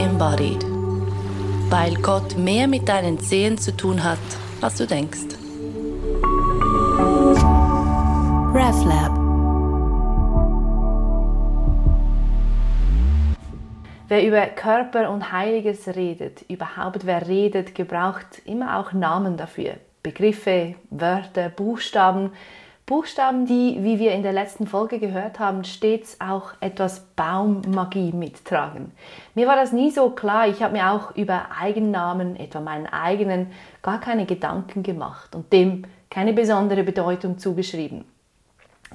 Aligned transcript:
embodied. 0.00 0.64
Weil 1.68 1.94
Gott 1.96 2.36
mehr 2.36 2.66
mit 2.66 2.88
deinen 2.88 3.20
Zehen 3.20 3.58
zu 3.58 3.76
tun 3.76 4.02
hat, 4.02 4.18
als 4.60 4.76
du 4.76 4.86
denkst. 4.86 5.36
RefLab 8.52 9.20
Wer 14.08 14.26
über 14.26 14.44
Körper 14.46 15.08
und 15.10 15.30
Heiliges 15.30 15.86
redet, 15.86 16.44
überhaupt 16.48 17.06
wer 17.06 17.28
redet, 17.28 17.76
gebraucht 17.76 18.42
immer 18.44 18.78
auch 18.80 18.92
Namen 18.92 19.36
dafür. 19.36 19.74
Begriffe, 20.02 20.74
Wörter, 20.90 21.48
Buchstaben. 21.48 22.32
Buchstaben, 22.90 23.46
die, 23.46 23.84
wie 23.84 24.00
wir 24.00 24.10
in 24.10 24.24
der 24.24 24.32
letzten 24.32 24.66
Folge 24.66 24.98
gehört 24.98 25.38
haben, 25.38 25.62
stets 25.62 26.16
auch 26.20 26.54
etwas 26.58 27.02
Baummagie 27.14 28.10
mittragen. 28.10 28.90
Mir 29.36 29.46
war 29.46 29.54
das 29.54 29.70
nie 29.70 29.92
so 29.92 30.10
klar. 30.10 30.48
Ich 30.48 30.60
habe 30.60 30.72
mir 30.72 30.90
auch 30.90 31.14
über 31.14 31.50
Eigennamen, 31.56 32.34
etwa 32.34 32.58
meinen 32.58 32.88
eigenen, 32.88 33.52
gar 33.80 34.00
keine 34.00 34.26
Gedanken 34.26 34.82
gemacht 34.82 35.36
und 35.36 35.52
dem 35.52 35.84
keine 36.10 36.32
besondere 36.32 36.82
Bedeutung 36.82 37.38
zugeschrieben. 37.38 38.04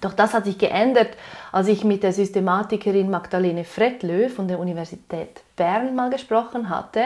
Doch 0.02 0.14
das 0.14 0.34
hat 0.34 0.46
sich 0.46 0.58
geändert, 0.58 1.10
als 1.54 1.70
ich 1.70 1.86
mit 1.86 2.04
der 2.04 2.12
Systematikerin 2.12 3.10
Magdalene 3.10 3.64
Frettlö 3.64 4.28
von 4.28 4.48
der 4.48 4.60
Universität 4.60 5.42
Bern 5.56 5.96
mal 5.96 6.10
gesprochen 6.10 6.70
hatte. 6.70 7.02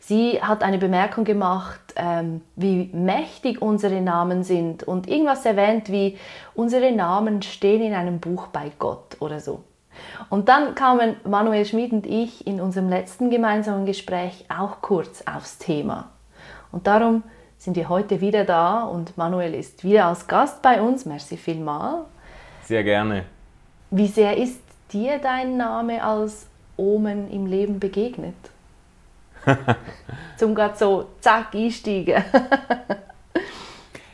Sie 0.00 0.42
hat 0.42 0.62
eine 0.62 0.78
Bemerkung 0.78 1.24
gemacht, 1.24 1.80
ähm, 1.96 2.40
wie 2.56 2.88
mächtig 2.94 3.60
unsere 3.60 4.00
Namen 4.00 4.42
sind 4.42 4.84
und 4.84 5.06
irgendwas 5.06 5.44
erwähnt 5.44 5.90
wie 5.90 6.16
unsere 6.54 6.92
Namen 6.92 7.42
stehen 7.42 7.82
in 7.82 7.94
einem 7.94 8.20
Buch 8.20 8.46
bei 8.46 8.72
Gott 8.78 9.18
oder 9.20 9.40
so. 9.40 9.62
Und 10.30 10.48
dann 10.48 10.74
kamen 10.74 11.16
Manuel 11.24 11.66
Schmid 11.66 11.92
und 11.92 12.06
ich 12.06 12.46
in 12.46 12.60
unserem 12.60 12.88
letzten 12.88 13.28
gemeinsamen 13.28 13.84
Gespräch 13.84 14.46
auch 14.48 14.80
kurz 14.80 15.22
aufs 15.26 15.58
Thema. 15.58 16.10
Und 16.72 16.86
darum 16.86 17.22
sind 17.58 17.76
wir 17.76 17.90
heute 17.90 18.22
wieder 18.22 18.44
da 18.44 18.84
und 18.84 19.18
Manuel 19.18 19.54
ist 19.54 19.84
wieder 19.84 20.06
als 20.06 20.26
Gast 20.26 20.62
bei 20.62 20.80
uns. 20.80 21.04
Merci 21.04 21.36
vielmals. 21.36 22.06
Sehr 22.70 22.84
gerne. 22.84 23.24
Wie 23.90 24.06
sehr 24.06 24.36
ist 24.36 24.60
dir 24.92 25.18
dein 25.18 25.56
Name 25.56 26.04
als 26.04 26.46
Omen 26.76 27.28
im 27.28 27.46
Leben 27.46 27.80
begegnet? 27.80 28.36
Zum 30.36 30.54
gerade 30.54 30.78
so 30.78 31.08
zack 31.18 31.52
einsteigen. 31.52 32.22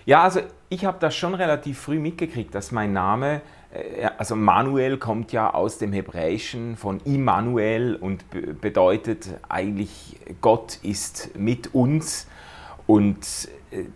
ja, 0.07 0.23
also 0.23 0.41
ich 0.71 0.87
habe 0.87 0.97
das 1.01 1.15
schon 1.15 1.35
relativ 1.35 1.79
früh 1.81 1.99
mitgekriegt, 1.99 2.55
dass 2.55 2.73
mein 2.73 2.95
Name, 2.95 3.43
äh, 3.75 4.09
also 4.17 4.35
Manuel 4.35 4.97
kommt 4.97 5.33
ja 5.33 5.53
aus 5.53 5.77
dem 5.77 5.93
Hebräischen 5.93 6.79
von 6.79 7.01
Immanuel 7.01 7.97
und 7.97 8.25
bedeutet 8.63 9.29
eigentlich 9.51 10.17
Gott 10.41 10.79
ist 10.83 11.37
mit 11.37 11.75
uns. 11.75 12.27
Und 12.87 13.49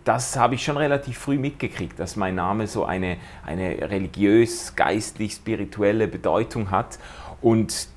das 0.03 0.35
habe 0.35 0.55
ich 0.55 0.63
schon 0.63 0.77
relativ 0.77 1.17
früh 1.17 1.37
mitgekriegt, 1.37 1.99
dass 1.99 2.15
mein 2.15 2.35
Name 2.35 2.67
so 2.67 2.83
eine, 2.83 3.17
eine 3.45 3.89
religiös, 3.89 4.75
geistlich, 4.75 5.33
spirituelle 5.33 6.07
Bedeutung 6.07 6.71
hat. 6.71 6.99
Und 7.41 7.87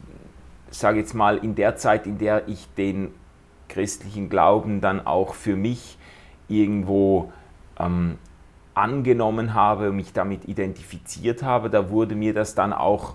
sage 0.70 0.98
jetzt 1.00 1.14
mal, 1.14 1.38
in 1.38 1.54
der 1.54 1.76
Zeit, 1.76 2.06
in 2.06 2.18
der 2.18 2.48
ich 2.48 2.68
den 2.76 3.12
christlichen 3.68 4.28
Glauben 4.28 4.80
dann 4.80 5.04
auch 5.04 5.34
für 5.34 5.56
mich 5.56 5.98
irgendwo 6.48 7.32
ähm, 7.78 8.18
angenommen 8.74 9.54
habe, 9.54 9.92
mich 9.92 10.12
damit 10.12 10.46
identifiziert 10.46 11.42
habe, 11.42 11.70
da 11.70 11.90
wurde 11.90 12.14
mir 12.14 12.34
das 12.34 12.54
dann 12.54 12.72
auch 12.72 13.14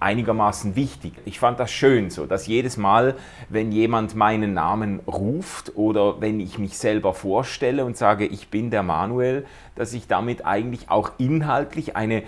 einigermaßen 0.00 0.76
wichtig. 0.76 1.14
Ich 1.24 1.38
fand 1.38 1.58
das 1.58 1.70
schön 1.70 2.10
so, 2.10 2.26
dass 2.26 2.46
jedes 2.46 2.76
Mal, 2.76 3.14
wenn 3.48 3.72
jemand 3.72 4.14
meinen 4.14 4.54
Namen 4.54 5.00
ruft 5.06 5.76
oder 5.76 6.20
wenn 6.20 6.40
ich 6.40 6.58
mich 6.58 6.76
selber 6.78 7.14
vorstelle 7.14 7.84
und 7.84 7.96
sage, 7.96 8.26
ich 8.26 8.48
bin 8.48 8.70
der 8.70 8.82
Manuel, 8.82 9.46
dass 9.74 9.92
ich 9.92 10.06
damit 10.06 10.44
eigentlich 10.44 10.90
auch 10.90 11.12
inhaltlich 11.18 11.96
eine 11.96 12.22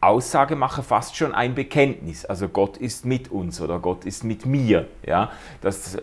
Aussage 0.00 0.54
mache, 0.54 0.82
fast 0.82 1.16
schon 1.16 1.34
ein 1.34 1.54
Bekenntnis. 1.54 2.24
Also 2.24 2.48
Gott 2.48 2.76
ist 2.76 3.06
mit 3.06 3.30
uns 3.30 3.60
oder 3.60 3.78
Gott 3.78 4.04
ist 4.04 4.22
mit 4.22 4.44
mir. 4.44 4.86
Ja, 5.06 5.32
das 5.62 5.94
äh, 5.94 6.02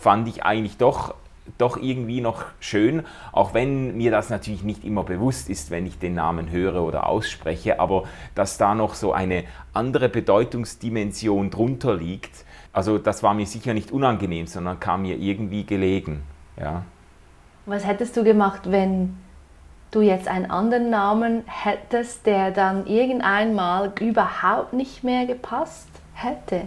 fand 0.00 0.26
ich 0.28 0.42
eigentlich 0.42 0.76
doch 0.76 1.14
doch 1.58 1.76
irgendwie 1.76 2.20
noch 2.20 2.44
schön, 2.60 3.04
auch 3.32 3.54
wenn 3.54 3.96
mir 3.96 4.10
das 4.10 4.30
natürlich 4.30 4.62
nicht 4.62 4.84
immer 4.84 5.04
bewusst 5.04 5.48
ist, 5.48 5.70
wenn 5.70 5.86
ich 5.86 5.98
den 5.98 6.14
Namen 6.14 6.50
höre 6.50 6.82
oder 6.82 7.06
ausspreche, 7.06 7.80
aber 7.80 8.04
dass 8.34 8.58
da 8.58 8.74
noch 8.74 8.94
so 8.94 9.12
eine 9.12 9.44
andere 9.72 10.08
Bedeutungsdimension 10.08 11.50
drunter 11.50 11.94
liegt, 11.94 12.44
also 12.72 12.98
das 12.98 13.22
war 13.22 13.32
mir 13.32 13.46
sicher 13.46 13.72
nicht 13.72 13.90
unangenehm, 13.90 14.46
sondern 14.46 14.78
kam 14.80 15.02
mir 15.02 15.16
irgendwie 15.16 15.64
gelegen. 15.64 16.22
Ja. 16.58 16.82
Was 17.64 17.86
hättest 17.86 18.16
du 18.16 18.22
gemacht, 18.22 18.70
wenn 18.70 19.16
du 19.90 20.02
jetzt 20.02 20.28
einen 20.28 20.50
anderen 20.50 20.90
Namen 20.90 21.42
hättest, 21.46 22.26
der 22.26 22.50
dann 22.50 22.86
irgendeinmal 22.86 23.92
überhaupt 23.98 24.74
nicht 24.74 25.04
mehr 25.04 25.24
gepasst 25.24 25.88
hätte? 26.12 26.62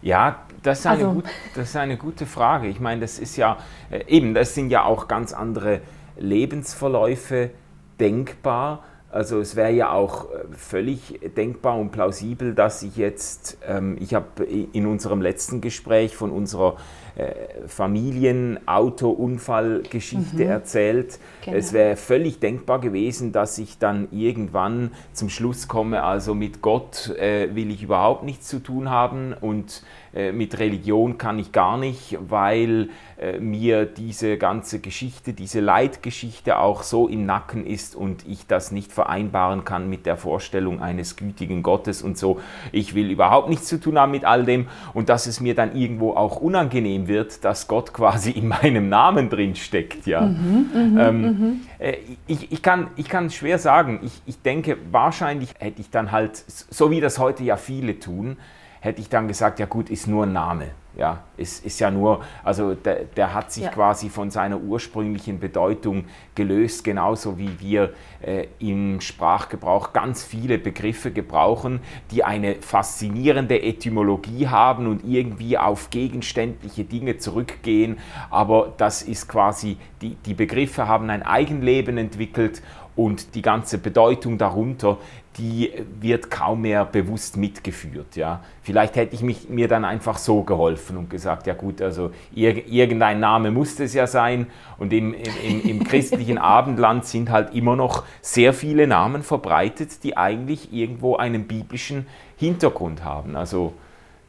Ja, 0.00 0.38
das 0.62 0.80
ist, 0.80 0.86
eine 0.86 1.06
also. 1.06 1.14
gut, 1.14 1.24
das 1.54 1.70
ist 1.70 1.76
eine 1.76 1.96
gute 1.96 2.26
Frage. 2.26 2.68
Ich 2.68 2.80
meine, 2.80 3.00
das 3.00 3.18
ist 3.18 3.36
ja 3.36 3.56
äh, 3.90 4.04
eben, 4.06 4.34
das 4.34 4.54
sind 4.54 4.70
ja 4.70 4.84
auch 4.84 5.08
ganz 5.08 5.32
andere 5.32 5.80
Lebensverläufe 6.18 7.50
denkbar. 7.98 8.84
Also 9.12 9.40
es 9.40 9.56
wäre 9.56 9.72
ja 9.72 9.90
auch 9.90 10.30
äh, 10.30 10.44
völlig 10.52 11.18
denkbar 11.36 11.76
und 11.78 11.90
plausibel, 11.90 12.54
dass 12.54 12.82
ich 12.82 12.96
jetzt, 12.96 13.58
ähm, 13.66 13.96
ich 14.00 14.14
habe 14.14 14.44
in 14.44 14.86
unserem 14.86 15.20
letzten 15.20 15.60
Gespräch 15.60 16.16
von 16.16 16.30
unserer 16.30 16.76
äh, 17.16 17.32
Familienauto-Unfallgeschichte 17.66 20.44
mhm. 20.44 20.50
erzählt. 20.50 21.18
Genau. 21.44 21.56
Es 21.56 21.72
wäre 21.72 21.96
völlig 21.96 22.38
denkbar 22.38 22.78
gewesen, 22.80 23.32
dass 23.32 23.58
ich 23.58 23.78
dann 23.78 24.06
irgendwann 24.12 24.92
zum 25.12 25.28
Schluss 25.28 25.66
komme, 25.66 26.04
also 26.04 26.36
mit 26.36 26.62
Gott 26.62 27.08
äh, 27.18 27.52
will 27.54 27.72
ich 27.72 27.82
überhaupt 27.82 28.22
nichts 28.22 28.46
zu 28.46 28.60
tun 28.60 28.90
haben 28.90 29.34
und 29.38 29.82
mit 30.12 30.58
Religion 30.58 31.18
kann 31.18 31.38
ich 31.38 31.52
gar 31.52 31.78
nicht, 31.78 32.18
weil 32.20 32.90
äh, 33.20 33.38
mir 33.38 33.84
diese 33.84 34.38
ganze 34.38 34.78
Geschichte, 34.78 35.34
diese 35.34 35.60
Leitgeschichte 35.60 36.58
auch 36.58 36.82
so 36.82 37.06
im 37.06 37.26
Nacken 37.26 37.66
ist 37.66 37.94
und 37.94 38.26
ich 38.26 38.46
das 38.46 38.72
nicht 38.72 38.92
vereinbaren 38.92 39.66
kann 39.66 39.90
mit 39.90 40.06
der 40.06 40.16
Vorstellung 40.16 40.80
eines 40.80 41.16
gütigen 41.16 41.62
Gottes 41.62 42.00
und 42.00 42.16
so. 42.16 42.40
Ich 42.72 42.94
will 42.94 43.10
überhaupt 43.10 43.50
nichts 43.50 43.66
zu 43.66 43.78
tun 43.78 43.98
haben 43.98 44.12
mit 44.12 44.24
all 44.24 44.44
dem 44.46 44.68
und 44.94 45.10
dass 45.10 45.26
es 45.26 45.38
mir 45.38 45.54
dann 45.54 45.76
irgendwo 45.76 46.14
auch 46.14 46.36
unangenehm 46.36 47.08
wird, 47.08 47.44
dass 47.44 47.68
Gott 47.68 47.92
quasi 47.92 48.30
in 48.30 48.48
meinem 48.48 48.88
Namen 48.88 49.28
drin 49.28 49.54
steckt. 49.54 50.06
Ja. 50.06 50.22
Mhm, 50.22 50.70
mhm 50.72 50.98
ähm, 50.98 51.22
mhm. 51.22 51.60
Äh, 51.78 51.98
ich, 52.26 52.50
ich, 52.52 52.62
kann, 52.62 52.86
ich 52.96 53.08
kann 53.10 53.28
schwer 53.28 53.58
sagen, 53.58 54.00
ich, 54.02 54.22
ich 54.24 54.40
denke, 54.40 54.78
wahrscheinlich 54.90 55.50
hätte 55.58 55.82
ich 55.82 55.90
dann 55.90 56.10
halt, 56.10 56.42
so 56.46 56.90
wie 56.90 57.02
das 57.02 57.18
heute 57.18 57.44
ja 57.44 57.58
viele 57.58 57.98
tun, 57.98 58.38
hätte 58.80 59.00
ich 59.00 59.08
dann 59.08 59.28
gesagt, 59.28 59.58
ja 59.58 59.66
gut, 59.66 59.90
ist 59.90 60.06
nur 60.06 60.24
ein 60.24 60.32
Name. 60.32 60.72
Ja, 60.96 61.22
ist, 61.36 61.64
ist 61.64 61.78
ja 61.78 61.88
nur, 61.88 62.20
also 62.42 62.74
der, 62.74 63.04
der 63.04 63.32
hat 63.32 63.52
sich 63.52 63.62
ja. 63.62 63.70
quasi 63.70 64.08
von 64.08 64.30
seiner 64.30 64.58
ursprünglichen 64.58 65.38
Bedeutung 65.38 66.06
gelöst, 66.34 66.82
genauso 66.82 67.38
wie 67.38 67.60
wir 67.60 67.94
äh, 68.20 68.48
im 68.58 69.00
Sprachgebrauch 69.00 69.92
ganz 69.92 70.24
viele 70.24 70.58
Begriffe 70.58 71.12
gebrauchen, 71.12 71.78
die 72.10 72.24
eine 72.24 72.56
faszinierende 72.56 73.62
Etymologie 73.62 74.48
haben 74.48 74.88
und 74.88 75.04
irgendwie 75.04 75.56
auf 75.56 75.90
gegenständliche 75.90 76.82
Dinge 76.82 77.18
zurückgehen. 77.18 77.98
Aber 78.28 78.72
das 78.76 79.02
ist 79.02 79.28
quasi, 79.28 79.76
die, 80.02 80.16
die 80.16 80.34
Begriffe 80.34 80.88
haben 80.88 81.08
ein 81.08 81.22
Eigenleben 81.22 81.98
entwickelt 81.98 82.62
und 83.00 83.34
die 83.34 83.40
ganze 83.40 83.78
Bedeutung 83.78 84.36
darunter, 84.36 84.98
die 85.38 85.72
wird 86.00 86.30
kaum 86.30 86.60
mehr 86.60 86.84
bewusst 86.84 87.38
mitgeführt. 87.38 88.14
Ja. 88.14 88.40
Vielleicht 88.62 88.94
hätte 88.96 89.14
ich 89.14 89.22
mich, 89.22 89.48
mir 89.48 89.68
dann 89.68 89.86
einfach 89.86 90.18
so 90.18 90.42
geholfen 90.42 90.98
und 90.98 91.08
gesagt, 91.08 91.46
ja 91.46 91.54
gut, 91.54 91.80
also 91.80 92.10
irgendein 92.34 93.18
Name 93.18 93.52
muss 93.52 93.80
es 93.80 93.94
ja 93.94 94.06
sein. 94.06 94.48
Und 94.76 94.92
im, 94.92 95.14
im, 95.14 95.62
im 95.62 95.84
christlichen 95.88 96.36
Abendland 96.36 97.06
sind 97.06 97.30
halt 97.30 97.54
immer 97.54 97.74
noch 97.74 98.04
sehr 98.20 98.52
viele 98.52 98.86
Namen 98.86 99.22
verbreitet, 99.22 100.04
die 100.04 100.18
eigentlich 100.18 100.70
irgendwo 100.70 101.16
einen 101.16 101.46
biblischen 101.46 102.06
Hintergrund 102.36 103.02
haben. 103.02 103.34
Also 103.34 103.72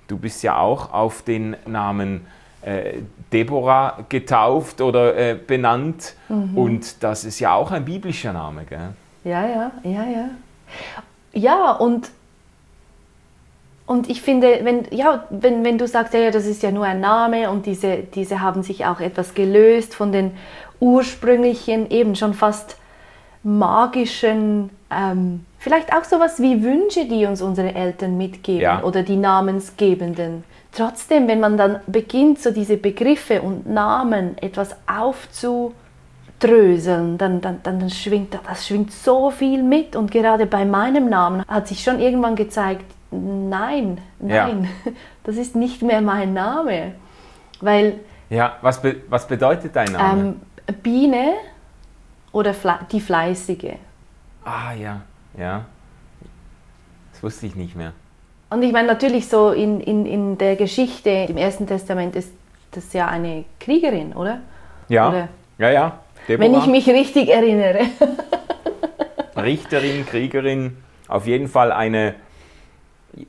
du 0.08 0.18
bist 0.18 0.44
ja 0.44 0.60
auch 0.60 0.94
auf 0.94 1.24
den 1.24 1.58
Namen 1.66 2.22
Deborah 3.34 4.06
getauft 4.10 4.82
oder 4.82 5.16
äh, 5.16 5.36
benannt. 5.36 6.16
Mhm. 6.30 6.58
Und 6.58 7.04
das 7.04 7.26
ist 7.26 7.40
ja 7.40 7.54
auch 7.54 7.72
ein 7.72 7.86
biblischer 7.86 8.34
Name. 8.34 8.66
Gell? 8.66 8.94
Ja, 9.24 9.48
ja, 9.48 9.72
ja, 9.84 10.04
ja. 10.04 10.30
Ja, 11.34 11.72
und, 11.72 12.10
und 13.86 14.10
ich 14.10 14.22
finde, 14.22 14.60
wenn, 14.64 14.86
ja, 14.92 15.26
wenn, 15.30 15.64
wenn 15.64 15.78
du 15.78 15.88
sagst, 15.88 16.14
ja, 16.14 16.20
ja, 16.20 16.32
das 16.32 16.46
ist 16.46 16.62
ja 16.62 16.72
nur 16.72 16.86
ein 16.86 17.00
Name 17.00 17.50
und 17.50 17.66
diese, 17.66 17.98
diese 17.98 18.42
haben 18.42 18.64
sich 18.64 18.86
auch 18.86 19.00
etwas 19.00 19.34
gelöst 19.34 19.96
von 19.96 20.12
den 20.12 20.32
ursprünglichen, 20.80 21.90
eben 21.90 22.16
schon 22.16 22.34
fast 22.34 22.78
magischen, 23.44 24.70
ähm, 24.92 25.46
vielleicht 25.58 25.94
auch 25.94 26.04
sowas 26.04 26.42
wie 26.42 26.64
Wünsche, 26.64 27.06
die 27.06 27.26
uns 27.26 27.42
unsere 27.42 27.74
Eltern 27.74 28.18
mitgeben 28.18 28.62
ja. 28.62 28.84
oder 28.84 29.04
die 29.04 29.16
Namensgebenden 29.16 30.44
trotzdem, 30.72 31.28
wenn 31.28 31.40
man 31.40 31.58
dann 31.58 31.80
beginnt, 31.88 32.40
so 32.40 32.52
diese 32.52 32.78
Begriffe 32.78 33.42
und 33.42 33.68
Namen 33.68 34.38
etwas 34.38 34.76
aufzudröseln, 34.88 37.18
dann, 37.18 37.42
dann, 37.42 37.64
dann 37.64 37.90
schwingt 37.90 38.38
das 38.46 38.68
schwingt 38.68 38.92
so 38.92 39.32
viel 39.32 39.64
mit. 39.64 39.96
Und 39.96 40.12
gerade 40.12 40.46
bei 40.46 40.66
meinem 40.66 41.10
Namen 41.10 41.44
hat 41.48 41.68
sich 41.68 41.84
schon 41.84 42.00
irgendwann 42.00 42.36
gezeigt, 42.36 42.86
nein, 43.12 44.00
nein, 44.20 44.70
ja. 44.86 44.92
das 45.24 45.38
ist 45.38 45.56
nicht 45.56 45.82
mehr 45.82 46.02
mein 46.02 46.34
Name. 46.34 46.94
Weil. 47.60 48.00
Ja, 48.30 48.58
was, 48.62 48.82
be 48.82 48.98
was 49.10 49.28
bedeutet 49.28 49.76
dein 49.76 49.92
Name? 49.92 50.22
Ähm, 50.22 50.42
Biene 50.82 51.34
oder 52.32 52.54
Fle 52.54 52.80
die 52.92 53.02
Fleißige. 53.02 53.76
Ah 54.44 54.74
ja, 54.74 55.02
ja. 55.38 55.66
Das 57.12 57.22
wusste 57.22 57.46
ich 57.46 57.56
nicht 57.56 57.76
mehr. 57.76 57.94
Und 58.52 58.64
ich 58.64 58.74
meine 58.74 58.88
natürlich 58.88 59.30
so 59.30 59.52
in, 59.52 59.80
in, 59.80 60.06
in 60.06 60.38
der 60.38 60.58
Geschichte 60.58 61.10
im 61.10 61.38
Ersten 61.38 61.68
Testament 61.68 62.18
ist 62.18 62.34
das 62.72 62.92
ja 62.92 63.08
eine 63.08 63.46
Kriegerin, 63.62 64.12
oder? 64.12 64.40
Ja, 64.90 65.08
oder? 65.08 65.30
ja, 65.58 65.70
ja. 65.72 66.00
Deborah. 66.28 66.46
Wenn 66.46 66.60
ich 66.60 66.68
mich 66.68 66.88
richtig 66.90 67.30
erinnere. 67.30 67.80
Richterin, 69.38 70.06
Kriegerin, 70.06 70.76
auf 71.08 71.28
jeden 71.28 71.48
Fall 71.48 71.72
eine, 71.72 72.16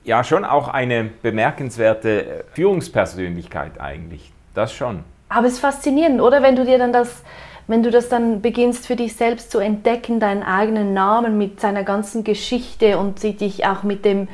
ja 0.02 0.24
schon 0.24 0.44
auch 0.44 0.66
eine 0.66 1.04
bemerkenswerte 1.04 2.44
Führungspersönlichkeit 2.54 3.80
eigentlich. 3.80 4.32
Das 4.54 4.72
schon. 4.72 5.04
Aber 5.28 5.46
es 5.46 5.54
ist 5.54 5.60
faszinierend, 5.60 6.20
oder? 6.20 6.42
Wenn 6.42 6.56
du 6.56 6.64
dir 6.64 6.78
dann 6.78 6.92
das, 6.92 7.22
wenn 7.68 7.84
du 7.84 7.92
das 7.92 8.08
dann 8.08 8.42
beginnst 8.42 8.88
für 8.88 8.96
dich 8.96 9.14
selbst 9.14 9.52
zu 9.52 9.60
entdecken, 9.60 10.18
deinen 10.18 10.42
eigenen 10.42 10.94
Namen 10.94 11.38
mit 11.38 11.60
seiner 11.60 11.84
ganzen 11.84 12.24
Geschichte 12.24 12.98
und 12.98 13.20
sie 13.20 13.34
dich 13.36 13.64
auch 13.66 13.84
mit 13.84 14.04
dem, 14.04 14.26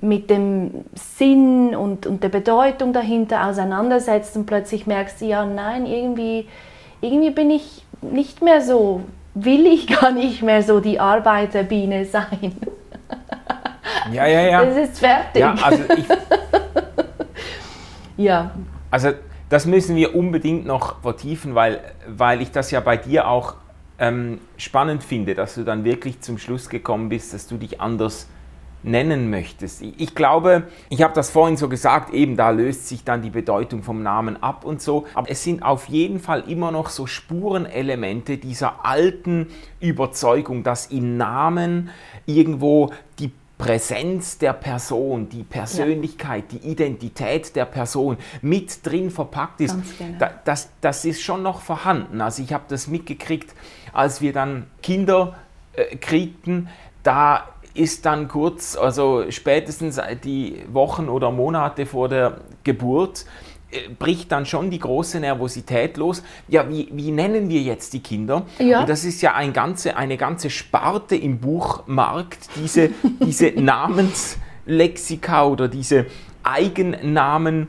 mit 0.00 0.30
dem 0.30 0.84
Sinn 0.94 1.74
und, 1.76 2.06
und 2.06 2.22
der 2.22 2.30
Bedeutung 2.30 2.92
dahinter 2.92 3.46
auseinandersetzt 3.46 4.36
und 4.36 4.46
plötzlich 4.46 4.86
merkst, 4.86 5.20
ja, 5.20 5.44
nein, 5.44 5.86
irgendwie, 5.86 6.48
irgendwie 7.00 7.30
bin 7.30 7.50
ich 7.50 7.84
nicht 8.00 8.42
mehr 8.42 8.62
so, 8.62 9.02
will 9.34 9.66
ich 9.66 9.86
gar 9.86 10.10
nicht 10.10 10.42
mehr 10.42 10.62
so 10.62 10.80
die 10.80 10.98
Arbeiterbiene 10.98 12.04
sein. 12.06 12.56
Ja, 14.12 14.26
ja, 14.26 14.40
ja. 14.42 14.64
Das 14.64 14.76
ist 14.76 14.98
fertig. 14.98 15.40
Ja, 15.40 15.54
also 15.62 15.82
ich, 15.96 16.04
ja. 18.16 18.50
Also 18.90 19.10
das 19.48 19.66
müssen 19.66 19.96
wir 19.96 20.14
unbedingt 20.14 20.64
noch 20.64 21.02
vertiefen, 21.02 21.54
weil, 21.54 21.80
weil 22.06 22.40
ich 22.40 22.50
das 22.50 22.70
ja 22.70 22.80
bei 22.80 22.96
dir 22.96 23.28
auch 23.28 23.54
ähm, 23.98 24.40
spannend 24.56 25.04
finde, 25.04 25.34
dass 25.34 25.56
du 25.56 25.64
dann 25.64 25.84
wirklich 25.84 26.20
zum 26.20 26.38
Schluss 26.38 26.68
gekommen 26.70 27.08
bist, 27.10 27.34
dass 27.34 27.46
du 27.46 27.56
dich 27.56 27.80
anders 27.80 28.28
nennen 28.82 29.30
möchtest. 29.30 29.82
Ich 29.82 30.14
glaube, 30.14 30.64
ich 30.88 31.02
habe 31.02 31.14
das 31.14 31.30
vorhin 31.30 31.56
so 31.56 31.68
gesagt, 31.68 32.14
eben 32.14 32.36
da 32.36 32.50
löst 32.50 32.88
sich 32.88 33.04
dann 33.04 33.22
die 33.22 33.30
Bedeutung 33.30 33.82
vom 33.82 34.02
Namen 34.02 34.42
ab 34.42 34.64
und 34.64 34.80
so, 34.80 35.06
aber 35.14 35.30
es 35.30 35.44
sind 35.44 35.62
auf 35.62 35.88
jeden 35.88 36.18
Fall 36.18 36.44
immer 36.48 36.70
noch 36.70 36.88
so 36.88 37.06
Spurenelemente 37.06 38.38
dieser 38.38 38.84
alten 38.84 39.48
Überzeugung, 39.80 40.62
dass 40.62 40.86
im 40.86 41.16
Namen 41.16 41.90
irgendwo 42.26 42.90
die 43.18 43.32
Präsenz 43.60 44.38
der 44.38 44.54
Person, 44.54 45.28
die 45.28 45.42
Persönlichkeit, 45.42 46.50
ja. 46.50 46.58
die 46.58 46.70
Identität 46.70 47.54
der 47.54 47.66
Person 47.66 48.16
mit 48.40 48.84
drin 48.86 49.10
verpackt 49.10 49.60
ist, 49.60 49.76
da, 50.18 50.30
das, 50.44 50.70
das 50.80 51.04
ist 51.04 51.20
schon 51.20 51.42
noch 51.42 51.60
vorhanden. 51.60 52.22
Also 52.22 52.42
ich 52.42 52.54
habe 52.54 52.64
das 52.68 52.88
mitgekriegt, 52.88 53.54
als 53.92 54.22
wir 54.22 54.32
dann 54.32 54.66
Kinder 54.82 55.34
äh, 55.74 55.96
kriegten, 55.96 56.68
da 57.02 57.48
ist 57.80 58.04
dann 58.04 58.28
kurz, 58.28 58.76
also 58.76 59.24
spätestens 59.30 59.98
die 60.22 60.62
Wochen 60.70 61.08
oder 61.08 61.30
Monate 61.30 61.86
vor 61.86 62.10
der 62.10 62.40
Geburt, 62.62 63.24
äh, 63.70 63.88
bricht 63.98 64.30
dann 64.32 64.44
schon 64.44 64.70
die 64.70 64.78
große 64.78 65.18
Nervosität 65.18 65.96
los. 65.96 66.22
Ja, 66.46 66.68
wie, 66.68 66.88
wie 66.92 67.10
nennen 67.10 67.48
wir 67.48 67.62
jetzt 67.62 67.94
die 67.94 68.00
Kinder? 68.00 68.44
Ja. 68.58 68.80
Und 68.80 68.88
das 68.88 69.04
ist 69.04 69.22
ja 69.22 69.34
ein 69.34 69.54
ganze, 69.54 69.96
eine 69.96 70.18
ganze 70.18 70.50
Sparte 70.50 71.16
im 71.16 71.38
Buchmarkt, 71.38 72.50
diese, 72.56 72.90
diese 73.24 73.46
Namenslexika 73.56 75.46
oder 75.46 75.68
diese 75.68 76.04
Eigennamen 76.42 77.68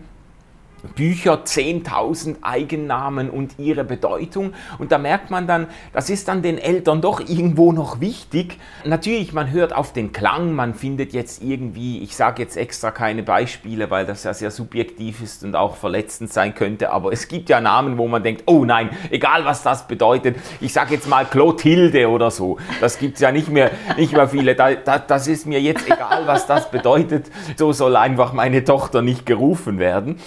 Bücher 0.95 1.43
10.000 1.43 2.37
Eigennamen 2.41 3.29
und 3.29 3.59
ihre 3.59 3.83
Bedeutung. 3.83 4.53
Und 4.79 4.91
da 4.91 4.97
merkt 4.97 5.29
man 5.29 5.47
dann, 5.47 5.67
das 5.93 6.09
ist 6.09 6.27
dann 6.27 6.41
den 6.41 6.57
Eltern 6.57 7.01
doch 7.01 7.19
irgendwo 7.19 7.71
noch 7.71 7.99
wichtig. 7.99 8.57
Natürlich, 8.85 9.33
man 9.33 9.51
hört 9.51 9.73
auf 9.75 9.93
den 9.93 10.11
Klang, 10.11 10.53
man 10.53 10.73
findet 10.73 11.13
jetzt 11.13 11.43
irgendwie, 11.43 11.99
ich 12.03 12.15
sage 12.15 12.41
jetzt 12.41 12.57
extra 12.57 12.91
keine 12.91 13.23
Beispiele, 13.23 13.89
weil 13.89 14.05
das 14.05 14.23
ja 14.23 14.33
sehr 14.33 14.51
subjektiv 14.51 15.21
ist 15.21 15.43
und 15.43 15.55
auch 15.55 15.75
verletzend 15.75 16.31
sein 16.31 16.55
könnte, 16.55 16.91
aber 16.91 17.11
es 17.11 17.27
gibt 17.27 17.49
ja 17.49 17.61
Namen, 17.61 17.97
wo 17.97 18.07
man 18.07 18.23
denkt, 18.23 18.43
oh 18.45 18.65
nein, 18.65 18.89
egal 19.09 19.45
was 19.45 19.63
das 19.63 19.87
bedeutet, 19.87 20.37
ich 20.59 20.73
sage 20.73 20.93
jetzt 20.93 21.07
mal 21.07 21.25
Clotilde 21.25 22.09
oder 22.09 22.31
so. 22.31 22.57
Das 22.79 22.97
gibt 22.97 23.15
es 23.15 23.21
ja 23.21 23.31
nicht 23.31 23.49
mehr, 23.49 23.71
nicht 23.97 24.13
mehr 24.13 24.27
viele. 24.27 24.55
Da, 24.55 24.73
da, 24.73 24.99
das 24.99 25.27
ist 25.27 25.45
mir 25.45 25.61
jetzt 25.61 25.85
egal, 25.85 26.27
was 26.27 26.47
das 26.47 26.71
bedeutet. 26.71 27.29
So 27.55 27.73
soll 27.73 27.95
einfach 27.95 28.33
meine 28.33 28.63
Tochter 28.63 29.01
nicht 29.01 29.25
gerufen 29.25 29.79
werden. 29.79 30.19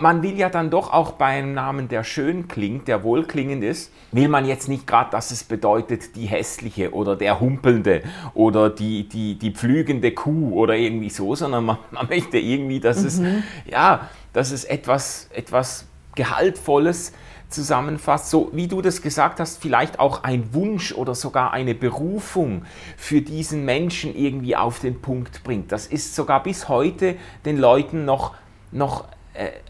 Man 0.00 0.22
will 0.22 0.36
ja 0.36 0.48
dann 0.50 0.70
doch 0.70 0.92
auch 0.92 1.12
bei 1.12 1.26
einem 1.26 1.54
Namen, 1.54 1.88
der 1.88 2.04
schön 2.04 2.48
klingt, 2.48 2.86
der 2.86 3.02
wohlklingend 3.02 3.64
ist, 3.64 3.92
will 4.12 4.28
man 4.28 4.44
jetzt 4.46 4.68
nicht 4.68 4.86
gerade, 4.86 5.10
dass 5.10 5.30
es 5.30 5.44
bedeutet 5.44 6.16
die 6.16 6.26
hässliche 6.26 6.92
oder 6.92 7.16
der 7.16 7.40
humpelnde 7.40 8.02
oder 8.34 8.70
die, 8.70 9.08
die, 9.08 9.38
die 9.38 9.52
pflügende 9.52 10.12
Kuh 10.12 10.52
oder 10.54 10.74
irgendwie 10.74 11.10
so, 11.10 11.34
sondern 11.34 11.64
man, 11.64 11.78
man 11.90 12.08
möchte 12.08 12.38
irgendwie, 12.38 12.80
dass 12.80 13.00
mhm. 13.00 13.06
es, 13.06 13.22
ja, 13.70 14.08
dass 14.32 14.50
es 14.50 14.64
etwas, 14.64 15.28
etwas 15.32 15.86
Gehaltvolles 16.14 17.12
zusammenfasst, 17.48 18.30
so 18.30 18.50
wie 18.52 18.68
du 18.68 18.82
das 18.82 19.00
gesagt 19.00 19.40
hast, 19.40 19.62
vielleicht 19.62 20.00
auch 20.00 20.24
ein 20.24 20.52
Wunsch 20.52 20.92
oder 20.92 21.14
sogar 21.14 21.52
eine 21.52 21.74
Berufung 21.74 22.64
für 22.96 23.22
diesen 23.22 23.64
Menschen 23.64 24.14
irgendwie 24.14 24.56
auf 24.56 24.80
den 24.80 25.00
Punkt 25.00 25.42
bringt. 25.44 25.72
Das 25.72 25.86
ist 25.86 26.14
sogar 26.14 26.42
bis 26.42 26.68
heute 26.68 27.16
den 27.44 27.56
Leuten 27.56 28.04
noch, 28.04 28.34
noch 28.72 29.04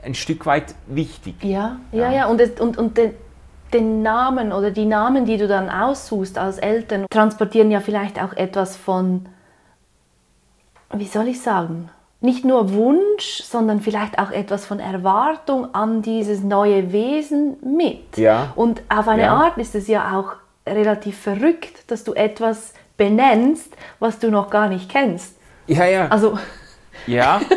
ein 0.04 0.14
Stück 0.14 0.46
weit 0.46 0.74
wichtig. 0.86 1.36
Ja, 1.42 1.78
ja, 1.92 2.12
ja. 2.12 2.26
Und, 2.26 2.40
es, 2.40 2.60
und, 2.60 2.76
und 2.76 2.96
den, 2.98 3.14
den 3.72 4.02
Namen 4.02 4.52
oder 4.52 4.70
die 4.70 4.84
Namen, 4.84 5.24
die 5.24 5.36
du 5.36 5.48
dann 5.48 5.70
aussuchst 5.70 6.38
als 6.38 6.58
Eltern, 6.58 7.06
transportieren 7.10 7.70
ja 7.70 7.80
vielleicht 7.80 8.22
auch 8.22 8.32
etwas 8.34 8.76
von, 8.76 9.26
wie 10.92 11.06
soll 11.06 11.28
ich 11.28 11.40
sagen, 11.40 11.90
nicht 12.20 12.44
nur 12.44 12.72
Wunsch, 12.72 13.42
sondern 13.42 13.80
vielleicht 13.80 14.18
auch 14.18 14.30
etwas 14.30 14.64
von 14.64 14.80
Erwartung 14.80 15.74
an 15.74 16.00
dieses 16.00 16.42
neue 16.42 16.92
Wesen 16.92 17.56
mit. 17.62 18.16
Ja. 18.16 18.52
Und 18.56 18.82
auf 18.88 19.08
eine 19.08 19.24
ja. 19.24 19.34
Art 19.34 19.58
ist 19.58 19.74
es 19.74 19.88
ja 19.88 20.18
auch 20.18 20.36
relativ 20.66 21.18
verrückt, 21.18 21.90
dass 21.90 22.04
du 22.04 22.14
etwas 22.14 22.72
benennst, 22.96 23.76
was 23.98 24.18
du 24.18 24.30
noch 24.30 24.48
gar 24.48 24.68
nicht 24.68 24.90
kennst. 24.90 25.36
Ja, 25.66 25.84
ja. 25.84 26.08
Also. 26.08 26.38
Ja. 27.06 27.40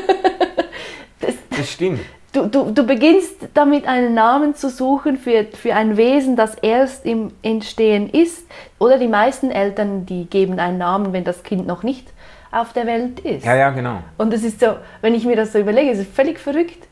Das 1.19 1.71
stimmt. 1.71 1.99
Du, 2.33 2.45
du, 2.45 2.71
du 2.71 2.83
beginnst 2.83 3.35
damit 3.53 3.87
einen 3.87 4.13
Namen 4.13 4.53
zu 4.53 4.69
suchen 4.69 5.17
für, 5.17 5.45
für 5.45 5.73
ein 5.73 5.97
Wesen, 5.97 6.35
das 6.35 6.55
erst 6.55 7.05
im 7.05 7.31
Entstehen 7.41 8.09
ist. 8.09 8.45
Oder 8.79 8.99
die 8.99 9.07
meisten 9.07 9.49
Eltern, 9.49 10.05
die 10.05 10.25
geben 10.25 10.59
einen 10.59 10.77
Namen, 10.77 11.13
wenn 11.13 11.23
das 11.23 11.41
Kind 11.43 11.65
noch 11.65 11.83
nicht 11.83 12.07
auf 12.51 12.73
der 12.73 12.85
Welt 12.85 13.19
ist. 13.21 13.45
Ja, 13.45 13.55
ja, 13.55 13.69
genau. 13.71 13.99
Und 14.17 14.31
das 14.31 14.43
ist 14.43 14.59
so, 14.59 14.75
wenn 15.01 15.15
ich 15.15 15.25
mir 15.25 15.35
das 15.35 15.53
so 15.53 15.59
überlege, 15.59 15.91
ist 15.91 15.99
es 15.99 16.07
völlig 16.07 16.39
verrückt. 16.39 16.87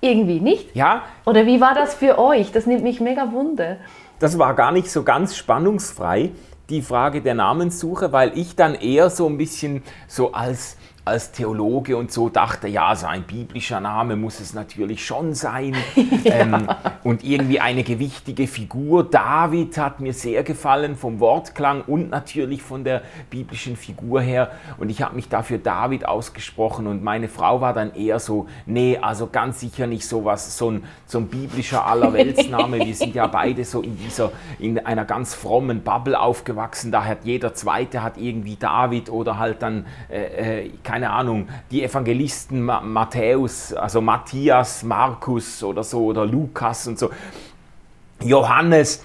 Irgendwie 0.00 0.40
nicht? 0.40 0.74
Ja. 0.76 1.02
Oder 1.24 1.44
wie 1.46 1.60
war 1.60 1.74
das 1.74 1.94
für 1.94 2.18
euch? 2.18 2.52
Das 2.52 2.66
nimmt 2.66 2.84
mich 2.84 3.00
mega 3.00 3.32
wunder. 3.32 3.78
Das 4.20 4.38
war 4.38 4.54
gar 4.54 4.72
nicht 4.72 4.90
so 4.90 5.02
ganz 5.02 5.36
spannungsfrei, 5.36 6.30
die 6.70 6.82
Frage 6.82 7.22
der 7.22 7.34
Namenssuche, 7.34 8.12
weil 8.12 8.36
ich 8.38 8.54
dann 8.56 8.74
eher 8.74 9.10
so 9.10 9.26
ein 9.26 9.38
bisschen 9.38 9.82
so 10.06 10.32
als 10.32 10.76
als 11.08 11.32
Theologe 11.32 11.96
und 11.96 12.12
so 12.12 12.28
dachte, 12.28 12.68
ja, 12.68 12.94
so 12.94 13.06
ein 13.06 13.22
biblischer 13.22 13.80
Name 13.80 14.16
muss 14.16 14.40
es 14.40 14.54
natürlich 14.54 15.04
schon 15.04 15.34
sein. 15.34 15.74
ja. 16.24 16.34
ähm, 16.34 16.68
und 17.04 17.24
irgendwie 17.24 17.60
eine 17.60 17.82
gewichtige 17.82 18.46
Figur. 18.46 19.04
David 19.04 19.78
hat 19.78 20.00
mir 20.00 20.12
sehr 20.12 20.42
gefallen 20.42 20.96
vom 20.96 21.20
Wortklang 21.20 21.82
und 21.82 22.10
natürlich 22.10 22.62
von 22.62 22.84
der 22.84 23.02
biblischen 23.30 23.76
Figur 23.76 24.20
her. 24.20 24.50
Und 24.78 24.90
ich 24.90 25.02
habe 25.02 25.16
mich 25.16 25.28
dafür 25.28 25.58
David 25.58 26.06
ausgesprochen 26.06 26.86
und 26.86 27.02
meine 27.02 27.28
Frau 27.28 27.60
war 27.60 27.72
dann 27.72 27.94
eher 27.94 28.18
so, 28.18 28.46
nee, 28.66 28.98
also 29.00 29.28
ganz 29.28 29.60
sicher 29.60 29.86
nicht 29.86 30.06
sowas, 30.06 30.56
so 30.58 30.70
ein, 30.70 30.84
so 31.06 31.18
ein 31.18 31.28
biblischer 31.28 31.86
Allerweltsname. 31.86 32.78
Wir 32.78 32.94
sind 32.94 33.14
ja 33.14 33.26
beide 33.26 33.64
so 33.64 33.80
in 33.80 33.96
dieser, 33.96 34.32
in 34.58 34.84
einer 34.84 35.04
ganz 35.04 35.34
frommen 35.34 35.82
Bubble 35.82 36.18
aufgewachsen. 36.18 36.92
Da 36.92 37.04
hat 37.04 37.24
jeder 37.24 37.54
Zweite 37.54 38.02
hat 38.02 38.18
irgendwie 38.18 38.56
David 38.56 39.10
oder 39.10 39.38
halt 39.38 39.62
dann, 39.62 39.86
äh, 40.10 40.64
äh 40.64 40.70
keine 40.82 40.97
keine 40.98 41.10
Ahnung, 41.10 41.48
die 41.70 41.84
Evangelisten 41.84 42.60
Matthäus, 42.60 43.72
also 43.72 44.00
Matthias, 44.00 44.82
Markus 44.82 45.62
oder 45.62 45.84
so 45.84 46.06
oder 46.06 46.26
Lukas 46.26 46.88
und 46.88 46.98
so, 46.98 47.10
Johannes. 48.20 49.04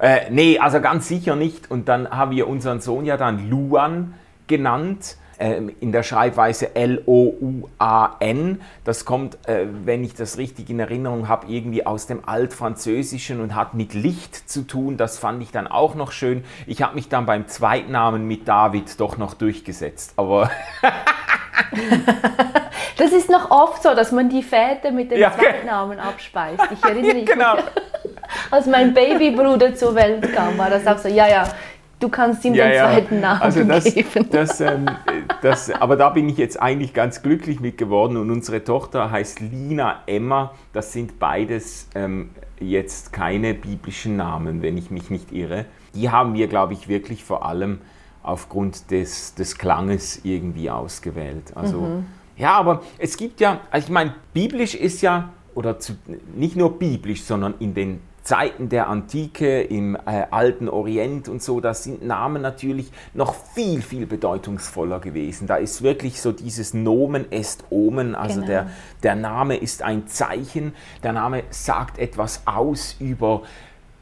Äh, 0.00 0.30
nee, 0.30 0.58
also 0.58 0.80
ganz 0.80 1.06
sicher 1.06 1.36
nicht. 1.36 1.70
Und 1.70 1.86
dann 1.86 2.08
haben 2.08 2.30
wir 2.30 2.48
unseren 2.48 2.80
Sohn 2.80 3.04
ja 3.04 3.18
dann 3.18 3.50
Luan 3.50 4.14
genannt. 4.46 5.18
Ähm, 5.38 5.74
in 5.80 5.92
der 5.92 6.02
Schreibweise 6.02 6.74
L-O-U-A-N. 6.74 8.60
Das 8.84 9.04
kommt, 9.04 9.36
äh, 9.48 9.66
wenn 9.84 10.04
ich 10.04 10.14
das 10.14 10.38
richtig 10.38 10.70
in 10.70 10.80
Erinnerung 10.80 11.28
habe, 11.28 11.46
irgendwie 11.48 11.86
aus 11.86 12.06
dem 12.06 12.28
Altfranzösischen 12.28 13.40
und 13.40 13.54
hat 13.54 13.74
mit 13.74 13.94
Licht 13.94 14.48
zu 14.48 14.62
tun. 14.62 14.96
Das 14.96 15.18
fand 15.18 15.42
ich 15.42 15.50
dann 15.50 15.66
auch 15.66 15.94
noch 15.94 16.12
schön. 16.12 16.44
Ich 16.66 16.82
habe 16.82 16.94
mich 16.94 17.08
dann 17.08 17.26
beim 17.26 17.48
Zweitnamen 17.48 18.26
mit 18.26 18.48
David 18.48 19.00
doch 19.00 19.18
noch 19.18 19.34
durchgesetzt. 19.34 20.14
Aber 20.16 20.50
das 22.96 23.12
ist 23.12 23.30
noch 23.30 23.50
oft 23.50 23.82
so, 23.82 23.94
dass 23.94 24.12
man 24.12 24.28
die 24.28 24.42
Väter 24.42 24.90
mit 24.90 25.10
den 25.10 25.18
ja, 25.18 25.32
Zweitnamen 25.32 25.98
abspeist. 25.98 26.62
Ich 26.72 26.82
erinnere 26.88 27.14
mich, 27.14 27.26
genau. 27.26 27.56
als 28.50 28.66
mein 28.66 28.94
Babybruder 28.94 29.74
zur 29.74 29.94
Welt 29.94 30.32
kam, 30.32 30.58
war 30.58 30.70
das 30.70 30.86
auch 30.86 30.98
so, 30.98 31.08
ja, 31.08 31.28
ja, 31.28 31.44
du 32.04 32.10
kannst 32.10 32.44
ihm 32.44 32.54
ja, 32.54 32.68
den 32.68 32.74
zweiten 32.74 33.20
Namen 33.20 33.40
also 33.40 33.64
das, 33.64 33.84
geben. 33.84 34.26
Das, 34.30 34.60
ähm, 34.60 34.86
das, 35.42 35.70
aber 35.70 35.96
da 35.96 36.10
bin 36.10 36.28
ich 36.28 36.36
jetzt 36.36 36.60
eigentlich 36.60 36.92
ganz 36.92 37.22
glücklich 37.22 37.60
mit 37.60 37.78
geworden 37.78 38.16
und 38.16 38.30
unsere 38.30 38.62
Tochter 38.62 39.10
heißt 39.10 39.40
Lina 39.40 40.02
Emma. 40.06 40.52
Das 40.72 40.92
sind 40.92 41.18
beides 41.18 41.88
ähm, 41.94 42.30
jetzt 42.60 43.12
keine 43.12 43.54
biblischen 43.54 44.16
Namen, 44.16 44.62
wenn 44.62 44.76
ich 44.76 44.90
mich 44.90 45.10
nicht 45.10 45.32
irre. 45.32 45.64
Die 45.94 46.10
haben 46.10 46.34
wir, 46.34 46.46
glaube 46.46 46.74
ich, 46.74 46.88
wirklich 46.88 47.24
vor 47.24 47.46
allem 47.46 47.80
aufgrund 48.22 48.90
des, 48.90 49.34
des 49.34 49.56
Klanges 49.56 50.20
irgendwie 50.24 50.70
ausgewählt. 50.70 51.52
Also, 51.54 51.80
mhm. 51.80 52.06
ja, 52.36 52.52
aber 52.52 52.82
es 52.98 53.16
gibt 53.16 53.40
ja, 53.40 53.60
also 53.70 53.86
ich 53.86 53.92
meine, 53.92 54.14
biblisch 54.32 54.74
ist 54.74 55.02
ja, 55.02 55.30
oder 55.54 55.78
zu, 55.78 55.92
nicht 56.34 56.56
nur 56.56 56.78
biblisch, 56.78 57.22
sondern 57.22 57.54
in 57.60 57.74
den 57.74 58.00
Zeiten 58.24 58.70
der 58.70 58.88
Antike, 58.88 59.60
im 59.60 59.96
äh, 59.96 60.26
alten 60.30 60.70
Orient 60.70 61.28
und 61.28 61.42
so, 61.42 61.60
da 61.60 61.74
sind 61.74 62.04
Namen 62.04 62.40
natürlich 62.40 62.90
noch 63.12 63.34
viel, 63.54 63.82
viel 63.82 64.06
bedeutungsvoller 64.06 64.98
gewesen. 64.98 65.46
Da 65.46 65.56
ist 65.56 65.82
wirklich 65.82 66.22
so 66.22 66.32
dieses 66.32 66.72
Nomen 66.72 67.30
est 67.30 67.64
Omen, 67.68 68.14
also 68.14 68.36
genau. 68.36 68.46
der, 68.46 68.70
der 69.02 69.14
Name 69.14 69.56
ist 69.56 69.82
ein 69.82 70.08
Zeichen, 70.08 70.74
der 71.02 71.12
Name 71.12 71.44
sagt 71.50 71.98
etwas 71.98 72.42
aus 72.46 72.96
über 72.98 73.42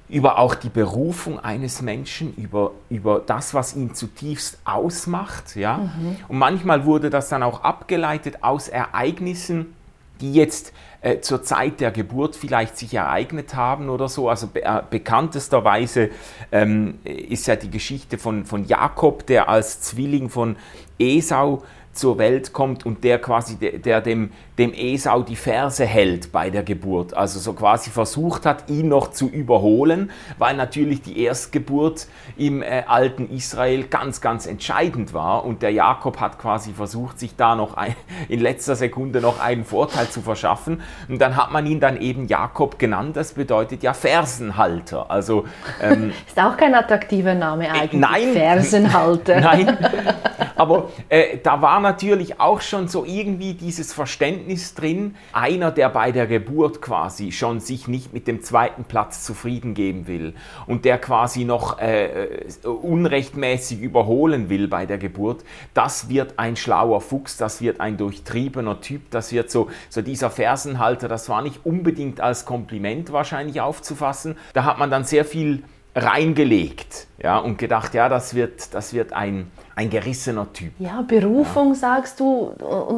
über 0.09 0.39
auch 0.39 0.55
die 0.55 0.69
Berufung 0.69 1.41
eines 1.41 1.81
Menschen, 1.81 2.35
über, 2.37 2.73
über 2.91 3.23
das, 3.25 3.55
was 3.55 3.75
ihn 3.75 3.95
zutiefst 3.95 4.59
ausmacht. 4.65 5.57
Ja? 5.57 5.79
Mhm. 5.79 6.17
Und 6.29 6.37
manchmal 6.37 6.85
wurde 6.85 7.09
das 7.09 7.31
dann 7.31 7.43
auch 7.43 7.65
abgeleitet 7.65 8.43
aus 8.43 8.69
Ereignissen, 8.69 9.75
die 10.21 10.35
jetzt 10.35 10.75
äh, 11.03 11.21
zur 11.21 11.43
Zeit 11.43 11.81
der 11.81 11.91
Geburt 11.91 12.37
vielleicht 12.37 12.79
sich 12.79 12.95
ereignet 12.95 13.55
haben 13.55 13.91
oder 13.91 14.09
so. 14.09 14.29
Also 14.29 14.47
be 14.47 14.63
äh, 14.63 14.83
bekanntesterweise 14.89 16.11
ähm, 16.53 17.01
ist 17.05 17.47
ja 17.47 17.57
die 17.57 17.71
Geschichte 17.71 18.19
von, 18.19 18.45
von 18.45 18.65
Jakob, 18.67 19.27
der 19.27 19.49
als 19.49 19.81
Zwilling 19.81 20.31
von 20.31 20.57
Esau 20.99 21.63
zur 21.93 22.19
Welt 22.19 22.53
kommt 22.53 22.87
und 22.87 23.05
der 23.05 23.19
quasi, 23.19 23.57
der, 23.57 23.79
der 23.79 24.01
dem, 24.01 24.31
dem 24.59 24.73
Esau 24.75 25.23
die 25.23 25.37
Ferse 25.37 25.85
hält 25.85 26.33
bei 26.33 26.49
der 26.51 26.63
Geburt. 26.63 27.15
Also 27.15 27.39
so 27.39 27.53
quasi 27.53 27.91
versucht 27.91 28.47
hat, 28.47 28.69
ihn 28.71 28.89
noch 28.89 29.11
zu 29.11 29.29
überholen, 29.29 30.11
weil 30.39 30.57
natürlich 30.57 31.03
die 31.03 31.23
Erstgeburt 31.23 32.07
im 32.37 32.63
äh, 32.63 32.85
alten 32.87 33.31
Israel 33.31 33.85
ganz, 33.85 34.21
ganz 34.21 34.47
entscheidend 34.47 35.13
war. 35.13 35.45
Und 35.45 35.63
der 35.63 35.71
Jakob 35.71 36.19
hat 36.21 36.39
quasi 36.39 36.73
versucht, 36.73 37.19
sich 37.19 37.37
da 37.37 37.55
noch 37.55 37.75
ein, 37.75 37.95
in 38.29 38.41
letzter 38.41 38.75
Sekunde 38.75 39.21
noch 39.21 39.41
einen 39.41 39.65
Vorteil 39.65 40.09
zu 40.09 40.23
verschaffen. 40.23 40.81
Und 41.09 41.21
dann 41.21 41.37
hat 41.37 41.53
man 41.53 41.67
ihn 41.67 41.81
dann 41.81 42.01
eben 42.01 42.27
Jakob 42.27 42.79
genannt. 42.79 43.17
Das 43.17 43.33
bedeutet 43.33 43.83
ja 43.83 43.93
Fersenhalter. 43.93 45.11
Also, 45.11 45.45
ähm, 45.81 46.13
Ist 46.27 46.39
auch 46.39 46.57
kein 46.57 46.75
attraktiver 46.75 47.35
Name 47.35 47.71
eigentlich. 47.71 48.01
Nein. 48.01 48.33
Fersenhalter. 48.33 49.41
Nein. 49.41 49.77
Aber 50.57 50.91
äh, 51.09 51.39
da 51.43 51.63
war 51.63 51.81
natürlich 51.81 52.41
auch 52.41 52.61
schon 52.61 52.89
so 52.89 53.05
irgendwie 53.05 53.55
dieses 53.55 53.93
Verständnis 53.93 54.75
drin, 54.75 55.17
einer, 55.33 55.71
der 55.71 55.89
bei 55.89 56.13
der 56.13 56.27
Geburt 56.27 56.83
quasi 56.83 57.33
schon 57.33 57.61
sich 57.61 57.89
nicht 57.89 58.13
mit 58.13 58.27
dem 58.27 58.43
zweiten 58.43 58.85
Platz 58.85 59.25
zufrieden 59.25 59.75
geben 59.75 60.07
will 60.07 60.35
und 60.67 60.85
der 60.85 60.99
quasi 60.99 61.45
noch 61.45 61.79
äh, 61.79 62.45
unrechtmäßig 62.65 63.81
überholen 63.81 64.49
will 64.49 64.69
bei 64.69 64.87
der 64.87 64.99
Geburt, 64.99 65.45
das 65.75 66.09
wird 66.09 66.39
ein 66.39 66.57
schlauer 66.57 67.01
Fuchs, 67.01 67.37
das 67.37 67.61
wird 67.61 67.81
ein 67.81 67.97
durchtriebener 67.97 68.81
Typ, 68.81 69.11
das 69.11 69.33
wird 69.33 69.51
so, 69.51 69.69
so 69.89 70.03
dieser 70.03 70.31
Fersenhalter, 70.31 71.09
das 71.09 71.29
war 71.29 71.43
nicht 71.43 71.61
unbedingt 71.65 72.21
als 72.21 72.45
Kompliment 72.45 73.13
wahrscheinlich 73.13 73.61
aufzufassen. 73.61 74.37
Da 74.55 74.65
hat 74.65 74.79
man 74.79 74.91
dann 74.91 75.05
sehr 75.05 75.25
viel 75.25 75.65
reingelegt 75.95 77.07
ja, 77.23 77.39
und 77.39 77.59
gedacht, 77.59 77.95
ja, 77.95 78.09
das 78.09 78.35
wird, 78.35 78.75
das 78.75 78.93
wird 78.93 79.13
ein, 79.13 79.51
ein 79.75 79.91
gerissener 79.91 80.53
Typ. 80.53 80.73
Ja, 80.79 81.03
Berufung 81.03 81.69
ja. 81.69 81.75
sagst 81.75 82.21
du 82.21 82.53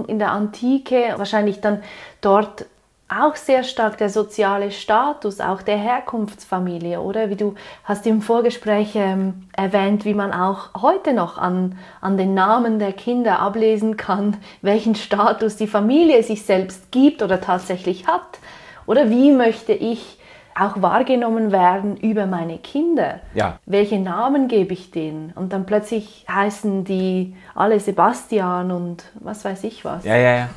in 0.06 0.18
der 0.18 0.30
Antike, 0.30 1.14
wahrscheinlich 1.16 1.60
dann 1.60 1.82
dort 2.20 2.66
auch 3.08 3.36
sehr 3.36 3.64
stark 3.64 3.98
der 3.98 4.08
soziale 4.08 4.70
Status, 4.70 5.40
auch 5.40 5.62
der 5.62 5.76
Herkunftsfamilie, 5.76 7.00
oder? 7.00 7.28
Wie 7.28 7.36
du 7.36 7.54
hast 7.84 8.06
im 8.06 8.22
Vorgespräch 8.22 8.92
ähm, 8.94 9.46
erwähnt, 9.52 10.04
wie 10.04 10.14
man 10.14 10.32
auch 10.32 10.70
heute 10.80 11.12
noch 11.12 11.36
an, 11.36 11.78
an 12.00 12.16
den 12.16 12.34
Namen 12.34 12.78
der 12.78 12.92
Kinder 12.92 13.40
ablesen 13.40 13.96
kann, 13.96 14.38
welchen 14.62 14.94
Status 14.94 15.56
die 15.56 15.66
Familie 15.66 16.22
sich 16.22 16.44
selbst 16.44 16.90
gibt 16.92 17.22
oder 17.22 17.40
tatsächlich 17.40 18.06
hat. 18.06 18.38
Oder 18.86 19.10
wie 19.10 19.32
möchte 19.32 19.72
ich 19.72 20.18
auch 20.54 20.80
wahrgenommen 20.80 21.52
werden 21.52 21.96
über 21.96 22.26
meine 22.26 22.58
Kinder. 22.58 23.20
Ja. 23.34 23.58
Welche 23.66 23.98
Namen 23.98 24.48
gebe 24.48 24.72
ich 24.72 24.90
denen? 24.90 25.32
Und 25.34 25.52
dann 25.52 25.66
plötzlich 25.66 26.24
heißen 26.30 26.84
die 26.84 27.34
alle 27.54 27.80
Sebastian 27.80 28.70
und 28.70 29.04
was 29.20 29.44
weiß 29.44 29.64
ich 29.64 29.84
was. 29.84 30.04
Ja, 30.04 30.16
ja, 30.16 30.36
ja. 30.36 30.48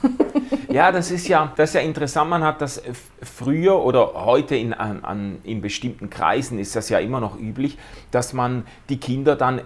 ja, 0.70 0.92
das 0.92 1.12
ist 1.12 1.28
ja, 1.28 1.52
das 1.56 1.72
ist 1.72 1.76
ja 1.76 1.82
interessant. 1.82 2.30
Man 2.30 2.44
hat 2.44 2.62
das 2.62 2.82
früher 3.22 3.84
oder 3.84 4.26
heute 4.26 4.56
in, 4.56 4.74
an, 4.74 5.40
in 5.44 5.62
bestimmten 5.62 6.10
Kreisen 6.10 6.60
ist 6.60 6.76
das 6.76 6.90
ja 6.90 7.00
immer 7.00 7.20
noch 7.20 7.40
üblich, 7.40 7.78
dass 8.12 8.34
man 8.34 8.66
die 8.90 9.00
Kinder 9.00 9.36
dann 9.36 9.62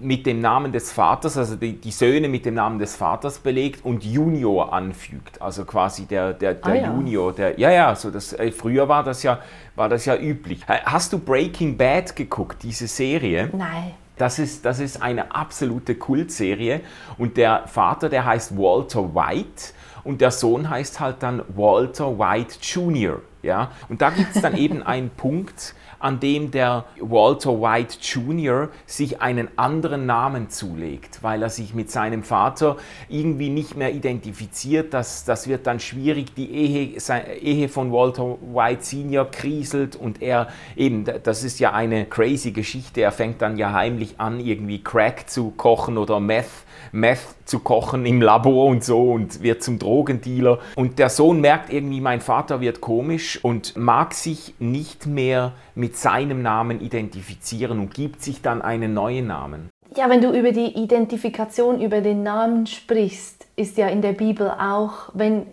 mit 0.00 0.26
dem 0.26 0.40
Namen 0.40 0.72
des 0.72 0.92
Vaters, 0.92 1.36
also 1.36 1.56
die, 1.56 1.80
die, 1.80 1.90
Söhne 1.90 2.28
mit 2.28 2.46
dem 2.46 2.54
Namen 2.54 2.78
des 2.78 2.96
Vaters 2.96 3.38
belegt 3.38 3.84
und 3.84 4.04
Junior 4.04 4.72
anfügt. 4.72 5.40
Also 5.40 5.64
quasi 5.64 6.06
der, 6.06 6.32
der, 6.32 6.54
der 6.54 6.72
ah, 6.72 6.76
ja. 6.76 6.92
Junior, 6.92 7.32
der, 7.32 7.58
ja, 7.58 7.70
ja, 7.70 7.94
so 7.94 8.10
das, 8.10 8.32
äh, 8.32 8.50
früher 8.52 8.88
war 8.88 9.04
das, 9.04 9.22
ja, 9.22 9.40
war 9.76 9.88
das 9.88 10.04
ja 10.04 10.16
üblich. 10.16 10.60
Hast 10.66 11.12
du 11.12 11.18
Breaking 11.18 11.76
Bad 11.76 12.16
geguckt, 12.16 12.62
diese 12.62 12.86
Serie? 12.86 13.50
Nein. 13.52 13.94
Das 14.16 14.38
ist, 14.38 14.64
das 14.64 14.78
ist 14.78 15.02
eine 15.02 15.34
absolute 15.34 15.96
Kultserie 15.96 16.80
und 17.18 17.36
der 17.36 17.66
Vater, 17.66 18.08
der 18.08 18.24
heißt 18.24 18.56
Walter 18.56 19.14
White 19.14 19.72
und 20.04 20.20
der 20.20 20.30
Sohn 20.30 20.70
heißt 20.70 21.00
halt 21.00 21.16
dann 21.20 21.42
Walter 21.48 22.16
White 22.18 22.58
Jr. 22.60 23.20
Ja? 23.42 23.72
Und 23.88 24.02
da 24.02 24.10
gibt 24.10 24.36
es 24.36 24.42
dann 24.42 24.56
eben 24.56 24.82
einen 24.82 25.10
Punkt, 25.10 25.74
an 26.04 26.20
dem 26.20 26.50
der 26.50 26.84
Walter 27.00 27.62
White 27.62 27.96
Jr. 28.02 28.68
sich 28.84 29.22
einen 29.22 29.48
anderen 29.56 30.04
Namen 30.04 30.50
zulegt, 30.50 31.22
weil 31.22 31.42
er 31.42 31.48
sich 31.48 31.72
mit 31.72 31.90
seinem 31.90 32.22
Vater 32.22 32.76
irgendwie 33.08 33.48
nicht 33.48 33.74
mehr 33.74 33.94
identifiziert. 33.94 34.92
Das, 34.92 35.24
das 35.24 35.48
wird 35.48 35.66
dann 35.66 35.80
schwierig. 35.80 36.34
Die 36.34 36.50
Ehe, 36.50 36.98
Ehe 37.40 37.68
von 37.70 37.90
Walter 37.90 38.36
White 38.42 38.84
Sr. 38.84 39.24
kriselt 39.30 39.96
und 39.96 40.20
er 40.20 40.48
eben, 40.76 41.06
das 41.06 41.42
ist 41.42 41.58
ja 41.58 41.72
eine 41.72 42.04
crazy 42.04 42.50
Geschichte. 42.50 43.00
Er 43.00 43.12
fängt 43.12 43.40
dann 43.40 43.56
ja 43.56 43.72
heimlich 43.72 44.20
an, 44.20 44.40
irgendwie 44.40 44.84
Crack 44.84 45.30
zu 45.30 45.52
kochen 45.52 45.96
oder 45.96 46.20
Meth, 46.20 46.50
Meth 46.92 47.34
zu 47.46 47.60
kochen 47.60 48.04
im 48.06 48.20
Labor 48.20 48.66
und 48.66 48.84
so 48.84 49.12
und 49.12 49.42
wird 49.42 49.62
zum 49.62 49.78
Drogendealer. 49.78 50.58
Und 50.76 50.98
der 50.98 51.08
Sohn 51.08 51.40
merkt 51.40 51.72
irgendwie, 51.72 52.00
mein 52.00 52.20
Vater 52.20 52.60
wird 52.60 52.80
komisch 52.80 53.42
und 53.42 53.76
mag 53.76 54.14
sich 54.14 54.54
nicht 54.58 55.06
mehr 55.06 55.52
mit 55.74 55.93
seinem 55.96 56.42
Namen 56.42 56.80
identifizieren 56.80 57.80
und 57.80 57.94
gibt 57.94 58.22
sich 58.22 58.42
dann 58.42 58.62
einen 58.62 58.94
neuen 58.94 59.26
Namen. 59.26 59.70
Ja, 59.96 60.10
wenn 60.10 60.20
du 60.20 60.36
über 60.36 60.52
die 60.52 60.76
Identifikation, 60.76 61.80
über 61.80 62.00
den 62.00 62.22
Namen 62.22 62.66
sprichst, 62.66 63.46
ist 63.56 63.76
ja 63.76 63.88
in 63.88 64.02
der 64.02 64.12
Bibel 64.12 64.50
auch, 64.50 65.10
wenn, 65.14 65.46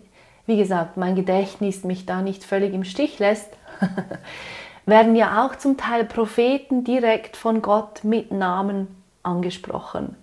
wie 0.46 0.56
gesagt, 0.56 0.96
mein 0.96 1.14
Gedächtnis 1.14 1.84
mich 1.84 2.06
da 2.06 2.22
nicht 2.22 2.44
völlig 2.44 2.74
im 2.74 2.84
Stich 2.84 3.18
lässt, 3.18 3.50
werden 4.86 5.14
ja 5.14 5.46
auch 5.46 5.56
zum 5.56 5.76
Teil 5.76 6.04
Propheten 6.04 6.82
direkt 6.82 7.36
von 7.36 7.62
Gott 7.62 8.02
mit 8.02 8.32
Namen 8.32 8.88
angesprochen. 9.22 10.16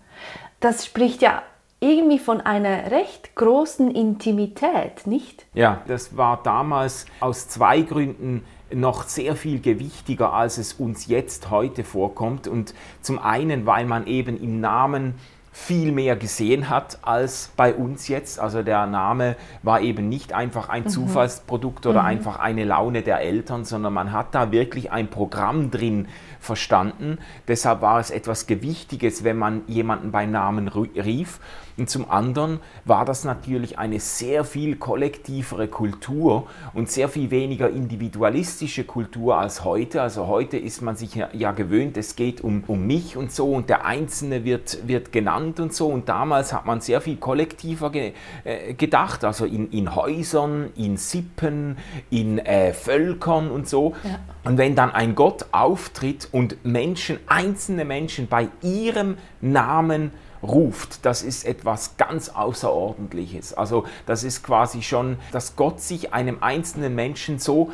Das 0.60 0.86
spricht 0.86 1.22
ja 1.22 1.42
irgendwie 1.80 2.20
von 2.20 2.42
einer 2.42 2.92
recht 2.92 3.36
großen 3.36 3.90
Intimität, 3.92 5.06
nicht? 5.08 5.46
Ja, 5.54 5.82
das 5.88 6.18
war 6.18 6.44
damals 6.44 7.06
aus 7.22 7.48
zwei 7.48 7.82
Gründen 7.82 8.44
noch 8.74 9.04
sehr 9.04 9.36
viel 9.36 9.60
gewichtiger, 9.60 10.34
als 10.34 10.58
es 10.58 10.74
uns 10.74 11.08
jetzt 11.08 11.50
heute 11.50 11.84
vorkommt. 11.84 12.48
Und 12.48 12.74
zum 13.02 13.20
einen, 13.20 13.66
weil 13.66 13.86
man 13.86 14.08
eben 14.08 14.42
im 14.42 14.60
Namen 14.60 15.16
viel 15.52 15.92
mehr 15.92 16.16
gesehen 16.16 16.70
hat 16.70 17.00
als 17.02 17.52
bei 17.58 17.74
uns 17.74 18.08
jetzt. 18.08 18.40
Also 18.40 18.64
der 18.64 18.86
Name 18.86 19.36
war 19.62 19.82
eben 19.82 20.08
nicht 20.08 20.32
einfach 20.34 20.70
ein 20.70 20.84
mhm. 20.84 20.90
Zufallsprodukt 20.90 21.86
oder 21.86 22.02
mhm. 22.02 22.08
einfach 22.08 22.40
eine 22.40 22.64
Laune 22.64 23.02
der 23.02 23.20
Eltern, 23.22 23.66
sondern 23.66 23.94
man 23.94 24.12
hat 24.12 24.34
da 24.34 24.52
wirklich 24.52 24.92
ein 24.92 25.10
Programm 25.10 25.72
drin 25.72 26.08
verstanden. 26.40 27.18
Deshalb 27.48 27.82
war 27.82 28.00
es 28.00 28.12
etwas 28.12 28.48
Gewichtiges, 28.48 29.24
wenn 29.24 29.38
man 29.38 29.64
jemanden 29.68 30.12
beim 30.12 30.32
Namen 30.32 30.68
rief. 30.68 31.40
Und 31.80 31.90
zum 31.90 32.12
anderen 32.12 32.60
war 32.86 33.06
das 33.06 33.24
natürlich 33.24 33.80
eine 33.80 34.00
sehr 34.00 34.44
viel 34.44 34.76
kollektivere 34.76 35.68
Kultur 35.68 36.48
und 36.74 36.92
sehr 36.92 37.08
viel 37.08 37.32
weniger 37.32 37.70
individualistische 37.70 38.84
Kultur 38.84 39.38
als 39.38 39.64
heute. 39.64 40.02
Also 40.02 40.28
heute 40.28 40.58
ist 40.58 40.82
man 40.82 40.98
sich 40.98 41.16
ja, 41.16 41.30
ja 41.34 41.52
gewöhnt, 41.54 41.96
es 41.98 42.16
geht 42.16 42.42
um, 42.42 42.64
um 42.68 42.86
mich 42.86 43.16
und 43.16 43.32
so 43.32 43.54
und 43.54 43.70
der 43.70 43.86
Einzelne 43.86 44.44
wird, 44.44 44.88
wird 44.88 45.12
genannt 45.12 45.60
und 45.60 45.74
so. 45.74 45.88
Und 45.88 46.10
damals 46.10 46.52
hat 46.52 46.66
man 46.66 46.82
sehr 46.82 47.00
viel 47.00 47.16
kollektiver 47.16 47.92
ge, 47.92 48.12
äh, 48.44 48.74
gedacht, 48.74 49.24
also 49.24 49.46
in, 49.46 49.72
in 49.72 49.96
Häusern, 49.96 50.72
in 50.76 50.98
Sippen, 50.98 51.78
in 52.10 52.40
äh, 52.40 52.74
Völkern 52.74 53.50
und 53.50 53.70
so. 53.70 53.94
Ja. 54.04 54.20
Und 54.44 54.58
wenn 54.58 54.76
dann 54.76 54.92
ein 54.92 55.16
Gott 55.16 55.46
auftritt 55.52 56.28
und 56.32 56.66
Menschen, 56.66 57.20
einzelne 57.28 57.86
Menschen 57.86 58.28
bei 58.28 58.50
ihrem 58.62 59.18
Namen 59.42 60.12
ruft, 60.44 61.06
das 61.06 61.22
ist 61.22 61.46
etwas 61.46 61.98
ganz 61.98 62.30
Außerordentliches. 62.30 63.54
Also 63.54 63.86
das 64.06 64.24
ist 64.24 64.44
quasi 64.44 64.82
schon, 64.82 65.18
dass 65.32 65.56
Gott 65.56 65.82
sich 65.82 66.14
einem 66.14 66.42
einzelnen 66.42 66.96
Menschen 66.96 67.40
so 67.40 67.72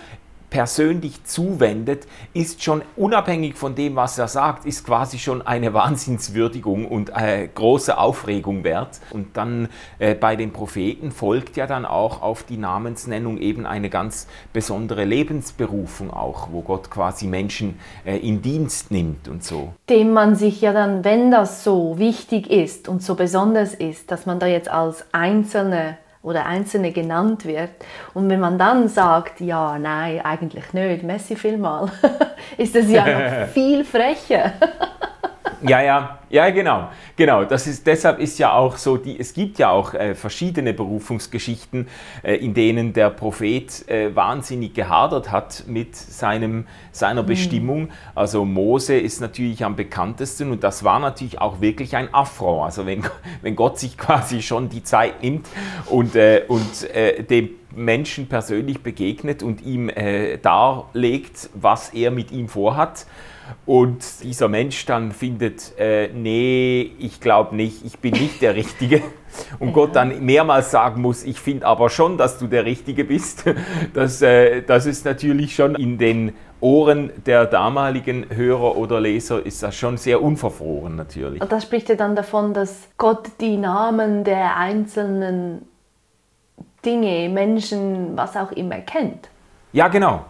persönlich 0.55 1.21
zuwendet, 1.25 2.07
ist 2.33 2.63
schon 2.63 2.81
unabhängig 2.95 3.55
von 3.55 3.75
dem, 3.75 3.97
was 3.97 4.17
er 4.17 4.29
sagt, 4.29 4.65
ist 4.65 4.85
quasi 4.85 5.19
schon 5.19 5.41
eine 5.41 5.74
Wahnsinnswürdigung 5.74 6.88
und 6.88 7.09
äh, 7.09 7.50
große 7.53 7.97
Aufregung 7.97 8.63
wert. 8.63 9.01
Und 9.12 9.35
dann 9.35 9.67
äh, 10.00 10.15
bei 10.15 10.38
den 10.38 10.53
Propheten 10.53 11.12
folgt 11.12 11.57
ja 11.57 11.67
dann 11.67 11.85
auch 11.85 12.21
auf 12.21 12.43
die 12.43 12.55
Namensnennung 12.55 13.38
eben 13.38 13.65
eine 13.65 13.89
ganz 13.89 14.27
besondere 14.53 15.03
Lebensberufung 15.03 16.09
auch, 16.09 16.47
wo 16.53 16.62
Gott 16.62 16.89
quasi 16.89 17.27
Menschen 17.27 17.77
äh, 18.05 18.15
in 18.19 18.41
Dienst 18.41 18.91
nimmt 18.91 19.27
und 19.27 19.43
so. 19.43 19.74
Dem 19.89 20.13
man 20.13 20.35
sich 20.35 20.62
ja 20.62 20.71
dann, 20.71 21.03
wenn 21.03 21.31
das 21.31 21.65
so 21.65 22.00
wichtig 22.00 22.50
ist 22.50 22.88
und 22.88 23.03
so 23.03 23.15
besonders 23.15 23.74
ist, 23.74 24.09
dass 24.09 24.25
man 24.25 24.39
da 24.39 24.47
jetzt 24.47 24.69
als 24.69 25.03
Einzelne 25.12 25.97
oder 26.25 26.48
Einzelne 26.48 26.91
genannt 26.91 27.46
wird. 27.46 27.70
Und 28.15 28.29
wenn 28.29 28.39
man 28.39 28.58
dann 28.58 28.89
sagt, 28.89 29.41
ja, 29.41 29.77
nein, 29.77 30.22
eigentlich 30.24 30.74
nicht, 30.74 31.03
Messi 31.03 31.36
vielmal, 31.36 31.91
ist 32.58 32.75
das 32.75 32.89
ja 32.89 33.05
noch 33.05 33.48
viel 33.53 33.86
frecher. 33.86 34.53
Ja, 35.67 35.81
ja, 35.81 36.19
ja, 36.29 36.50
genau, 36.51 36.89
genau. 37.15 37.43
Das 37.43 37.65
ist, 37.65 37.88
deshalb 37.88 38.19
ist 38.19 38.38
ja 38.38 38.53
auch 38.53 38.77
so, 38.77 38.98
die, 38.98 39.19
es 39.19 39.34
gibt 39.34 39.57
ja 39.57 39.69
auch 39.69 39.93
äh, 39.93 40.13
verschiedene 40.13 40.74
Berufungsgeschichten, 40.74 41.88
äh, 42.24 42.36
in 42.36 42.53
denen 42.53 42.93
der 42.93 43.10
Prophet 43.10 43.88
äh, 43.89 44.15
wahnsinnig 44.15 44.74
gehadert 44.75 45.31
hat 45.31 45.63
mit 45.67 45.95
seinem, 45.95 46.67
seiner 46.91 47.24
mhm. 47.24 47.27
Bestimmung. 47.27 47.89
Also 48.13 48.45
Mose 48.45 48.98
ist 48.98 49.22
natürlich 49.22 49.63
am 49.63 49.75
bekanntesten 49.75 50.51
und 50.51 50.63
das 50.63 50.84
war 50.84 51.00
natürlich 51.00 51.41
auch 51.41 51.62
wirklich 51.62 51.95
ein 51.95 52.13
Affront. 52.13 52.65
Also 52.65 52.86
wenn, 52.86 53.03
wenn 53.41 53.55
Gott 53.55 53.79
sich 53.79 53.98
quasi 53.98 54.41
schon 54.41 54.69
die 54.69 54.84
Zeit 54.84 55.24
nimmt 55.24 55.48
und, 55.88 56.15
äh, 56.15 56.43
und 56.48 56.89
äh, 56.93 57.24
dem 57.24 57.50
Menschen 57.75 58.27
persönlich 58.27 58.81
begegnet 58.84 59.41
und 59.41 59.62
ihm 59.62 59.89
äh, 59.89 60.38
darlegt, 60.38 61.50
was 61.53 61.89
er 61.89 62.12
mit 62.12 62.31
ihm 62.31 62.50
vorhat, 62.50 63.05
und 63.66 64.04
dieser 64.24 64.48
Mensch 64.48 64.86
dann 64.86 65.12
findet, 65.12 65.78
äh, 65.78 66.10
nee, 66.14 66.92
ich 67.00 67.20
glaube 67.20 67.56
nicht, 67.56 67.86
ich 67.86 68.00
bin 68.00 68.14
nicht 68.14 68.42
der 68.42 68.56
Richtige. 68.56 69.02
Und 69.60 69.74
Gott 69.74 69.98
dann 69.98 70.24
mehrmals 70.24 70.72
sagen 70.72 71.02
muss, 71.02 71.25
ich 71.25 71.42
finde 71.42 71.66
aber 71.66 71.90
schon, 71.90 72.18
dass 72.18 72.38
du 72.38 72.48
der 72.48 72.64
Richtige 72.64 73.04
bist. 73.04 73.44
Das, 73.94 74.22
äh, 74.22 74.62
das 74.62 74.86
ist 74.86 75.04
natürlich 75.04 75.56
schon 75.56 75.75
in 75.75 75.98
den 75.98 76.34
Ohren 76.62 77.12
der 77.25 77.46
damaligen 77.46 78.25
Hörer 78.30 78.78
oder 78.78 79.00
Leser 79.00 79.46
ist 79.46 79.62
das 79.62 79.75
schon 79.75 79.98
sehr 79.98 80.22
unverfroren 80.22 80.96
natürlich. 80.96 81.42
Und 81.42 81.52
das 81.52 81.64
spricht 81.64 81.90
ja 81.90 81.96
dann 81.96 82.16
davon, 82.16 82.54
dass 82.54 82.88
Gott 82.98 83.30
die 83.42 83.58
Namen 83.58 84.24
der 84.24 84.58
einzelnen 84.58 85.68
Dinge, 86.86 87.30
Menschen, 87.30 88.16
was 88.16 88.38
auch 88.38 88.51
immer 88.51 88.79
kennt. 88.79 89.29
Ja, 89.74 89.88
genau. 89.88 90.25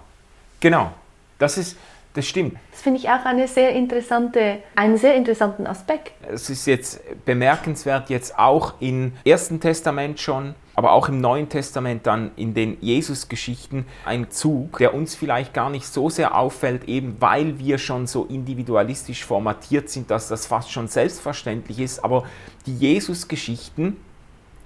Genau. 0.60 0.91
Das 1.38 1.58
ist, 1.58 1.78
das 2.15 2.25
stimmt. 2.25 2.58
Das 2.71 2.82
finde 2.82 2.99
ich 2.99 3.10
auch 3.10 3.25
eine 3.25 3.47
sehr 3.47 3.71
interessante, 3.71 4.60
einen 4.75 4.97
sehr 4.97 5.15
interessanten 5.15 5.67
Aspekt. 5.67 6.13
Es 6.28 6.49
ist 6.49 6.65
jetzt 6.65 7.01
bemerkenswert, 7.25 8.10
jetzt 8.10 8.39
auch 8.39 8.75
im 8.80 9.13
Ersten 9.25 9.60
Testament 9.60 10.19
schon, 10.19 10.56
aber 10.75 10.93
auch 10.93 11.10
im 11.10 11.19
Neuen 11.19 11.49
Testament 11.49 12.08
dann 12.08 12.32
in 12.38 12.54
den 12.54 12.78
Jesus-Geschichten 12.82 13.86
ein 14.06 14.32
Zug, 14.32 14.78
der 14.78 14.93
uns 14.93 15.15
vielleicht 15.15 15.54
gar 15.54 15.69
nicht 15.69 15.86
so 15.86 16.10
sehr 16.10 16.36
auffällt, 16.36 16.86
eben 16.86 17.17
weil 17.19 17.60
wir 17.60 17.78
schon 17.78 18.08
so 18.08 18.25
individualistisch 18.25 19.25
formatiert 19.25 19.89
sind, 19.89 20.10
dass 20.10 20.28
das 20.30 20.45
fast 20.45 20.71
schon 20.71 20.88
selbstverständlich 20.88 21.80
ist. 21.80 22.04
Aber 22.04 22.23
die 22.65 22.75
Jesus-Geschichten 22.75 23.97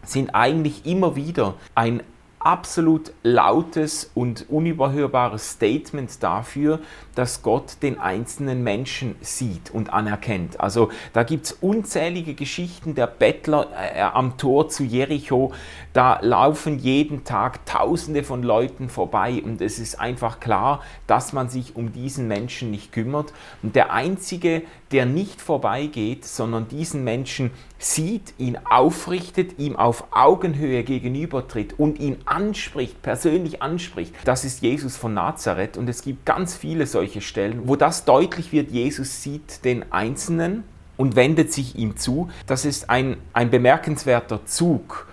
sind 0.04 0.34
eigentlich 0.34 0.86
immer 0.86 1.16
wieder 1.16 1.56
ein 1.76 2.02
absolut 2.40 3.12
lautes 3.22 4.10
und 4.16 4.46
unüberhörbares 4.50 5.52
Statement 5.52 6.24
dafür, 6.24 6.80
dass 7.16 7.42
Gott 7.42 7.78
den 7.82 8.00
einzelnen 8.00 8.64
Menschen 8.64 9.16
sieht 9.20 9.72
und 9.72 9.92
anerkennt. 9.92 10.60
Also 10.60 10.90
da 11.12 11.24
gibt 11.24 11.46
es 11.48 11.52
unzählige 11.52 12.34
Geschichten 12.34 12.96
der 12.96 13.08
Bettler 13.08 13.68
äh, 13.76 14.02
am 14.02 14.38
Tor 14.38 14.70
zu 14.70 14.84
Jericho. 14.84 15.52
Da 15.92 16.20
laufen 16.22 16.80
jeden 16.80 17.26
Tag 17.26 17.66
Tausende 17.66 18.24
von 18.24 18.42
Leuten 18.42 18.88
vorbei 18.88 19.42
und 19.44 19.62
es 19.62 19.80
ist 19.80 20.00
einfach 20.00 20.40
klar, 20.40 20.82
dass 21.08 21.34
man 21.34 21.50
sich 21.50 21.76
um 21.76 21.92
diesen 21.92 22.28
Menschen 22.28 22.72
nicht 22.72 22.94
kümmert. 22.94 23.34
Und 23.62 23.76
der 23.76 23.92
Einzige, 23.92 24.64
der 24.92 25.06
nicht 25.06 25.42
vorbeigeht, 25.42 26.26
sondern 26.26 26.68
diesen 26.68 27.04
Menschen 27.04 27.52
sieht, 27.78 28.34
ihn 28.38 28.58
aufrichtet, 28.70 29.60
ihm 29.60 29.76
auf 29.76 30.06
Augenhöhe 30.12 30.84
gegenübertritt 30.84 31.78
und 31.78 32.00
ihn 32.00 32.18
anspricht, 32.26 33.02
persönlich 33.02 33.62
anspricht, 33.62 34.14
das 34.26 34.44
ist 34.46 34.62
Jesus 34.62 34.98
von 34.98 35.14
Nazareth. 35.14 35.78
Und 35.78 35.88
es 35.90 36.02
gibt 36.02 36.26
ganz 36.26 36.56
viele 36.56 36.88
solche 36.88 37.22
Stellen, 37.22 37.68
wo 37.68 37.76
das 37.76 38.06
deutlich 38.06 38.52
wird, 38.52 38.72
Jesus 38.72 39.22
sieht 39.22 39.64
den 39.64 39.92
Einzelnen 39.92 40.64
und 40.98 41.16
wendet 41.16 41.54
sich 41.54 41.78
ihm 41.78 41.96
zu. 41.96 42.30
Das 42.48 42.66
ist 42.66 42.90
ein, 42.90 43.18
ein 43.34 43.50
bemerkenswerter 43.50 44.46
Zug 44.46 45.08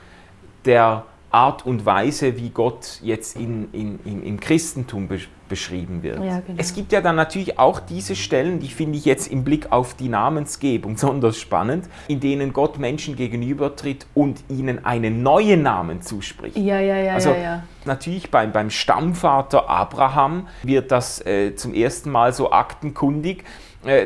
der 0.64 1.04
Art 1.37 1.66
und 1.66 1.85
Weise, 1.85 2.38
wie 2.38 2.49
Gott 2.49 2.99
jetzt 3.03 3.37
in, 3.37 3.68
in, 3.72 3.99
in 4.07 4.22
im 4.22 4.40
Christentum 4.40 5.07
beschrieben 5.51 6.03
wird. 6.03 6.16
Ja, 6.25 6.40
genau. 6.40 6.57
Es 6.57 6.75
gibt 6.75 6.92
ja 6.92 7.03
dann 7.03 7.14
natürlich 7.16 7.59
auch 7.59 7.79
diese 7.79 8.16
Stellen, 8.16 8.59
die 8.59 8.68
finde 8.68 8.96
ich 8.96 9.05
jetzt 9.05 9.31
im 9.31 9.44
Blick 9.44 9.70
auf 9.70 9.92
die 9.92 10.09
Namensgebung 10.09 10.94
besonders 10.96 11.38
spannend, 11.38 11.90
in 12.09 12.20
denen 12.20 12.55
Gott 12.55 12.79
Menschen 12.79 13.16
gegenübertritt 13.16 14.07
und 14.14 14.44
ihnen 14.49 14.87
einen 14.87 15.22
neuen 15.22 15.62
Namen 15.62 16.01
zuspricht. 16.01 16.57
Ja, 16.57 16.81
ja, 16.81 16.96
ja. 16.96 17.12
Also 17.12 17.31
ja, 17.31 17.37
ja. 17.37 17.62
natürlich 17.85 18.31
beim, 18.31 18.53
beim 18.53 18.70
Stammvater 18.70 19.68
Abraham 19.68 20.49
wird 20.62 20.90
das 20.90 21.25
äh, 21.27 21.55
zum 21.55 21.75
ersten 21.75 22.11
Mal 22.11 22.33
so 22.33 22.51
aktenkundig 22.51 23.44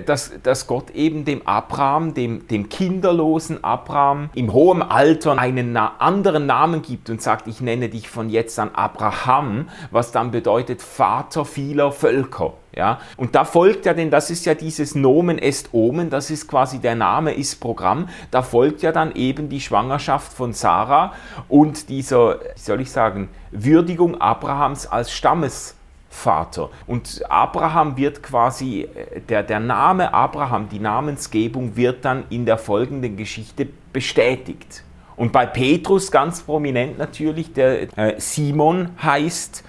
dass, 0.04 0.32
dass 0.42 0.66
Gott 0.66 0.90
eben 0.90 1.24
dem 1.24 1.46
Abraham, 1.46 2.14
dem, 2.14 2.46
dem 2.48 2.68
kinderlosen 2.68 3.64
Abraham 3.64 4.30
im 4.34 4.52
hohen 4.52 4.82
Alter 4.82 5.38
einen 5.38 5.76
anderen 5.76 6.46
Namen 6.46 6.82
gibt 6.82 7.10
und 7.10 7.22
sagt, 7.22 7.46
ich 7.46 7.60
nenne 7.60 7.88
dich 7.88 8.08
von 8.08 8.30
jetzt 8.30 8.58
an 8.58 8.70
Abraham, 8.74 9.68
was 9.90 10.12
dann 10.12 10.30
bedeutet 10.30 10.82
Vater 10.82 11.44
vieler 11.44 11.92
Völker. 11.92 12.54
Ja? 12.74 13.00
Und 13.16 13.34
da 13.34 13.44
folgt 13.44 13.86
ja, 13.86 13.94
denn 13.94 14.10
das 14.10 14.30
ist 14.30 14.46
ja 14.46 14.54
dieses 14.54 14.94
Nomen 14.94 15.38
est 15.38 15.70
Omen, 15.72 16.10
das 16.10 16.30
ist 16.30 16.48
quasi 16.48 16.78
der 16.78 16.94
Name 16.94 17.32
ist 17.32 17.60
Programm, 17.60 18.08
da 18.30 18.42
folgt 18.42 18.82
ja 18.82 18.92
dann 18.92 19.12
eben 19.14 19.48
die 19.48 19.60
Schwangerschaft 19.60 20.32
von 20.32 20.52
Sarah 20.52 21.12
und 21.48 21.88
dieser, 21.88 22.40
wie 22.40 22.60
soll 22.60 22.80
ich 22.80 22.90
sagen, 22.90 23.28
Würdigung 23.50 24.20
Abrahams 24.20 24.86
als 24.86 25.10
Stammes. 25.10 25.74
Vater. 26.10 26.70
Und 26.88 27.22
Abraham 27.30 27.96
wird 27.96 28.22
quasi, 28.22 28.82
äh, 28.82 29.20
der, 29.20 29.42
der 29.44 29.60
Name 29.60 30.12
Abraham, 30.12 30.68
die 30.68 30.80
Namensgebung 30.80 31.76
wird 31.76 32.04
dann 32.04 32.24
in 32.28 32.44
der 32.44 32.58
folgenden 32.58 33.16
Geschichte 33.16 33.68
bestätigt. 33.92 34.84
Und 35.16 35.32
bei 35.32 35.46
Petrus 35.46 36.10
ganz 36.10 36.42
prominent 36.42 36.98
natürlich, 36.98 37.52
der 37.52 37.96
äh, 37.96 38.14
Simon 38.18 38.90
heißt. 39.00 39.64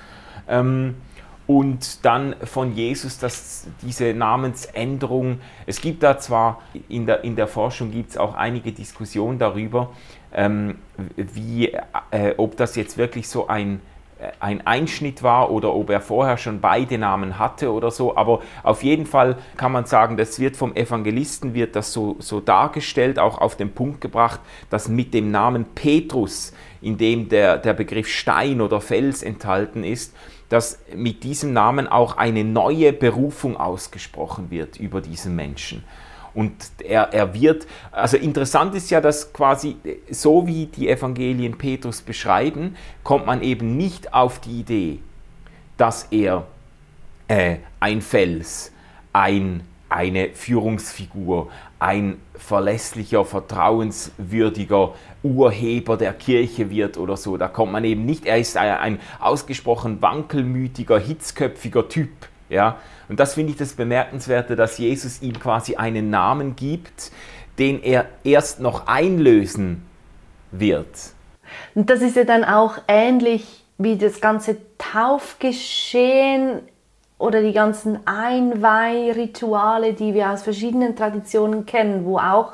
Ähm, 0.48 0.96
und 1.48 2.06
dann 2.06 2.36
von 2.46 2.76
Jesus 2.76 3.20
dass 3.20 3.68
diese 3.82 4.14
Namensänderung. 4.14 5.42
Es 5.66 5.82
gibt 5.82 6.02
da 6.02 6.18
zwar 6.18 6.62
in 6.88 7.06
der, 7.06 7.24
in 7.24 7.36
der 7.36 7.48
Forschung 7.48 7.92
gibt 7.92 8.12
es 8.12 8.18
auch 8.18 8.36
einige 8.36 8.72
Diskussionen 8.72 9.38
darüber, 9.38 9.92
ähm, 10.34 10.78
wie, 11.16 11.74
äh, 12.12 12.36
ob 12.38 12.56
das 12.56 12.76
jetzt 12.76 12.98
wirklich 12.98 13.28
so 13.28 13.48
ein 13.48 13.82
ein 14.40 14.66
Einschnitt 14.66 15.24
war 15.24 15.52
oder 15.52 15.74
ob 15.74 15.90
er 15.90 16.02
vorher 16.02 16.38
schon 16.38 16.62
beide 16.62 16.98
Namen 16.98 17.40
hatte 17.40 17.72
oder 17.72 17.92
so. 17.92 18.16
Aber 18.16 18.42
auf 18.64 18.84
jeden 18.84 19.06
Fall 19.06 19.38
kann 19.58 19.72
man 19.72 19.86
sagen, 19.86 20.18
das 20.18 20.40
wird 20.40 20.58
vom 20.58 20.76
Evangelisten 20.76 21.54
wird 21.54 21.76
das 21.76 21.92
so, 21.94 22.16
so 22.20 22.40
dargestellt, 22.40 23.20
auch 23.20 23.40
auf 23.40 23.56
den 23.56 23.74
Punkt 23.74 24.02
gebracht, 24.02 24.40
dass 24.70 24.88
mit 24.88 25.14
dem 25.14 25.32
Namen 25.32 25.66
Petrus, 25.76 26.54
in 26.82 26.98
dem 26.98 27.30
der, 27.30 27.58
der 27.58 27.74
Begriff 27.74 28.08
Stein 28.08 28.62
oder 28.62 28.82
Fels 28.82 29.24
enthalten 29.24 29.84
ist, 29.84 30.16
dass 30.50 30.80
mit 30.96 31.24
diesem 31.24 31.54
Namen 31.54 31.88
auch 31.88 32.18
eine 32.18 32.44
neue 32.44 32.92
Berufung 32.92 33.56
ausgesprochen 33.56 34.52
wird 34.52 34.78
über 34.78 35.00
diesen 35.02 35.36
Menschen. 35.36 35.84
Und 36.34 36.54
er, 36.84 37.14
er 37.14 37.34
wird, 37.34 37.68
also 37.92 38.18
interessant 38.18 38.74
ist 38.76 38.90
ja, 38.90 39.02
dass 39.02 39.34
quasi 39.34 39.76
so 40.10 40.48
wie 40.48 40.68
die 40.68 40.90
Evangelien 40.90 41.58
Petrus 41.58 42.02
beschreiben, 42.02 42.76
kommt 43.04 43.26
man 43.26 43.42
eben 43.42 43.76
nicht 43.78 44.14
auf 44.14 44.40
die 44.40 44.62
Idee, 44.62 45.00
dass 45.78 46.08
er 46.12 46.46
äh, 47.28 47.58
ein 47.80 48.02
Fels, 48.02 48.72
ein, 49.14 49.64
eine 49.90 50.30
Führungsfigur, 50.34 51.50
ein 51.80 52.18
verlässlicher, 52.36 53.26
vertrauenswürdiger 53.26 54.94
Urheber 55.24 55.98
der 55.98 56.14
Kirche 56.14 56.70
wird 56.70 56.98
oder 56.98 57.18
so. 57.18 57.38
Da 57.38 57.48
kommt 57.48 57.74
man 57.74 57.84
eben 57.84 58.06
nicht, 58.06 58.26
er 58.26 58.38
ist 58.38 58.56
ein, 58.56 58.72
ein 58.72 59.00
ausgesprochen 59.20 60.02
wankelmütiger, 60.02 61.00
hitzköpfiger 61.00 61.90
Typ. 61.90 62.10
Ja? 62.52 62.78
Und 63.10 63.20
das 63.20 63.34
finde 63.34 63.54
ich 63.54 63.58
das 63.58 63.74
Bemerkenswerte, 63.74 64.56
dass 64.56 64.78
Jesus 64.78 65.22
ihm 65.22 65.40
quasi 65.40 65.76
einen 65.76 66.10
Namen 66.10 66.56
gibt, 66.56 67.12
den 67.58 67.82
er 67.82 68.06
erst 68.24 68.60
noch 68.60 68.88
einlösen 68.88 69.84
wird. 70.52 70.88
Und 71.74 71.90
das 71.90 72.02
ist 72.02 72.16
ja 72.16 72.24
dann 72.24 72.44
auch 72.44 72.78
ähnlich 72.88 73.64
wie 73.78 73.98
das 73.98 74.22
ganze 74.22 74.58
Taufgeschehen 74.78 76.60
oder 77.18 77.42
die 77.42 77.54
ganzen 77.54 78.06
Einweihrituale, 78.06 79.94
die 79.94 80.14
wir 80.14 80.30
aus 80.32 80.44
verschiedenen 80.44 80.96
Traditionen 80.96 81.66
kennen, 81.66 82.06
wo 82.06 82.18
auch 82.18 82.54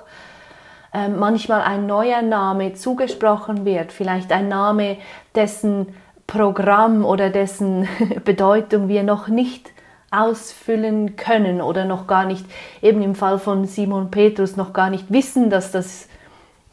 äh, 0.93 1.09
manchmal 1.09 1.61
ein 1.61 1.85
neuer 1.85 2.21
Name 2.21 2.73
zugesprochen 2.73 3.65
wird, 3.65 3.91
vielleicht 3.91 4.31
ein 4.31 4.47
Name, 4.47 4.97
dessen 5.35 5.87
Programm 6.27 7.05
oder 7.05 7.29
dessen 7.29 7.87
Bedeutung 8.25 8.87
wir 8.87 9.03
noch 9.03 9.27
nicht 9.27 9.71
ausfüllen 10.11 11.15
können 11.15 11.61
oder 11.61 11.85
noch 11.85 12.07
gar 12.07 12.25
nicht, 12.25 12.45
eben 12.81 13.01
im 13.01 13.15
Fall 13.15 13.39
von 13.39 13.65
Simon 13.65 14.09
Petrus, 14.11 14.55
noch 14.55 14.73
gar 14.73 14.89
nicht 14.89 15.11
wissen, 15.11 15.49
dass, 15.49 15.71
das, 15.71 16.07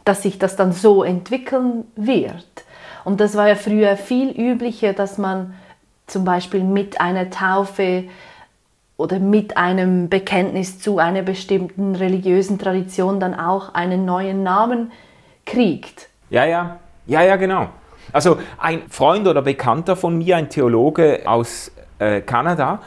dass 0.04 0.22
sich 0.22 0.38
das 0.38 0.56
dann 0.56 0.72
so 0.72 1.02
entwickeln 1.02 1.84
wird. 1.96 2.64
Und 3.04 3.20
das 3.20 3.36
war 3.36 3.48
ja 3.48 3.54
früher 3.54 3.96
viel 3.96 4.30
üblicher, 4.30 4.92
dass 4.92 5.18
man 5.18 5.54
zum 6.06 6.24
Beispiel 6.24 6.62
mit 6.62 7.00
einer 7.00 7.30
Taufe 7.30 8.04
oder 8.96 9.18
mit 9.18 9.56
einem 9.56 10.08
Bekenntnis 10.08 10.78
zu 10.78 10.98
einer 10.98 11.22
bestimmten 11.22 11.96
religiösen 11.96 12.58
Tradition 12.58 13.18
dann 13.18 13.34
auch 13.34 13.74
einen 13.74 14.04
neuen 14.04 14.42
Namen 14.42 14.92
kriegt. 15.44 16.08
Ja, 16.30 16.44
ja, 16.44 16.78
ja, 17.06 17.22
ja, 17.22 17.36
genau. 17.36 17.68
Also 18.12 18.38
ein 18.58 18.82
Freund 18.88 19.26
oder 19.26 19.42
Bekannter 19.42 19.96
von 19.96 20.18
mir, 20.18 20.36
ein 20.36 20.48
Theologe 20.48 21.22
aus 21.24 21.72
äh, 21.98 22.20
Kanada, 22.20 22.80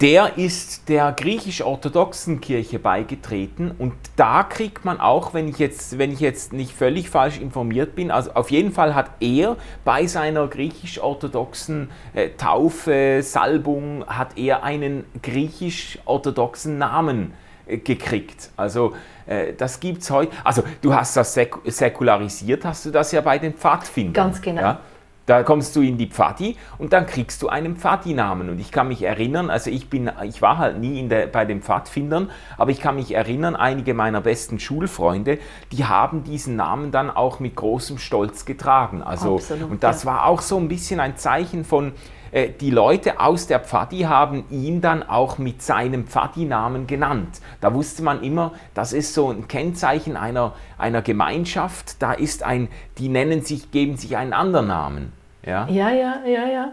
der 0.00 0.38
ist 0.38 0.88
der 0.88 1.12
griechisch-orthodoxen 1.12 2.40
Kirche 2.40 2.78
beigetreten 2.78 3.72
und 3.76 3.94
da 4.14 4.44
kriegt 4.44 4.84
man 4.84 5.00
auch, 5.00 5.34
wenn 5.34 5.48
ich 5.48 5.58
jetzt, 5.58 5.98
wenn 5.98 6.12
ich 6.12 6.20
jetzt 6.20 6.52
nicht 6.52 6.72
völlig 6.72 7.10
falsch 7.10 7.40
informiert 7.40 7.96
bin, 7.96 8.12
also 8.12 8.32
auf 8.34 8.50
jeden 8.50 8.70
Fall 8.70 8.94
hat 8.94 9.10
er 9.18 9.56
bei 9.84 10.06
seiner 10.06 10.46
griechisch-orthodoxen 10.46 11.90
äh, 12.14 12.30
Taufe, 12.36 13.20
Salbung, 13.22 14.04
hat 14.06 14.38
er 14.38 14.62
einen 14.62 15.04
griechisch-orthodoxen 15.20 16.78
Namen 16.78 17.34
äh, 17.66 17.78
gekriegt. 17.78 18.50
Also 18.56 18.94
äh, 19.26 19.52
das 19.54 19.80
gibt 19.80 20.02
es 20.02 20.10
heute. 20.10 20.30
Also 20.44 20.62
du 20.80 20.94
hast 20.94 21.16
das 21.16 21.34
säk 21.34 21.56
säkularisiert, 21.64 22.64
hast 22.64 22.86
du 22.86 22.90
das 22.90 23.10
ja 23.10 23.20
bei 23.20 23.38
den 23.38 23.54
Pfadfindern. 23.54 24.12
Ganz 24.12 24.40
genau. 24.40 24.60
Ja? 24.60 24.80
Da 25.28 25.42
kommst 25.42 25.76
du 25.76 25.82
in 25.82 25.98
die 25.98 26.06
Pfadi 26.06 26.56
und 26.78 26.94
dann 26.94 27.04
kriegst 27.04 27.42
du 27.42 27.48
einen 27.48 27.76
Pfadi-Namen. 27.76 28.48
Und 28.48 28.58
ich 28.58 28.72
kann 28.72 28.88
mich 28.88 29.02
erinnern, 29.02 29.50
also 29.50 29.68
ich 29.68 29.90
bin, 29.90 30.10
ich 30.24 30.40
war 30.40 30.56
halt 30.56 30.78
nie 30.78 31.06
der, 31.06 31.26
bei 31.26 31.44
den 31.44 31.60
Pfadfindern, 31.60 32.30
aber 32.56 32.70
ich 32.70 32.80
kann 32.80 32.94
mich 32.94 33.14
erinnern, 33.14 33.54
einige 33.54 33.92
meiner 33.92 34.22
besten 34.22 34.58
Schulfreunde, 34.58 35.38
die 35.70 35.84
haben 35.84 36.24
diesen 36.24 36.56
Namen 36.56 36.92
dann 36.92 37.10
auch 37.10 37.40
mit 37.40 37.56
großem 37.56 37.98
Stolz 37.98 38.46
getragen. 38.46 39.02
Also, 39.02 39.34
Absolut, 39.34 39.70
und 39.70 39.82
das 39.82 40.04
ja. 40.04 40.12
war 40.12 40.24
auch 40.24 40.40
so 40.40 40.56
ein 40.56 40.68
bisschen 40.68 40.98
ein 40.98 41.18
Zeichen 41.18 41.66
von, 41.66 41.92
äh, 42.32 42.48
die 42.48 42.70
Leute 42.70 43.20
aus 43.20 43.46
der 43.46 43.60
Pfadi 43.60 44.00
haben 44.00 44.44
ihn 44.48 44.80
dann 44.80 45.02
auch 45.02 45.36
mit 45.36 45.60
seinem 45.60 46.06
Pfadi-Namen 46.06 46.86
genannt. 46.86 47.42
Da 47.60 47.74
wusste 47.74 48.02
man 48.02 48.22
immer, 48.22 48.52
das 48.72 48.94
ist 48.94 49.12
so 49.12 49.30
ein 49.30 49.46
Kennzeichen 49.46 50.16
einer, 50.16 50.54
einer 50.78 51.02
Gemeinschaft, 51.02 52.02
da 52.02 52.14
ist 52.14 52.42
ein, 52.42 52.68
die 52.96 53.10
nennen 53.10 53.42
sich, 53.42 53.70
geben 53.70 53.98
sich 53.98 54.16
einen 54.16 54.32
anderen 54.32 54.68
Namen. 54.68 55.17
Ja, 55.44 55.66
ja, 55.68 55.90
ja, 55.90 56.16
ja. 56.24 56.46
Ja, 56.46 56.72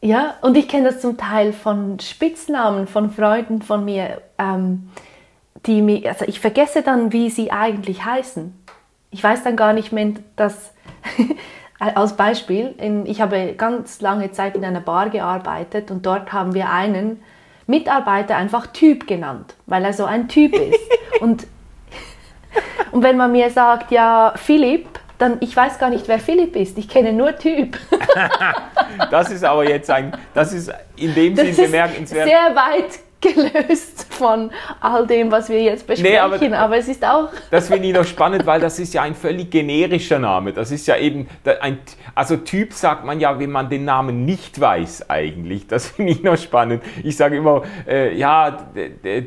ja 0.00 0.34
und 0.42 0.56
ich 0.56 0.68
kenne 0.68 0.90
das 0.90 1.00
zum 1.00 1.16
Teil 1.16 1.52
von 1.52 1.98
Spitznamen 2.00 2.86
von 2.86 3.10
Freunden 3.10 3.62
von 3.62 3.84
mir, 3.84 4.20
ähm, 4.38 4.90
die 5.66 5.82
mir, 5.82 6.08
also 6.08 6.24
ich 6.26 6.40
vergesse 6.40 6.82
dann, 6.82 7.12
wie 7.12 7.30
sie 7.30 7.50
eigentlich 7.50 8.04
heißen. 8.04 8.54
Ich 9.10 9.22
weiß 9.22 9.42
dann 9.42 9.56
gar 9.56 9.72
nicht 9.72 9.92
mehr, 9.92 10.12
dass, 10.36 10.72
als 11.78 12.16
Beispiel, 12.16 12.74
in, 12.78 13.06
ich 13.06 13.20
habe 13.20 13.54
ganz 13.56 14.00
lange 14.00 14.30
Zeit 14.32 14.56
in 14.56 14.64
einer 14.64 14.80
Bar 14.80 15.10
gearbeitet 15.10 15.90
und 15.90 16.06
dort 16.06 16.32
haben 16.32 16.54
wir 16.54 16.70
einen 16.70 17.22
Mitarbeiter 17.66 18.36
einfach 18.36 18.66
Typ 18.68 19.06
genannt, 19.06 19.54
weil 19.66 19.84
er 19.84 19.92
so 19.92 20.04
ein 20.04 20.28
Typ 20.28 20.54
ist. 20.54 20.80
und, 21.20 21.46
und 22.92 23.02
wenn 23.02 23.16
man 23.16 23.32
mir 23.32 23.50
sagt, 23.50 23.90
ja, 23.90 24.32
Philipp, 24.36 24.99
dann 25.20 25.36
ich 25.40 25.54
weiß 25.54 25.78
gar 25.78 25.90
nicht, 25.90 26.08
wer 26.08 26.18
Philipp 26.18 26.56
ist. 26.56 26.78
Ich 26.78 26.88
kenne 26.88 27.12
nur 27.12 27.36
Typ. 27.36 27.78
das 29.10 29.30
ist 29.30 29.44
aber 29.44 29.68
jetzt 29.68 29.90
ein, 29.90 30.12
das 30.34 30.52
ist 30.52 30.72
in 30.96 31.14
dem 31.14 31.36
Sinn 31.36 31.54
bemerkenswert. 31.56 32.28
Sehr 32.28 32.54
weit 32.56 33.00
gelöst 33.20 34.06
von 34.10 34.50
all 34.80 35.06
dem, 35.06 35.30
was 35.30 35.48
wir 35.48 35.62
jetzt 35.62 35.86
besprechen, 35.86 36.12
nee, 36.12 36.18
aber, 36.18 36.58
aber, 36.58 36.76
es 36.76 36.88
ist 36.88 37.04
auch... 37.04 37.28
Das 37.50 37.68
finde 37.68 37.88
ich 37.88 37.94
noch 37.94 38.04
spannend, 38.04 38.46
weil 38.46 38.60
das 38.60 38.78
ist 38.78 38.94
ja 38.94 39.02
ein 39.02 39.14
völlig 39.14 39.50
generischer 39.50 40.18
Name. 40.18 40.52
Das 40.52 40.70
ist 40.70 40.86
ja 40.86 40.96
eben, 40.96 41.28
ein, 41.60 41.78
also 42.14 42.36
Typ 42.36 42.72
sagt 42.72 43.04
man 43.04 43.20
ja, 43.20 43.38
wenn 43.38 43.50
man 43.50 43.68
den 43.68 43.84
Namen 43.84 44.24
nicht 44.24 44.60
weiß 44.60 45.10
eigentlich. 45.10 45.66
Das 45.66 45.88
finde 45.88 46.12
ich 46.12 46.22
noch 46.22 46.38
spannend. 46.38 46.82
Ich 47.02 47.16
sage 47.16 47.36
immer, 47.36 47.62
äh, 47.86 48.16
ja, 48.16 48.66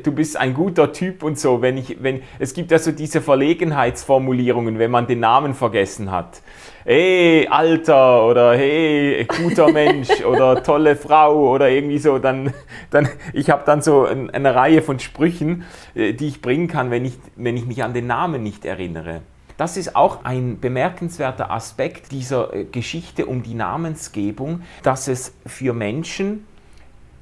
du 0.02 0.12
bist 0.12 0.36
ein 0.36 0.54
guter 0.54 0.92
Typ 0.92 1.22
und 1.22 1.38
so. 1.38 1.62
Wenn 1.62 1.78
ich, 1.78 2.02
wenn, 2.02 2.22
es 2.38 2.54
gibt 2.54 2.70
ja 2.70 2.78
so 2.78 2.92
diese 2.92 3.20
Verlegenheitsformulierungen, 3.20 4.78
wenn 4.78 4.90
man 4.90 5.06
den 5.06 5.20
Namen 5.20 5.54
vergessen 5.54 6.10
hat 6.10 6.40
hey, 6.84 7.48
Alter 7.48 8.26
oder 8.26 8.56
hey, 8.56 9.26
guter 9.26 9.72
Mensch 9.72 10.08
oder 10.24 10.62
tolle 10.62 10.96
Frau 10.96 11.50
oder 11.50 11.70
irgendwie 11.70 11.98
so, 11.98 12.18
dann, 12.18 12.52
dann 12.90 13.08
ich 13.32 13.50
habe 13.50 13.62
dann 13.64 13.82
so 13.82 14.06
eine 14.06 14.54
Reihe 14.54 14.82
von 14.82 14.98
Sprüchen, 14.98 15.64
äh, 15.94 16.12
die 16.12 16.28
ich 16.28 16.42
bringen 16.42 16.68
kann, 16.68 16.90
wenn 16.90 17.04
ich, 17.04 17.14
wenn 17.36 17.56
ich 17.56 17.66
mich 17.66 17.82
an 17.82 17.94
den 17.94 18.06
Namen 18.06 18.42
nicht 18.42 18.64
erinnere. 18.64 19.22
Das 19.56 19.76
ist 19.76 19.94
auch 19.94 20.24
ein 20.24 20.58
bemerkenswerter 20.60 21.50
Aspekt 21.50 22.12
dieser 22.12 22.52
äh, 22.52 22.64
Geschichte 22.64 23.26
um 23.26 23.42
die 23.42 23.54
Namensgebung, 23.54 24.62
dass 24.82 25.08
es 25.08 25.34
für 25.46 25.72
Menschen 25.72 26.44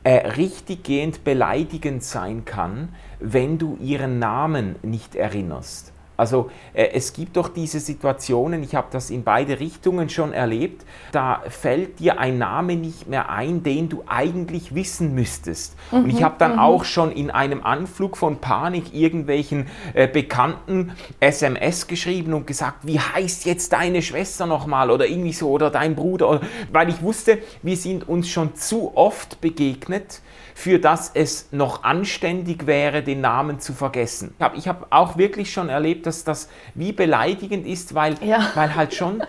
äh, 0.02 0.28
richtiggehend 0.30 1.22
beleidigend 1.22 2.02
sein 2.02 2.44
kann, 2.44 2.88
wenn 3.20 3.58
du 3.58 3.76
ihren 3.80 4.18
Namen 4.18 4.76
nicht 4.82 5.14
erinnerst. 5.14 5.91
Also 6.16 6.50
äh, 6.74 6.88
es 6.92 7.12
gibt 7.12 7.36
doch 7.36 7.48
diese 7.48 7.80
Situationen, 7.80 8.62
ich 8.62 8.74
habe 8.74 8.88
das 8.90 9.10
in 9.10 9.24
beide 9.24 9.60
Richtungen 9.60 10.08
schon 10.08 10.32
erlebt, 10.32 10.84
da 11.10 11.42
fällt 11.48 11.98
dir 12.00 12.18
ein 12.18 12.38
Name 12.38 12.76
nicht 12.76 13.08
mehr 13.08 13.30
ein, 13.30 13.62
den 13.62 13.88
du 13.88 14.04
eigentlich 14.06 14.74
wissen 14.74 15.14
müsstest. 15.14 15.74
Mhm, 15.90 15.98
und 15.98 16.10
ich 16.10 16.20
mhm, 16.20 16.24
habe 16.24 16.34
dann 16.38 16.52
mhm. 16.52 16.58
auch 16.58 16.84
schon 16.84 17.12
in 17.12 17.30
einem 17.30 17.62
Anflug 17.62 18.16
von 18.16 18.38
Panik 18.38 18.94
irgendwelchen 18.94 19.66
äh, 19.94 20.06
Bekannten 20.06 20.92
SMS 21.20 21.86
geschrieben 21.86 22.34
und 22.34 22.46
gesagt, 22.46 22.86
wie 22.86 23.00
heißt 23.00 23.46
jetzt 23.46 23.72
deine 23.72 24.02
Schwester 24.02 24.46
nochmal 24.46 24.90
oder 24.90 25.06
irgendwie 25.06 25.32
so 25.32 25.50
oder 25.50 25.70
dein 25.70 25.94
Bruder, 25.94 26.28
oder, 26.28 26.40
weil 26.72 26.88
ich 26.88 27.02
wusste, 27.02 27.38
wir 27.62 27.76
sind 27.76 28.08
uns 28.08 28.28
schon 28.28 28.54
zu 28.54 28.92
oft 28.96 29.40
begegnet 29.40 30.20
für 30.54 30.78
das 30.78 31.10
es 31.14 31.48
noch 31.52 31.84
anständig 31.84 32.66
wäre, 32.66 33.02
den 33.02 33.20
Namen 33.20 33.60
zu 33.60 33.72
vergessen. 33.72 34.34
Ich 34.54 34.68
habe 34.68 34.86
auch 34.90 35.16
wirklich 35.16 35.52
schon 35.52 35.68
erlebt, 35.68 36.06
dass 36.06 36.24
das 36.24 36.48
wie 36.74 36.92
beleidigend 36.92 37.66
ist, 37.66 37.94
weil, 37.94 38.14
ja. 38.22 38.50
weil 38.54 38.74
halt 38.74 38.94
schon 38.94 39.22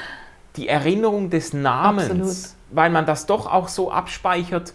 die 0.56 0.68
Erinnerung 0.68 1.30
des 1.30 1.52
Namens, 1.52 2.10
Absolut. 2.10 2.36
weil 2.70 2.90
man 2.90 3.06
das 3.06 3.26
doch 3.26 3.46
auch 3.46 3.68
so 3.68 3.90
abspeichert, 3.90 4.72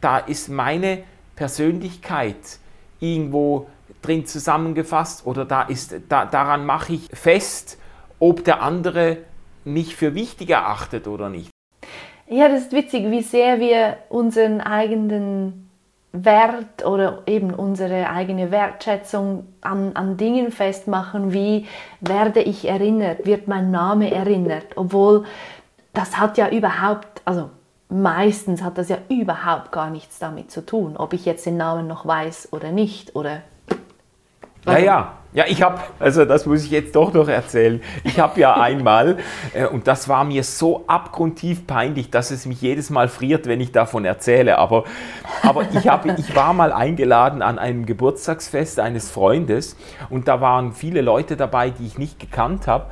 da 0.00 0.18
ist 0.18 0.48
meine 0.48 1.02
Persönlichkeit 1.36 2.36
irgendwo 3.00 3.68
drin 4.02 4.26
zusammengefasst 4.26 5.26
oder 5.26 5.44
da 5.44 5.62
ist, 5.62 5.94
da, 6.08 6.26
daran 6.26 6.66
mache 6.66 6.92
ich 6.94 7.08
fest, 7.12 7.78
ob 8.18 8.44
der 8.44 8.62
andere 8.62 9.18
mich 9.64 9.96
für 9.96 10.14
wichtig 10.14 10.50
erachtet 10.50 11.06
oder 11.06 11.28
nicht. 11.30 11.53
Ja, 12.26 12.48
das 12.48 12.62
ist 12.62 12.72
witzig, 12.72 13.10
wie 13.10 13.22
sehr 13.22 13.60
wir 13.60 13.98
unseren 14.08 14.60
eigenen 14.60 15.70
Wert 16.12 16.86
oder 16.86 17.22
eben 17.26 17.52
unsere 17.52 18.08
eigene 18.08 18.50
Wertschätzung 18.50 19.46
an, 19.60 19.92
an 19.94 20.16
Dingen 20.16 20.52
festmachen, 20.52 21.32
wie 21.32 21.66
werde 22.00 22.40
ich 22.40 22.68
erinnert, 22.68 23.26
wird 23.26 23.48
mein 23.48 23.70
Name 23.70 24.12
erinnert, 24.12 24.76
obwohl 24.76 25.24
das 25.92 26.16
hat 26.16 26.38
ja 26.38 26.48
überhaupt, 26.48 27.20
also 27.24 27.50
meistens 27.88 28.62
hat 28.62 28.78
das 28.78 28.88
ja 28.88 28.98
überhaupt 29.08 29.72
gar 29.72 29.90
nichts 29.90 30.18
damit 30.18 30.50
zu 30.50 30.64
tun, 30.64 30.96
ob 30.96 31.12
ich 31.12 31.24
jetzt 31.24 31.46
den 31.46 31.56
Namen 31.56 31.88
noch 31.88 32.06
weiß 32.06 32.52
oder 32.52 32.70
nicht 32.70 33.16
oder 33.16 33.42
Also, 34.64 34.78
ja, 34.78 34.84
ja. 34.84 35.12
Ja, 35.34 35.46
ich 35.48 35.62
habe, 35.62 35.80
also 35.98 36.24
das 36.24 36.46
muss 36.46 36.64
ich 36.64 36.70
jetzt 36.70 36.94
doch 36.94 37.12
noch 37.12 37.26
erzählen. 37.26 37.82
Ich 38.04 38.20
habe 38.20 38.38
ja 38.38 38.54
einmal, 38.54 39.18
äh, 39.52 39.66
und 39.66 39.88
das 39.88 40.08
war 40.08 40.22
mir 40.22 40.44
so 40.44 40.84
abgrundtief 40.86 41.66
peinlich, 41.66 42.08
dass 42.10 42.30
es 42.30 42.46
mich 42.46 42.62
jedes 42.62 42.88
Mal 42.88 43.08
friert, 43.08 43.48
wenn 43.48 43.60
ich 43.60 43.72
davon 43.72 44.04
erzähle. 44.04 44.58
Aber, 44.58 44.84
aber 45.42 45.66
ich, 45.72 45.88
hab, 45.88 46.06
ich 46.06 46.36
war 46.36 46.54
mal 46.54 46.72
eingeladen 46.72 47.42
an 47.42 47.58
einem 47.58 47.84
Geburtstagsfest 47.84 48.78
eines 48.78 49.10
Freundes 49.10 49.76
und 50.08 50.28
da 50.28 50.40
waren 50.40 50.72
viele 50.72 51.00
Leute 51.00 51.36
dabei, 51.36 51.70
die 51.70 51.84
ich 51.84 51.98
nicht 51.98 52.20
gekannt 52.20 52.68
habe. 52.68 52.86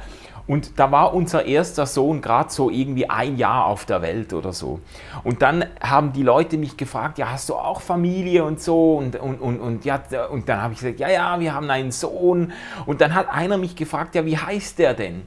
Und 0.46 0.78
da 0.78 0.90
war 0.90 1.14
unser 1.14 1.44
erster 1.44 1.86
Sohn 1.86 2.20
gerade 2.20 2.50
so 2.50 2.68
irgendwie 2.68 3.08
ein 3.08 3.36
Jahr 3.36 3.66
auf 3.66 3.84
der 3.84 4.02
Welt 4.02 4.32
oder 4.32 4.52
so. 4.52 4.80
Und 5.22 5.40
dann 5.42 5.64
haben 5.80 6.12
die 6.12 6.22
Leute 6.22 6.58
mich 6.58 6.76
gefragt, 6.76 7.18
ja, 7.18 7.30
hast 7.30 7.48
du 7.48 7.54
auch 7.54 7.80
Familie 7.80 8.44
und 8.44 8.60
so? 8.60 8.96
Und, 8.96 9.16
und, 9.16 9.40
und, 9.40 9.60
und, 9.60 9.84
ja, 9.84 10.02
und 10.30 10.48
dann 10.48 10.60
habe 10.60 10.74
ich 10.74 10.80
gesagt, 10.80 10.98
ja, 10.98 11.08
ja, 11.08 11.38
wir 11.38 11.54
haben 11.54 11.70
einen 11.70 11.92
Sohn. 11.92 12.52
Und 12.86 13.00
dann 13.00 13.14
hat 13.14 13.28
einer 13.30 13.56
mich 13.56 13.76
gefragt, 13.76 14.14
ja, 14.14 14.24
wie 14.26 14.36
heißt 14.36 14.78
der 14.78 14.94
denn? 14.94 15.22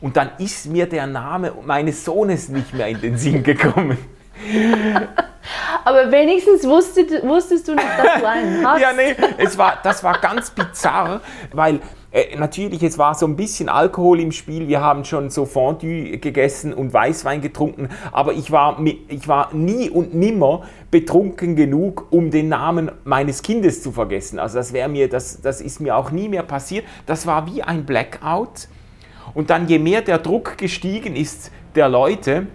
Und 0.00 0.16
dann 0.16 0.30
ist 0.38 0.66
mir 0.66 0.86
der 0.86 1.06
Name 1.06 1.52
meines 1.64 2.04
Sohnes 2.04 2.48
nicht 2.48 2.74
mehr 2.74 2.88
in 2.88 3.00
den 3.00 3.16
Sinn 3.18 3.42
gekommen. 3.42 3.98
Aber 5.84 6.10
wenigstens 6.10 6.64
wusstest, 6.64 7.22
wusstest 7.24 7.68
du 7.68 7.74
nicht, 7.74 7.86
dass 7.98 8.20
du 8.20 8.28
einen 8.28 8.66
hast. 8.66 8.80
ja, 8.80 8.92
nee, 8.92 9.14
es 9.38 9.58
war, 9.58 9.78
das 9.82 10.02
war 10.04 10.18
ganz 10.20 10.50
bizarr, 10.50 11.20
weil 11.52 11.80
äh, 12.12 12.36
natürlich, 12.36 12.82
es 12.82 12.98
war 12.98 13.14
so 13.14 13.26
ein 13.26 13.36
bisschen 13.36 13.68
Alkohol 13.68 14.20
im 14.20 14.32
Spiel. 14.32 14.68
Wir 14.68 14.82
haben 14.82 15.04
schon 15.04 15.30
so 15.30 15.46
Fondue 15.46 16.18
gegessen 16.18 16.74
und 16.74 16.92
Weißwein 16.92 17.40
getrunken, 17.40 17.88
aber 18.12 18.34
ich 18.34 18.50
war, 18.50 18.78
ich 19.08 19.28
war 19.28 19.54
nie 19.54 19.88
und 19.88 20.14
nimmer 20.14 20.62
betrunken 20.90 21.56
genug, 21.56 22.06
um 22.10 22.30
den 22.30 22.48
Namen 22.48 22.90
meines 23.04 23.42
Kindes 23.42 23.82
zu 23.82 23.92
vergessen. 23.92 24.38
Also 24.38 24.58
das 24.58 24.72
wäre 24.72 24.88
mir, 24.88 25.08
das, 25.08 25.40
das 25.40 25.62
ist 25.62 25.80
mir 25.80 25.96
auch 25.96 26.10
nie 26.10 26.28
mehr 26.28 26.42
passiert. 26.42 26.84
Das 27.06 27.26
war 27.26 27.46
wie 27.46 27.62
ein 27.62 27.86
Blackout. 27.86 28.68
Und 29.34 29.48
dann, 29.48 29.66
je 29.66 29.78
mehr 29.78 30.02
der 30.02 30.18
Druck 30.18 30.58
gestiegen 30.58 31.16
ist 31.16 31.50
der 31.74 31.88
Leute, 31.88 32.46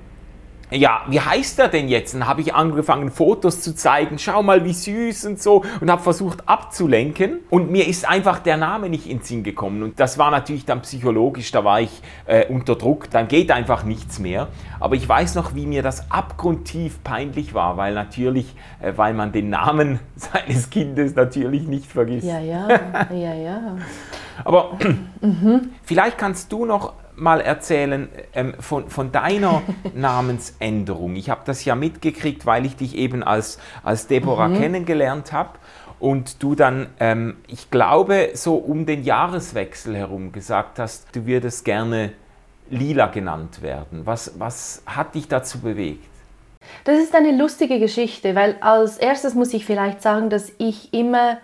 ja, 0.69 1.03
wie 1.07 1.19
heißt 1.19 1.59
er 1.59 1.69
denn 1.69 1.87
jetzt? 1.87 2.13
Dann 2.13 2.27
habe 2.27 2.41
ich 2.41 2.53
angefangen, 2.53 3.09
Fotos 3.09 3.61
zu 3.61 3.73
zeigen, 3.73 4.19
schau 4.19 4.43
mal, 4.43 4.65
wie 4.65 4.73
süß 4.73 5.25
und 5.25 5.41
so, 5.41 5.63
und 5.79 5.89
habe 5.89 6.01
versucht 6.01 6.47
abzulenken. 6.47 7.39
Und 7.49 7.71
mir 7.71 7.87
ist 7.87 8.07
einfach 8.07 8.39
der 8.39 8.57
Name 8.57 8.89
nicht 8.89 9.09
ins 9.09 9.29
Sinn 9.29 9.43
gekommen. 9.43 9.81
Und 9.81 9.99
das 9.99 10.17
war 10.17 10.29
natürlich 10.29 10.65
dann 10.65 10.81
psychologisch, 10.81 11.51
da 11.51 11.63
war 11.63 11.79
ich 11.79 12.01
äh, 12.25 12.45
unter 12.47 12.75
Druck, 12.75 13.09
dann 13.09 13.29
geht 13.29 13.49
einfach 13.51 13.83
nichts 13.83 14.19
mehr. 14.19 14.49
Aber 14.79 14.95
ich 14.95 15.07
weiß 15.07 15.35
noch, 15.35 15.55
wie 15.55 15.65
mir 15.65 15.83
das 15.83 16.11
abgrundtief 16.11 17.01
peinlich 17.03 17.53
war, 17.53 17.77
weil 17.77 17.93
natürlich, 17.93 18.53
äh, 18.81 18.91
weil 18.97 19.13
man 19.13 19.31
den 19.31 19.49
Namen 19.49 20.01
seines 20.15 20.69
Kindes 20.69 21.15
natürlich 21.15 21.63
nicht 21.67 21.89
vergisst. 21.89 22.27
Ja, 22.27 22.39
ja, 22.39 22.67
ja, 23.13 23.33
ja. 23.33 23.77
Aber 24.43 24.77
mhm. 25.21 25.69
vielleicht 25.83 26.17
kannst 26.17 26.51
du 26.51 26.65
noch 26.65 26.93
mal 27.17 27.41
erzählen 27.41 28.07
ähm, 28.33 28.53
von, 28.59 28.89
von 28.89 29.11
deiner 29.11 29.63
Namensänderung. 29.93 31.15
Ich 31.15 31.29
habe 31.29 31.41
das 31.45 31.65
ja 31.65 31.75
mitgekriegt, 31.75 32.45
weil 32.45 32.65
ich 32.65 32.75
dich 32.75 32.95
eben 32.95 33.23
als, 33.23 33.59
als 33.83 34.07
Deborah 34.07 34.47
mhm. 34.47 34.59
kennengelernt 34.59 35.33
habe 35.33 35.57
und 35.99 36.41
du 36.43 36.55
dann, 36.55 36.87
ähm, 36.99 37.37
ich 37.47 37.71
glaube, 37.71 38.29
so 38.33 38.55
um 38.55 38.85
den 38.85 39.03
Jahreswechsel 39.03 39.95
herum 39.95 40.31
gesagt 40.31 40.79
hast, 40.79 41.15
du 41.15 41.25
würdest 41.25 41.65
gerne 41.65 42.13
Lila 42.69 43.07
genannt 43.07 43.61
werden. 43.61 44.05
Was, 44.05 44.39
was 44.39 44.83
hat 44.85 45.15
dich 45.15 45.27
dazu 45.27 45.59
bewegt? 45.59 46.05
Das 46.83 46.99
ist 46.99 47.15
eine 47.15 47.35
lustige 47.35 47.79
Geschichte, 47.79 48.35
weil 48.35 48.57
als 48.59 48.97
erstes 48.97 49.33
muss 49.33 49.53
ich 49.53 49.65
vielleicht 49.65 50.01
sagen, 50.01 50.29
dass 50.29 50.51
ich 50.57 50.93
immer 50.93 51.37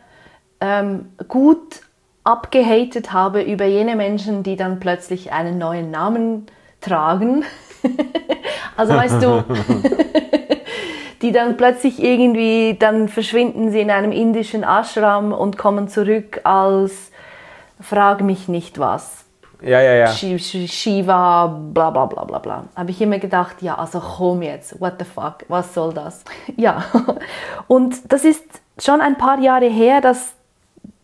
ähm, 0.59 1.13
gut 1.27 1.81
abgehatet 2.23 3.11
habe 3.11 3.41
über 3.41 3.65
jene 3.65 3.95
Menschen, 3.95 4.43
die 4.43 4.55
dann 4.55 4.79
plötzlich 4.79 5.31
einen 5.31 5.57
neuen 5.57 5.91
Namen 5.91 6.45
tragen. 6.81 7.43
also 8.77 8.93
weißt 8.93 9.21
du, 9.21 9.43
die 11.21 11.31
dann 11.31 11.57
plötzlich 11.57 12.01
irgendwie, 12.01 12.77
dann 12.77 13.07
verschwinden 13.07 13.71
sie 13.71 13.81
in 13.81 13.91
einem 13.91 14.11
indischen 14.11 14.63
Ashram 14.63 15.31
und 15.31 15.57
kommen 15.57 15.87
zurück 15.87 16.41
als 16.43 17.11
Frag 17.81 18.21
mich 18.21 18.47
nicht 18.47 18.79
was. 18.79 19.23
Ja, 19.61 19.81
ja, 19.81 19.93
ja. 19.93 20.07
Shiva, 20.07 21.47
bla 21.47 21.89
bla 21.89 22.05
bla 22.05 22.25
bla 22.25 22.39
bla. 22.39 22.65
Habe 22.75 22.91
ich 22.91 23.01
immer 23.01 23.19
gedacht, 23.19 23.61
ja, 23.61 23.75
also 23.75 23.99
komm 23.99 24.41
jetzt, 24.41 24.79
what 24.81 24.95
the 24.99 25.05
fuck, 25.05 25.45
was 25.47 25.73
soll 25.73 25.93
das? 25.93 26.23
Ja, 26.57 26.83
und 27.67 28.11
das 28.11 28.25
ist 28.25 28.43
schon 28.79 28.99
ein 28.99 29.17
paar 29.17 29.39
Jahre 29.39 29.67
her, 29.67 30.01
dass 30.01 30.33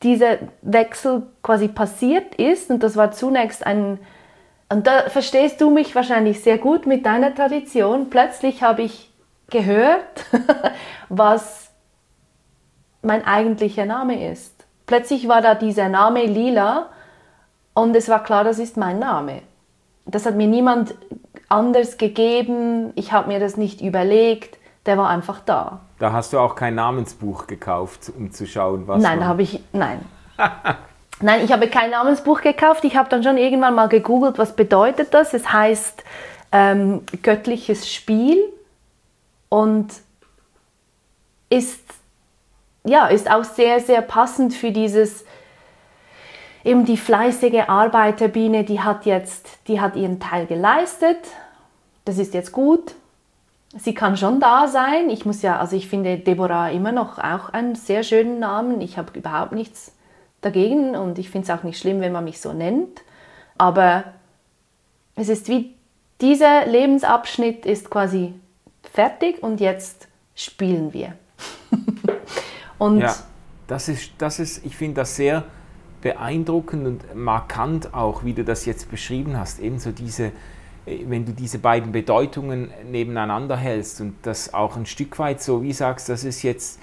dieser 0.04 0.38
Wechsel 0.62 1.24
quasi 1.44 1.68
passiert 1.68 2.36
ist. 2.36 2.70
Und 2.70 2.84
das 2.84 2.96
war 2.96 3.12
zunächst 3.12 3.66
ein, 3.66 4.00
und 4.70 4.88
da 4.88 5.10
verstehst 5.10 5.62
du 5.62 5.70
mich 5.70 5.96
wahrscheinlich 5.96 6.42
sehr 6.42 6.58
gut 6.58 6.86
mit 6.86 7.06
deiner 7.06 7.34
Tradition. 7.34 8.10
Plötzlich 8.10 8.62
habe 8.64 8.84
ich 8.84 9.12
gehört, 9.50 10.26
was 11.10 11.72
mein 13.02 13.26
eigentlicher 13.26 13.86
Name 13.86 14.32
ist. 14.32 14.54
Plötzlich 14.86 15.28
war 15.28 15.42
da 15.42 15.56
dieser 15.56 15.90
Name 15.90 16.26
Lila 16.26 16.90
und 17.74 17.96
es 17.96 18.10
war 18.10 18.24
klar, 18.24 18.44
das 18.44 18.60
ist 18.60 18.78
mein 18.78 19.00
Name. 19.00 19.42
Das 20.06 20.26
hat 20.26 20.36
mir 20.36 20.48
niemand 20.48 20.96
anders 21.48 21.98
gegeben, 21.98 22.92
ich 22.96 23.12
habe 23.12 23.28
mir 23.28 23.40
das 23.40 23.58
nicht 23.58 23.82
überlegt, 23.82 24.59
der 24.90 24.98
war 24.98 25.08
einfach 25.08 25.40
da. 25.46 25.82
Da 26.00 26.14
hast 26.14 26.34
du 26.34 26.40
auch 26.40 26.56
kein 26.56 26.74
Namensbuch 26.74 27.46
gekauft, 27.46 28.12
um 28.18 28.32
zu 28.32 28.48
schauen, 28.48 28.88
was. 28.88 29.00
Nein, 29.04 29.24
habe 29.24 29.44
ich. 29.44 29.62
Nein. 29.72 30.04
nein, 31.22 31.46
ich 31.46 31.52
habe 31.52 31.68
kein 31.68 31.92
Namensbuch 31.92 32.42
gekauft. 32.42 32.84
Ich 32.86 32.98
habe 32.98 33.08
dann 33.08 33.22
schon 33.22 33.38
irgendwann 33.38 33.76
mal 33.76 33.88
gegoogelt, 33.88 34.40
was 34.40 34.56
bedeutet 34.56 35.14
das. 35.14 35.36
Es 35.36 35.54
heißt 35.54 36.04
ähm, 36.52 37.04
göttliches 37.22 37.88
Spiel 37.94 38.44
und 39.50 39.90
ist 41.52 41.84
ja 42.84 43.06
ist 43.06 43.30
auch 43.30 43.44
sehr 43.44 43.80
sehr 43.80 44.02
passend 44.02 44.56
für 44.56 44.72
dieses 44.72 45.24
eben 46.64 46.84
die 46.84 46.98
fleißige 46.98 47.66
Arbeiterbiene. 47.68 48.64
Die 48.64 48.82
hat 48.82 49.06
jetzt 49.06 49.48
die 49.68 49.80
hat 49.80 49.96
ihren 49.96 50.20
Teil 50.20 50.48
geleistet. 50.48 51.20
Das 52.06 52.18
ist 52.18 52.34
jetzt 52.34 52.52
gut 52.52 52.96
sie 53.78 53.94
kann 53.94 54.18
schon 54.18 54.40
da 54.40 54.68
sein. 54.68 55.10
Ich 55.10 55.26
muss 55.26 55.42
ja, 55.42 55.60
also 55.60 55.76
ich 55.76 55.88
finde 55.88 56.18
Deborah 56.18 56.70
immer 56.70 56.92
noch 56.92 57.20
auch 57.20 57.50
einen 57.50 57.76
sehr 57.76 58.04
schönen 58.04 58.40
Namen. 58.40 58.82
Ich 58.82 58.98
habe 58.98 59.18
überhaupt 59.18 59.52
nichts 59.52 59.94
dagegen 60.42 60.96
und 60.96 61.20
ich 61.20 61.30
finde 61.30 61.52
es 61.52 61.58
auch 61.58 61.64
nicht 61.64 61.80
schlimm, 61.80 62.02
wenn 62.02 62.12
man 62.12 62.24
mich 62.24 62.42
so 62.42 62.54
nennt. 62.54 63.02
Aber 63.58 64.06
es 65.16 65.30
ist 65.30 65.48
wie 65.50 65.76
dieser 66.22 66.66
Lebensabschnitt 66.66 67.66
ist 67.66 67.90
quasi 67.90 68.34
fertig 68.92 69.44
und 69.44 69.60
jetzt 69.60 70.08
spielen 70.36 70.94
wir. 70.94 71.14
und 72.78 73.00
ja, 73.00 73.16
das 73.68 73.88
ist, 73.90 74.12
das 74.18 74.40
ist, 74.40 74.66
ich 74.66 74.76
finde 74.76 75.02
das 75.02 75.16
sehr 75.16 75.44
beeindruckend 76.02 76.88
und 76.88 77.16
markant 77.16 77.94
auch, 77.94 78.24
wie 78.24 78.34
du 78.34 78.44
das 78.44 78.66
jetzt 78.66 78.90
beschrieben 78.90 79.38
hast. 79.38 79.60
Ebenso 79.60 79.92
diese, 79.92 80.32
wenn 81.06 81.26
du 81.26 81.32
diese 81.32 81.60
beiden 81.60 81.92
Bedeutungen 81.92 82.72
nebeneinander 82.90 83.56
hältst 83.56 84.02
und 84.02 84.16
das 84.24 84.54
auch 84.54 84.76
ein 84.76 84.86
Stück 84.86 85.20
weit 85.20 85.42
so 85.42 85.62
wie 85.64 85.74
sagst, 85.74 86.10
das 86.10 86.24
ist 86.24 86.44
jetzt 86.44 86.80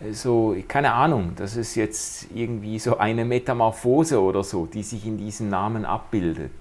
äh, 0.00 0.12
so, 0.12 0.56
keine 0.68 0.92
Ahnung, 0.92 1.32
das 1.36 1.56
ist 1.56 1.74
jetzt 1.74 2.28
irgendwie 2.34 2.78
so 2.78 2.98
eine 2.98 3.24
Metamorphose 3.24 4.20
oder 4.20 4.42
so, 4.44 4.66
die 4.66 4.82
sich 4.82 5.06
in 5.06 5.18
diesem 5.18 5.48
Namen 5.48 5.84
abbildet. 5.84 6.52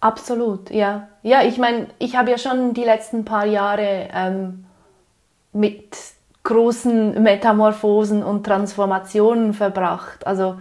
Absolut, 0.00 0.70
ja. 0.70 1.08
Ja, 1.22 1.42
ich 1.42 1.58
meine, 1.58 1.88
ich 1.98 2.16
habe 2.16 2.30
ja 2.30 2.38
schon 2.38 2.74
die 2.74 2.84
letzten 2.84 3.24
paar 3.24 3.46
Jahre 3.46 4.08
ähm, 4.12 4.66
mit 5.52 5.96
großen 6.42 7.22
Metamorphosen 7.22 8.22
und 8.22 8.44
Transformationen 8.44 9.54
verbracht. 9.54 10.26
Also 10.26 10.56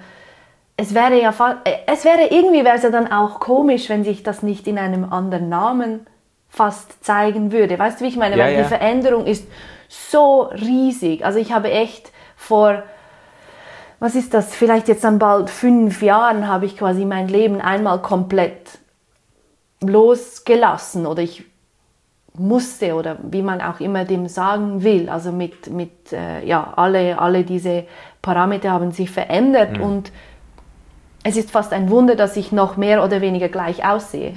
es 0.83 0.93
wäre 0.93 1.19
ja 1.19 1.33
äh, 1.63 1.71
es 1.87 2.05
wäre 2.05 2.27
irgendwie 2.29 2.63
wäre 2.63 2.75
es 2.75 2.83
ja 2.83 2.89
dann 2.89 3.11
auch 3.11 3.39
komisch, 3.39 3.89
wenn 3.89 4.03
sich 4.03 4.23
das 4.23 4.43
nicht 4.43 4.67
in 4.67 4.77
einem 4.77 5.11
anderen 5.11 5.49
Namen 5.49 6.05
fast 6.49 7.03
zeigen 7.03 7.51
würde. 7.51 7.79
Weißt 7.79 7.99
du, 7.99 8.05
wie 8.05 8.09
ich 8.09 8.17
meine? 8.17 8.37
Ja, 8.37 8.45
Weil 8.45 8.53
ja. 8.53 8.61
die 8.63 8.67
Veränderung 8.67 9.25
ist 9.25 9.47
so 9.87 10.41
riesig. 10.41 11.25
Also 11.25 11.39
ich 11.39 11.51
habe 11.51 11.71
echt 11.71 12.11
vor 12.35 12.83
was 13.99 14.15
ist 14.15 14.33
das? 14.33 14.53
Vielleicht 14.53 14.89
jetzt 14.89 15.05
dann 15.05 15.17
bald 15.17 15.49
fünf 15.49 16.01
Jahren 16.01 16.49
habe 16.49 16.65
ich 16.65 16.77
quasi 16.77 17.05
mein 17.05 17.29
Leben 17.29 17.61
einmal 17.61 18.01
komplett 18.01 18.79
losgelassen 19.79 21.05
oder 21.05 21.21
ich 21.21 21.45
musste 22.37 22.95
oder 22.95 23.17
wie 23.23 23.41
man 23.41 23.61
auch 23.61 23.79
immer 23.79 24.03
dem 24.03 24.27
sagen 24.27 24.83
will. 24.83 25.07
Also 25.07 25.31
mit, 25.31 25.69
mit 25.69 26.11
äh, 26.11 26.45
ja, 26.45 26.73
alle, 26.75 27.17
alle 27.17 27.45
diese 27.45 27.85
Parameter 28.21 28.71
haben 28.71 28.91
sich 28.91 29.09
verändert 29.09 29.77
mhm. 29.77 29.83
und 29.83 30.11
es 31.23 31.37
ist 31.37 31.51
fast 31.51 31.71
ein 31.71 31.89
Wunder, 31.89 32.15
dass 32.15 32.35
ich 32.35 32.51
noch 32.51 32.75
mehr 32.75 33.03
oder 33.03 33.21
weniger 33.21 33.47
gleich 33.47 33.85
aussehe. 33.85 34.33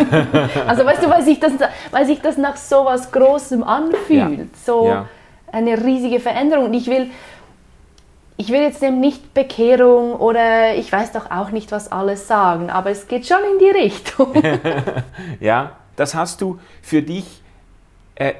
also 0.66 0.84
weißt 0.84 1.02
du, 1.02 1.10
weil 1.10 1.22
sich 1.22 1.38
das, 1.38 1.52
weil 1.90 2.06
sich 2.06 2.20
das 2.20 2.38
nach 2.38 2.56
so 2.56 2.86
was 2.86 3.12
Großem 3.12 3.62
anfühlt, 3.62 4.38
ja. 4.38 4.44
so 4.64 4.86
ja. 4.86 5.08
eine 5.52 5.84
riesige 5.84 6.20
Veränderung. 6.20 6.66
Und 6.66 6.74
ich 6.74 6.86
will, 6.86 7.10
ich 8.38 8.48
will 8.48 8.62
jetzt 8.62 8.80
dem 8.80 9.00
nicht 9.00 9.34
Bekehrung 9.34 10.14
oder 10.14 10.74
ich 10.74 10.90
weiß 10.90 11.12
doch 11.12 11.30
auch 11.30 11.50
nicht, 11.50 11.70
was 11.72 11.92
alles 11.92 12.26
sagen, 12.26 12.70
aber 12.70 12.90
es 12.90 13.06
geht 13.06 13.26
schon 13.26 13.38
in 13.52 13.58
die 13.58 13.78
Richtung. 13.78 14.32
ja, 15.40 15.72
das 15.94 16.14
hast 16.14 16.40
du 16.40 16.58
für 16.80 17.02
dich 17.02 17.42
äh, 18.14 18.32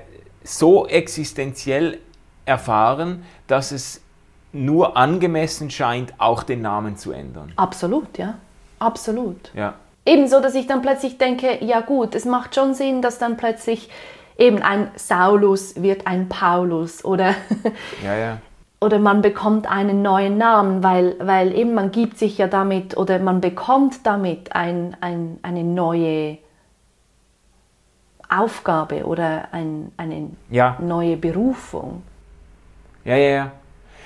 so 0.42 0.87
existenziell 0.87 1.99
erfahren, 2.47 3.25
dass 3.47 3.73
es 3.73 4.01
nur 4.55 4.97
angemessen 4.97 5.71
scheint, 5.71 6.14
auch 6.19 6.43
den 6.43 6.62
Namen 6.62 6.97
zu 6.97 7.12
ändern. 7.12 7.53
Absolut, 7.57 8.17
ja. 8.17 8.35
Absolut. 8.79 9.51
Ja. 9.55 9.75
Ebenso, 10.07 10.40
dass 10.40 10.55
ich 10.55 10.67
dann 10.67 10.83
plötzlich 10.83 11.19
denke, 11.19 11.64
ja 11.64 11.81
gut, 11.81 12.14
es 12.14 12.25
macht 12.25 12.55
schon 12.55 12.75
Sinn, 12.75 13.03
dass 13.03 13.19
dann 13.19 13.37
plötzlich 13.37 13.90
eben 14.37 14.62
ein 14.62 14.88
Saulus 14.97 15.81
wird 15.83 16.07
ein 16.07 16.29
Paulus 16.29 17.05
oder, 17.05 17.35
ja, 18.05 18.17
ja. 18.17 18.38
oder 18.81 18.99
man 18.99 19.23
bekommt 19.23 19.71
einen 19.71 20.03
neuen 20.03 20.37
Namen, 20.37 20.83
weil, 20.83 21.17
weil 21.21 21.57
eben 21.57 21.75
man 21.75 21.90
gibt 21.90 22.19
sich 22.19 22.38
ja 22.38 22.47
damit 22.47 22.97
oder 22.97 23.19
man 23.19 23.40
bekommt 23.40 24.07
damit 24.07 24.55
ein, 24.55 24.97
ein, 25.01 25.38
eine 25.43 25.64
neue 25.64 26.38
Aufgabe 28.29 29.05
oder 29.07 29.49
ein, 29.53 29.93
eine 29.97 30.31
ja. 30.51 30.77
neue 30.81 31.17
Berufung. 31.17 32.03
Ja, 33.05 33.17
ja, 33.17 33.29
ja. 33.29 33.53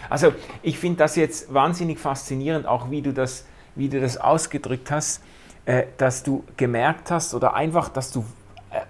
Also 0.09 0.33
ich 0.63 0.79
finde 0.79 0.99
das 0.99 1.17
jetzt 1.17 1.53
wahnsinnig 1.53 1.99
faszinierend, 1.99 2.67
auch 2.67 2.91
wie 2.91 3.03
du 3.03 3.13
das, 3.13 3.45
wie 3.75 3.89
du 3.89 4.01
das 4.01 4.17
ausgedrückt 4.17 4.91
hast, 4.91 5.23
äh, 5.65 5.85
dass 5.99 6.23
du 6.23 6.45
gemerkt 6.57 7.11
hast 7.11 7.35
oder 7.35 7.55
einfach, 7.55 7.89
dass 7.89 8.11
du 8.11 8.25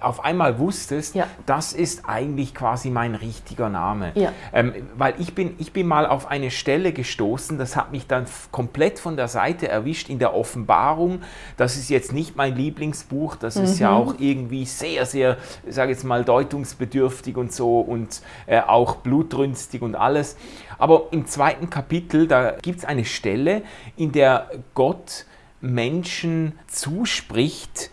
auf 0.00 0.24
einmal 0.24 0.58
wusstest, 0.58 1.14
ja. 1.14 1.26
das 1.46 1.72
ist 1.72 2.08
eigentlich 2.08 2.54
quasi 2.54 2.90
mein 2.90 3.14
richtiger 3.14 3.68
Name. 3.68 4.12
Ja. 4.14 4.32
Ähm, 4.52 4.72
weil 4.96 5.14
ich 5.18 5.34
bin, 5.34 5.54
ich 5.58 5.72
bin 5.72 5.86
mal 5.86 6.06
auf 6.06 6.26
eine 6.26 6.50
Stelle 6.50 6.92
gestoßen, 6.92 7.58
das 7.58 7.76
hat 7.76 7.92
mich 7.92 8.06
dann 8.06 8.26
komplett 8.50 8.98
von 8.98 9.16
der 9.16 9.28
Seite 9.28 9.68
erwischt 9.68 10.08
in 10.08 10.18
der 10.18 10.34
Offenbarung. 10.34 11.22
Das 11.56 11.76
ist 11.76 11.90
jetzt 11.90 12.12
nicht 12.12 12.36
mein 12.36 12.56
Lieblingsbuch, 12.56 13.36
das 13.36 13.56
mhm. 13.56 13.64
ist 13.64 13.78
ja 13.78 13.90
mhm. 13.90 13.96
auch 13.96 14.14
irgendwie 14.18 14.64
sehr, 14.64 15.06
sehr, 15.06 15.36
sage 15.68 15.92
jetzt 15.92 16.04
mal, 16.04 16.24
deutungsbedürftig 16.24 17.36
und 17.36 17.52
so 17.52 17.80
und 17.80 18.20
äh, 18.46 18.60
auch 18.60 18.96
blutrünstig 18.96 19.82
und 19.82 19.94
alles. 19.94 20.36
Aber 20.78 21.08
im 21.12 21.26
zweiten 21.26 21.70
Kapitel, 21.70 22.26
da 22.26 22.52
gibt 22.62 22.80
es 22.80 22.84
eine 22.84 23.04
Stelle, 23.04 23.62
in 23.96 24.12
der 24.12 24.50
Gott 24.74 25.26
Menschen 25.60 26.58
zuspricht, 26.66 27.90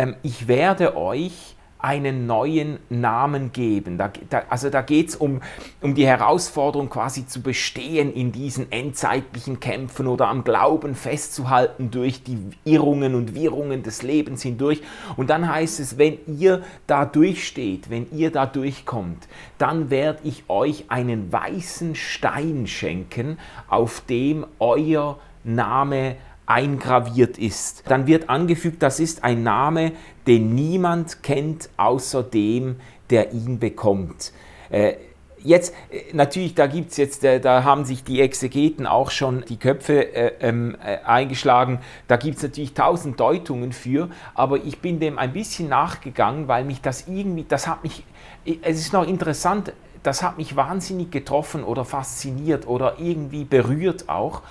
ähm, 0.00 0.16
ich 0.22 0.48
werde 0.48 0.96
euch 0.96 1.56
einen 1.78 2.26
neuen 2.26 2.78
Namen 2.88 3.52
geben. 3.52 3.96
Da, 3.96 4.10
da, 4.28 4.42
also 4.48 4.68
da 4.68 4.82
geht 4.82 5.08
es 5.10 5.16
um, 5.16 5.40
um 5.80 5.94
die 5.94 6.06
Herausforderung 6.06 6.90
quasi 6.90 7.26
zu 7.26 7.42
bestehen 7.42 8.12
in 8.12 8.32
diesen 8.32 8.70
endzeitlichen 8.70 9.60
Kämpfen 9.60 10.06
oder 10.06 10.28
am 10.28 10.44
Glauben 10.44 10.94
festzuhalten 10.94 11.90
durch 11.90 12.22
die 12.22 12.38
Irrungen 12.64 13.14
und 13.14 13.34
Wirrungen 13.34 13.82
des 13.82 14.02
Lebens 14.02 14.42
hindurch. 14.42 14.82
Und 15.16 15.30
dann 15.30 15.50
heißt 15.50 15.80
es, 15.80 15.96
wenn 15.96 16.18
ihr 16.26 16.62
da 16.86 17.06
durchsteht, 17.06 17.88
wenn 17.88 18.06
ihr 18.10 18.30
da 18.30 18.44
durchkommt, 18.44 19.28
dann 19.56 19.90
werde 19.90 20.20
ich 20.24 20.44
euch 20.48 20.84
einen 20.88 21.32
weißen 21.32 21.94
Stein 21.94 22.66
schenken, 22.66 23.38
auf 23.68 24.02
dem 24.02 24.46
euer 24.58 25.18
Name 25.44 26.16
eingraviert 26.50 27.38
ist. 27.38 27.84
Dann 27.86 28.08
wird 28.08 28.28
angefügt, 28.28 28.82
das 28.82 28.98
ist 28.98 29.22
ein 29.22 29.44
Name, 29.44 29.92
den 30.26 30.54
niemand 30.54 31.22
kennt 31.22 31.70
außer 31.76 32.24
dem, 32.24 32.76
der 33.08 33.32
ihn 33.32 33.60
bekommt. 33.60 34.32
Äh, 34.68 34.94
jetzt, 35.38 35.72
äh, 35.90 36.12
natürlich, 36.12 36.56
da 36.56 36.66
gibt 36.66 36.90
es 36.90 36.96
jetzt, 36.96 37.22
äh, 37.22 37.40
da 37.40 37.62
haben 37.62 37.84
sich 37.84 38.02
die 38.02 38.20
Exegeten 38.20 38.88
auch 38.88 39.12
schon 39.12 39.44
die 39.48 39.58
Köpfe 39.58 40.12
äh, 40.12 40.32
ähm, 40.40 40.76
äh, 40.84 40.98
eingeschlagen. 41.04 41.78
Da 42.08 42.16
gibt 42.16 42.38
es 42.38 42.42
natürlich 42.42 42.74
tausend 42.74 43.20
Deutungen 43.20 43.72
für, 43.72 44.10
aber 44.34 44.56
ich 44.56 44.80
bin 44.80 44.98
dem 44.98 45.18
ein 45.18 45.32
bisschen 45.32 45.68
nachgegangen, 45.68 46.48
weil 46.48 46.64
mich 46.64 46.80
das 46.80 47.06
irgendwie, 47.06 47.44
das 47.48 47.68
hat 47.68 47.84
mich, 47.84 48.04
es 48.44 48.80
ist 48.80 48.92
noch 48.92 49.06
interessant, 49.06 49.72
das 50.02 50.24
hat 50.24 50.36
mich 50.36 50.56
wahnsinnig 50.56 51.12
getroffen 51.12 51.62
oder 51.62 51.84
fasziniert 51.84 52.66
oder 52.66 52.94
irgendwie 52.98 53.44
berührt 53.44 54.08
auch. 54.08 54.42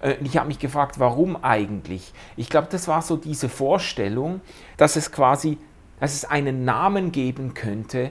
Äh, 0.00 0.14
ich 0.22 0.36
habe 0.36 0.48
mich 0.48 0.58
gefragt, 0.58 0.98
warum 0.98 1.42
eigentlich? 1.42 2.12
Ich 2.36 2.48
glaube, 2.48 2.68
das 2.70 2.88
war 2.88 3.02
so 3.02 3.16
diese 3.16 3.48
Vorstellung, 3.48 4.40
dass 4.76 4.96
es 4.96 5.12
quasi, 5.12 5.58
dass 6.00 6.14
es 6.14 6.24
einen 6.24 6.64
Namen 6.64 7.12
geben 7.12 7.54
könnte, 7.54 8.10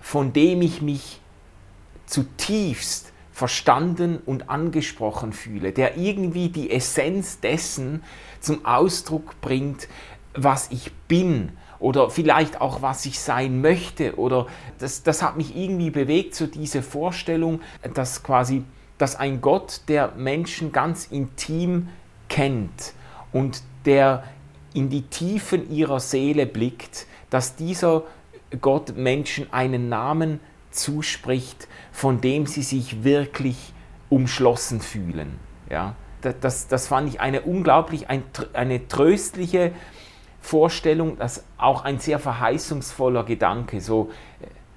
von 0.00 0.32
dem 0.32 0.62
ich 0.62 0.82
mich 0.82 1.20
zutiefst 2.06 3.12
verstanden 3.32 4.18
und 4.24 4.50
angesprochen 4.50 5.32
fühle, 5.32 5.72
der 5.72 5.96
irgendwie 5.96 6.48
die 6.48 6.70
Essenz 6.70 7.38
dessen 7.38 8.02
zum 8.40 8.64
Ausdruck 8.64 9.40
bringt, 9.40 9.88
was 10.34 10.70
ich 10.70 10.92
bin 11.06 11.52
oder 11.78 12.10
vielleicht 12.10 12.60
auch 12.60 12.82
was 12.82 13.06
ich 13.06 13.20
sein 13.20 13.60
möchte 13.60 14.16
oder 14.16 14.46
das, 14.78 15.04
das 15.04 15.22
hat 15.22 15.36
mich 15.36 15.56
irgendwie 15.56 15.90
bewegt, 15.90 16.34
so 16.34 16.46
diese 16.46 16.82
Vorstellung, 16.82 17.60
dass 17.94 18.22
quasi 18.24 18.64
dass 18.98 19.16
ein 19.16 19.40
Gott, 19.40 19.82
der 19.88 20.12
Menschen 20.16 20.72
ganz 20.72 21.06
intim 21.06 21.88
kennt 22.28 22.92
und 23.32 23.62
der 23.84 24.24
in 24.74 24.90
die 24.90 25.02
Tiefen 25.02 25.70
ihrer 25.70 26.00
Seele 26.00 26.46
blickt, 26.46 27.06
dass 27.30 27.56
dieser 27.56 28.02
Gott 28.60 28.96
Menschen 28.96 29.52
einen 29.52 29.88
Namen 29.88 30.40
zuspricht, 30.70 31.68
von 31.92 32.20
dem 32.20 32.46
sie 32.46 32.62
sich 32.62 33.04
wirklich 33.04 33.72
umschlossen 34.08 34.80
fühlen. 34.80 35.38
Ja, 35.70 35.94
das, 36.20 36.68
das 36.68 36.86
fand 36.86 37.08
ich 37.08 37.20
eine 37.20 37.42
unglaublich, 37.42 38.08
ein, 38.08 38.22
eine 38.52 38.88
tröstliche 38.88 39.72
Vorstellung, 40.40 41.18
das 41.18 41.44
auch 41.58 41.84
ein 41.84 41.98
sehr 41.98 42.18
verheißungsvoller 42.18 43.24
Gedanke. 43.24 43.80
So, 43.80 44.10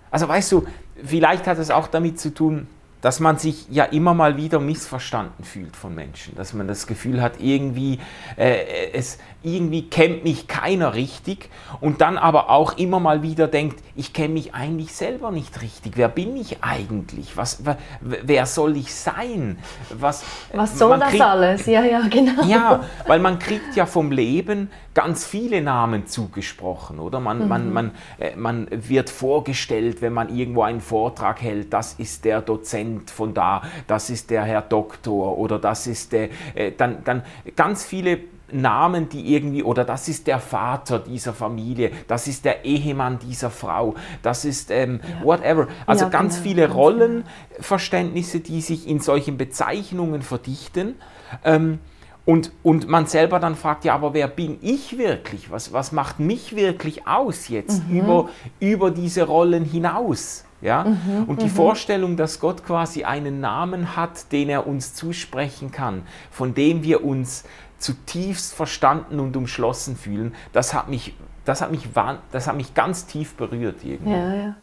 also 0.10 0.27
weißt 0.27 0.51
du, 0.51 0.65
vielleicht 1.03 1.47
hat 1.47 1.57
es 1.57 1.71
auch 1.71 1.88
damit 1.88 2.19
zu 2.19 2.34
tun, 2.34 2.67
dass 3.01 3.19
man 3.19 3.37
sich 3.37 3.67
ja 3.69 3.85
immer 3.85 4.13
mal 4.13 4.37
wieder 4.37 4.59
missverstanden 4.59 5.43
fühlt 5.43 5.75
von 5.75 5.93
Menschen, 5.93 6.35
dass 6.35 6.53
man 6.53 6.67
das 6.67 6.87
Gefühl 6.87 7.21
hat, 7.21 7.39
irgendwie, 7.39 7.99
äh, 8.37 8.91
es, 8.93 9.17
irgendwie 9.43 9.89
kennt 9.89 10.23
mich 10.23 10.47
keiner 10.47 10.93
richtig 10.93 11.49
und 11.80 12.01
dann 12.01 12.17
aber 12.17 12.49
auch 12.49 12.77
immer 12.77 12.99
mal 12.99 13.23
wieder 13.23 13.47
denkt, 13.47 13.82
ich 13.95 14.13
kenne 14.13 14.36
mich 14.36 14.54
eigentlich 14.54 14.93
selber 14.93 15.32
nicht 15.32 15.62
richtig. 15.62 15.93
Wer 15.95 16.10
bin 16.10 16.38
ich 16.38 16.63
eigentlich? 16.63 17.38
Was, 17.38 17.63
wer 18.01 18.45
soll 18.45 18.77
ich 18.77 18.93
sein? 18.93 19.58
Was, 19.93 20.23
Was 20.54 20.77
soll 20.77 20.99
das 20.99 21.10
kriegt, 21.10 21.23
alles? 21.23 21.65
Ja, 21.65 21.84
ja, 21.84 22.01
genau. 22.10 22.43
Ja, 22.43 22.84
weil 23.08 23.19
man 23.19 23.39
kriegt 23.39 23.75
ja 23.75 23.86
vom 23.86 24.12
Leben 24.12 24.69
ganz 24.93 25.25
viele 25.25 25.62
Namen 25.62 26.06
zugesprochen, 26.06 26.99
oder? 26.99 27.19
Man, 27.19 27.39
mhm. 27.39 27.47
man, 27.47 27.73
man, 27.73 27.91
äh, 28.19 28.36
man 28.36 28.67
wird 28.69 29.10
vorgestellt, 29.10 30.01
wenn 30.01 30.13
man 30.13 30.36
irgendwo 30.36 30.63
einen 30.63 30.82
Vortrag 30.82 31.41
hält, 31.41 31.73
das 31.73 31.93
ist 31.93 32.25
der 32.25 32.41
Dozent 32.41 33.10
von 33.10 33.34
da, 33.34 33.63
das 33.88 34.10
ist 34.10 34.30
der 34.30 34.43
Herr 34.43 34.62
Doktor 34.62 35.38
oder 35.38 35.60
das 35.60 35.88
ist 35.88 36.12
der, 36.12 36.30
äh, 36.56 36.71
dann, 36.75 37.04
dann 37.04 37.23
ganz 37.56 37.86
viele 37.86 38.19
Namen, 38.53 39.09
die 39.09 39.33
irgendwie, 39.33 39.63
oder 39.63 39.83
das 39.83 40.07
ist 40.07 40.27
der 40.27 40.39
Vater 40.39 40.99
dieser 40.99 41.33
Familie, 41.33 41.91
das 42.07 42.27
ist 42.27 42.45
der 42.45 42.65
Ehemann 42.65 43.19
dieser 43.19 43.49
Frau, 43.49 43.95
das 44.21 44.45
ist 44.45 44.71
ähm, 44.71 44.99
ja. 45.03 45.25
whatever. 45.25 45.67
Also 45.85 46.05
ja, 46.05 46.09
ganz 46.09 46.35
genau, 46.35 46.43
viele 46.43 46.61
genau. 46.63 46.75
Rollenverständnisse, 46.75 48.39
die 48.39 48.61
sich 48.61 48.87
in 48.87 48.99
solchen 48.99 49.37
Bezeichnungen 49.37 50.21
verdichten. 50.21 50.95
Ähm, 51.43 51.79
und, 52.23 52.51
und 52.61 52.87
man 52.87 53.07
selber 53.07 53.39
dann 53.39 53.55
fragt, 53.55 53.83
ja, 53.83 53.95
aber 53.95 54.13
wer 54.13 54.27
bin 54.27 54.59
ich 54.61 54.97
wirklich? 54.97 55.49
Was, 55.49 55.73
was 55.73 55.91
macht 55.91 56.19
mich 56.19 56.55
wirklich 56.55 57.07
aus 57.07 57.47
jetzt 57.47 57.87
mhm. 57.87 57.99
über, 57.99 58.29
über 58.59 58.91
diese 58.91 59.23
Rollen 59.23 59.65
hinaus? 59.65 60.45
Ja? 60.61 60.83
Mhm, 60.83 61.23
und 61.25 61.41
die 61.41 61.47
mhm. 61.47 61.51
Vorstellung, 61.51 62.17
dass 62.17 62.39
Gott 62.39 62.63
quasi 62.63 63.03
einen 63.03 63.39
Namen 63.39 63.95
hat, 63.95 64.31
den 64.31 64.49
er 64.49 64.67
uns 64.67 64.93
zusprechen 64.93 65.71
kann, 65.71 66.04
von 66.29 66.54
dem 66.54 66.83
wir 66.83 67.04
uns 67.04 67.43
zutiefst 67.82 68.54
verstanden 68.54 69.19
und 69.19 69.36
umschlossen 69.36 69.96
fühlen, 69.96 70.36
das 70.54 70.73
hat 70.73 70.88
mich, 70.88 71.13
das 71.46 71.62
hat 71.62 71.71
mich, 71.71 71.90
das 72.32 72.48
hat 72.48 72.56
mich 72.56 72.73
ganz 72.73 73.06
tief 73.06 73.36
berührt. 73.36 73.84
Irgendwie. 73.84 74.12
Ja, 74.12 74.34
ja. 74.34 74.56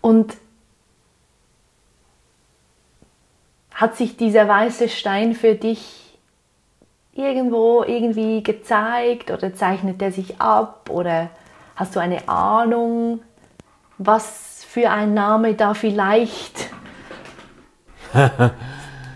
Und 0.00 0.36
hat 3.74 3.96
sich 3.96 4.16
dieser 4.16 4.46
weiße 4.46 4.88
Stein 4.88 5.34
für 5.34 5.54
dich 5.54 6.18
irgendwo 7.14 7.84
irgendwie 7.84 8.42
gezeigt 8.42 9.30
oder 9.30 9.54
zeichnet 9.54 10.00
er 10.00 10.12
sich 10.12 10.40
ab 10.40 10.88
oder 10.90 11.30
hast 11.76 11.96
du 11.96 12.00
eine 12.00 12.28
Ahnung, 12.28 13.22
was 13.98 14.64
für 14.68 14.90
ein 14.90 15.14
Name 15.14 15.54
da 15.54 15.74
vielleicht 15.74 16.70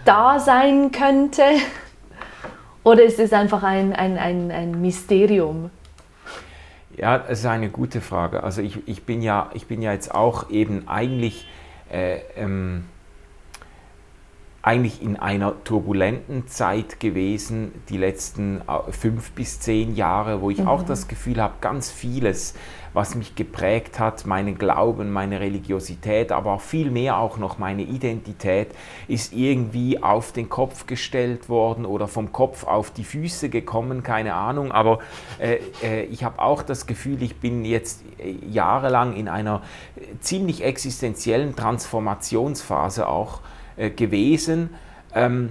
da 0.05 0.39
sein 0.39 0.91
könnte? 0.93 1.43
Oder 2.87 3.03
ist 3.03 3.19
es 3.19 3.33
einfach 3.33 3.65
ein, 3.65 3.93
ein, 3.93 4.17
ein, 4.17 4.53
ein 4.53 4.81
Mysterium? 4.81 5.71
Ja, 6.97 7.19
das 7.19 7.41
ist 7.41 7.47
eine 7.47 7.69
gute 7.69 8.01
Frage. 8.01 8.45
Also 8.45 8.63
ich, 8.63 8.79
ich, 8.87 9.03
bin, 9.03 9.23
ja, 9.23 9.51
ich 9.55 9.67
bin 9.67 9.83
ja 9.83 9.93
jetzt 9.93 10.15
auch 10.15 10.51
eben 10.51 10.87
eigentlich 10.87 11.49
äh, 11.91 12.19
ähm, 12.37 12.85
eigentlich 14.67 15.01
in 15.01 15.15
einer 15.15 15.63
turbulenten 15.63 16.49
Zeit 16.49 16.99
gewesen, 16.99 17.71
die 17.89 17.99
letzten 17.99 18.63
äh, 18.63 18.91
fünf 18.91 19.31
bis 19.31 19.61
zehn 19.61 19.95
Jahre, 19.95 20.43
wo 20.43 20.51
ich 20.51 20.59
mhm. 20.59 20.67
auch 20.67 20.83
das 20.83 21.07
Gefühl 21.07 21.41
habe, 21.41 21.55
ganz 21.61 21.93
vieles, 21.93 22.55
was 22.93 23.15
mich 23.15 23.37
geprägt 23.37 24.01
hat, 24.01 24.27
meinen 24.27 24.59
Glauben, 24.59 25.13
meine 25.13 25.39
Religiosität, 25.39 26.33
aber 26.33 26.55
auch 26.55 26.61
viel 26.61 26.91
mehr 26.91 27.19
auch 27.19 27.39
noch 27.39 27.59
meine 27.59 27.83
Identität, 27.83 28.73
ist 29.07 29.33
irgendwie 29.33 30.03
auf 30.03 30.33
den 30.33 30.49
Kopf 30.49 30.87
gestellt 30.87 31.49
worden 31.49 31.87
oder 31.87 32.09
vom 32.09 32.33
Kopf 32.33 32.65
auf 32.65 32.91
die 32.91 33.05
Füße 33.05 33.49
gekommen, 33.51 34.03
keine 34.03 34.35
Ahnung. 34.35 34.73
Aber 34.73 34.99
äh, 35.39 35.61
äh, 35.81 36.03
ich 36.07 36.25
habe 36.25 36.41
auch 36.41 36.63
das 36.63 36.89
Gefühl, 36.89 37.23
ich 37.23 37.37
bin 37.37 37.65
jetzt 37.65 38.03
äh, 38.19 38.35
jahrelang 38.51 39.15
in 39.15 39.29
einer 39.29 39.63
äh, 39.95 40.19
ziemlich 40.19 40.65
existenziellen 40.65 41.55
Transformationsphase 41.55 43.07
auch 43.07 43.43
gewesen. 43.77 44.71
Ähm, 45.15 45.51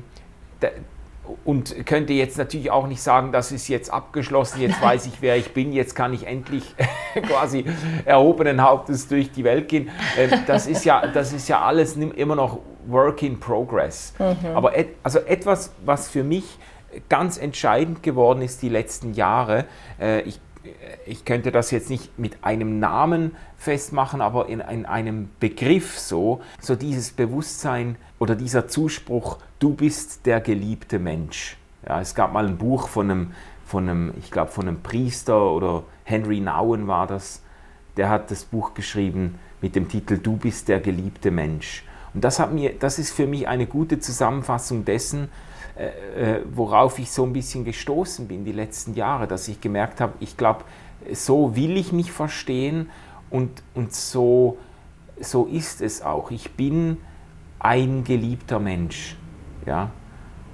und 1.43 1.85
könnte 1.85 2.13
jetzt 2.13 2.37
natürlich 2.37 2.69
auch 2.71 2.87
nicht 2.87 3.01
sagen, 3.01 3.31
das 3.31 3.51
ist 3.51 3.67
jetzt 3.67 3.91
abgeschlossen, 3.91 4.61
jetzt 4.61 4.81
weiß 4.81 5.07
ich, 5.07 5.21
wer 5.21 5.35
ich 5.37 5.53
bin, 5.53 5.73
jetzt 5.73 5.95
kann 5.95 6.13
ich 6.13 6.27
endlich 6.27 6.63
quasi 7.27 7.65
erhobenen 8.05 8.61
Hauptes 8.61 9.07
durch 9.07 9.31
die 9.31 9.43
Welt 9.43 9.67
gehen. 9.67 9.89
Ähm, 10.17 10.31
das 10.47 10.67
ist 10.67 10.85
ja, 10.85 11.07
das 11.07 11.33
ist 11.33 11.47
ja 11.47 11.61
alles 11.61 11.95
immer 11.95 12.35
noch 12.35 12.59
Work 12.87 13.23
in 13.23 13.39
Progress. 13.39 14.13
Mhm. 14.19 14.55
Aber 14.55 14.77
et, 14.77 14.89
also 15.03 15.19
etwas, 15.19 15.71
was 15.83 16.07
für 16.07 16.23
mich 16.23 16.57
ganz 17.09 17.37
entscheidend 17.37 18.03
geworden 18.03 18.41
ist 18.41 18.61
die 18.61 18.69
letzten 18.69 19.13
Jahre, 19.13 19.65
äh, 19.99 20.21
ich 20.21 20.39
ich 21.05 21.25
könnte 21.25 21.51
das 21.51 21.71
jetzt 21.71 21.89
nicht 21.89 22.17
mit 22.17 22.43
einem 22.43 22.79
Namen 22.79 23.35
festmachen, 23.57 24.21
aber 24.21 24.47
in, 24.49 24.59
in, 24.59 24.85
einem 24.85 25.29
Begriff 25.39 25.97
so, 25.97 26.41
so 26.59 26.75
dieses 26.75 27.11
Bewusstsein 27.11 27.95
oder 28.19 28.35
dieser 28.35 28.67
Zuspruch, 28.67 29.37
du 29.59 29.73
bist 29.73 30.25
der 30.25 30.41
geliebte 30.41 30.99
Mensch. 30.99 31.57
Ja, 31.87 32.01
es 32.01 32.15
gab 32.15 32.33
mal 32.33 32.45
ein 32.45 32.57
Buch 32.57 32.87
von 32.87 33.11
einem, 33.11 33.31
von 33.65 33.89
einem 33.89 34.13
ich 34.19 34.31
glaube, 34.31 34.51
von 34.51 34.67
einem 34.67 34.81
Priester 34.81 35.51
oder 35.51 35.83
Henry 36.03 36.39
Nouwen 36.39 36.87
war 36.87 37.07
das, 37.07 37.41
der 37.97 38.09
hat 38.09 38.31
das 38.31 38.43
Buch 38.43 38.73
geschrieben 38.73 39.39
mit 39.61 39.75
dem 39.75 39.87
Titel 39.87 40.17
Du 40.17 40.37
bist 40.37 40.67
der 40.67 40.79
geliebte 40.79 41.31
Mensch. 41.31 41.83
Und 42.13 42.23
das, 42.23 42.39
hat 42.39 42.53
mir, 42.53 42.73
das 42.79 42.97
ist 42.97 43.11
für 43.11 43.27
mich 43.27 43.47
eine 43.47 43.67
gute 43.67 43.99
Zusammenfassung 43.99 44.85
dessen, 44.85 45.29
äh, 45.77 46.37
äh, 46.37 46.41
worauf 46.53 46.99
ich 46.99 47.11
so 47.11 47.23
ein 47.25 47.33
bisschen 47.33 47.65
gestoßen 47.65 48.27
bin 48.27 48.45
die 48.45 48.53
letzten 48.53 48.93
Jahre, 48.93 49.27
dass 49.27 49.47
ich 49.47 49.59
gemerkt 49.59 49.99
habe, 49.99 50.13
ich 50.19 50.37
glaube, 50.37 50.63
so 51.11 51.55
will 51.55 51.75
ich 51.77 51.91
mich 51.91 52.11
verstehen 52.11 52.89
und, 53.29 53.63
und 53.73 53.93
so, 53.93 54.57
so 55.19 55.45
ist 55.45 55.81
es 55.81 56.01
auch. 56.01 56.31
Ich 56.31 56.51
bin 56.53 56.97
ein 57.59 58.03
geliebter 58.03 58.59
Mensch. 58.59 59.17
Ja? 59.65 59.91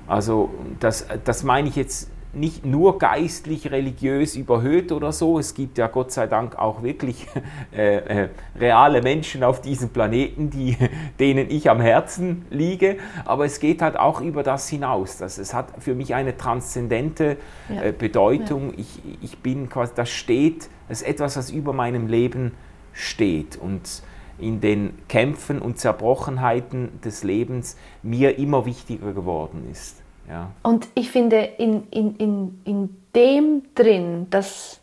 Also 0.08 0.50
das, 0.80 1.06
das 1.24 1.44
meine 1.44 1.70
ich 1.70 1.76
jetzt 1.76 2.10
nicht 2.34 2.66
nur 2.66 2.98
geistlich, 2.98 3.72
religiös 3.72 4.36
überhöht 4.36 4.92
oder 4.92 5.12
so. 5.12 5.40
Es 5.40 5.54
gibt 5.54 5.78
ja 5.78 5.88
Gott 5.88 6.12
sei 6.12 6.28
Dank 6.28 6.58
auch 6.58 6.84
wirklich 6.84 7.28
äh, 7.76 7.98
äh, 8.24 8.30
reale 8.60 9.02
Menschen 9.02 9.44
auf 9.44 9.62
diesem 9.62 9.90
Planeten, 9.90 10.50
die, 10.50 10.78
denen 11.20 11.50
ich 11.50 11.70
am 11.70 11.82
Herzen 11.82 12.46
liege. 12.50 12.98
Aber 13.26 13.46
es 13.46 13.60
geht 13.60 13.82
halt 13.82 13.98
auch 13.98 14.22
über 14.22 14.44
das 14.44 14.70
hinaus. 14.70 15.18
Das, 15.18 15.38
es 15.38 15.54
hat 15.54 15.74
für 15.80 15.96
mich 15.96 16.16
eine 16.16 16.38
transzendente 16.38 17.38
ja. 17.70 17.84
äh, 17.84 17.92
Bedeutung. 17.92 18.72
Ja. 18.72 18.80
Ich, 18.80 19.00
ich 19.22 19.38
bin 19.40 19.70
quasi, 19.70 19.92
das 19.96 20.10
steht, 20.10 20.70
das 20.88 21.02
ist 21.02 21.08
etwas, 21.08 21.38
was 21.38 21.52
über 21.52 21.74
meinem 21.74 22.08
Leben 22.08 22.54
steht. 22.94 23.58
Und 23.58 24.04
in 24.42 24.60
den 24.60 24.94
Kämpfen 25.08 25.60
und 25.60 25.78
Zerbrochenheiten 25.78 27.00
des 27.02 27.24
Lebens 27.24 27.78
mir 28.02 28.38
immer 28.38 28.66
wichtiger 28.66 29.14
geworden 29.14 29.68
ist. 29.72 30.01
Ja. 30.32 30.52
Und 30.64 30.88
ich 30.96 31.12
finde, 31.12 31.38
in, 31.58 31.88
in, 31.92 32.16
in, 32.16 32.62
in 32.64 32.98
dem 33.14 33.64
drin, 33.76 34.28
das, 34.30 34.80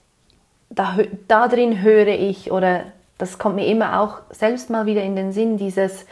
da, 0.68 0.98
da 1.26 1.48
drin 1.48 1.80
höre 1.80 2.08
ich, 2.08 2.52
oder 2.52 2.84
das 3.16 3.38
kommt 3.38 3.56
mir 3.56 3.66
immer 3.66 4.00
auch 4.00 4.18
selbst 4.30 4.68
mal 4.68 4.84
wieder 4.84 5.02
in 5.02 5.16
den 5.16 5.32
Sinn, 5.32 5.56
dieses, 5.56 6.04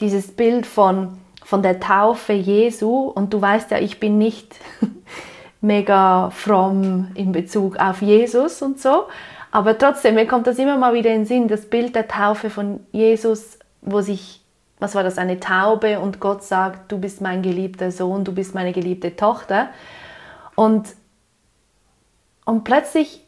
dieses 0.00 0.28
Bild 0.30 0.64
von, 0.64 1.18
von 1.44 1.62
der 1.62 1.80
Taufe 1.80 2.32
Jesu. 2.32 3.08
Und 3.08 3.34
du 3.34 3.42
weißt 3.42 3.72
ja, 3.72 3.78
ich 3.78 3.98
bin 3.98 4.16
nicht 4.16 4.54
mega 5.60 6.30
fromm 6.30 7.10
in 7.14 7.32
Bezug 7.32 7.76
auf 7.78 8.00
Jesus 8.00 8.62
und 8.62 8.80
so. 8.80 9.06
Aber 9.50 9.76
trotzdem, 9.76 10.14
mir 10.14 10.26
kommt 10.26 10.46
das 10.46 10.58
immer 10.58 10.76
mal 10.78 10.94
wieder 10.94 11.10
in 11.10 11.22
den 11.22 11.26
Sinn, 11.26 11.48
das 11.48 11.66
Bild 11.66 11.96
der 11.96 12.06
Taufe 12.06 12.48
von 12.48 12.80
Jesus, 12.92 13.58
wo 13.82 14.00
sich 14.00 14.43
was 14.84 14.94
war 14.94 15.02
das, 15.02 15.16
eine 15.16 15.40
Taube 15.40 15.98
und 15.98 16.20
Gott 16.20 16.42
sagt, 16.42 16.92
du 16.92 16.98
bist 16.98 17.22
mein 17.22 17.40
geliebter 17.40 17.90
Sohn, 17.90 18.22
du 18.22 18.32
bist 18.32 18.54
meine 18.54 18.74
geliebte 18.74 19.16
Tochter. 19.16 19.68
Und, 20.56 20.88
und 22.44 22.64
plötzlich, 22.64 23.24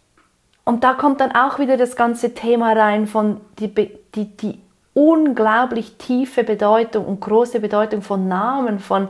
und 0.64 0.84
da 0.84 0.92
kommt 0.92 1.22
dann 1.22 1.32
auch 1.32 1.58
wieder 1.58 1.78
das 1.78 1.96
ganze 1.96 2.34
Thema 2.34 2.74
rein 2.74 3.06
von 3.06 3.40
die, 3.58 3.74
die, 3.74 4.36
die 4.36 4.60
unglaublich 4.92 5.96
tiefe 5.96 6.44
Bedeutung 6.44 7.06
und 7.06 7.20
große 7.20 7.60
Bedeutung 7.60 8.02
von 8.02 8.28
Namen, 8.28 8.78
von 8.78 9.08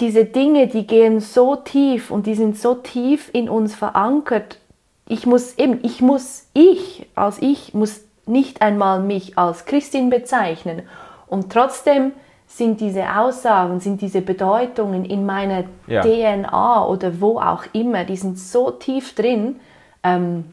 diese 0.00 0.24
Dinge, 0.24 0.66
die 0.66 0.84
gehen 0.84 1.20
so 1.20 1.54
tief 1.54 2.10
und 2.10 2.26
die 2.26 2.34
sind 2.34 2.58
so 2.58 2.74
tief 2.74 3.30
in 3.32 3.48
uns 3.48 3.76
verankert. 3.76 4.58
Ich 5.06 5.26
muss 5.26 5.56
eben, 5.58 5.78
ich 5.84 6.02
muss, 6.02 6.48
ich 6.54 7.08
als 7.14 7.40
ich 7.40 7.72
muss 7.72 8.00
nicht 8.26 8.62
einmal 8.62 8.98
mich 8.98 9.38
als 9.38 9.64
Christin 9.64 10.10
bezeichnen 10.10 10.82
und 11.28 11.52
trotzdem 11.52 12.12
sind 12.46 12.80
diese 12.80 13.16
Aussagen, 13.16 13.80
sind 13.80 14.00
diese 14.00 14.22
Bedeutungen 14.22 15.04
in 15.04 15.26
meiner 15.26 15.64
ja. 15.86 16.02
DNA 16.02 16.86
oder 16.86 17.20
wo 17.20 17.38
auch 17.38 17.64
immer, 17.72 18.04
die 18.04 18.16
sind 18.16 18.38
so 18.38 18.70
tief 18.70 19.14
drin, 19.14 19.60
ähm, 20.02 20.52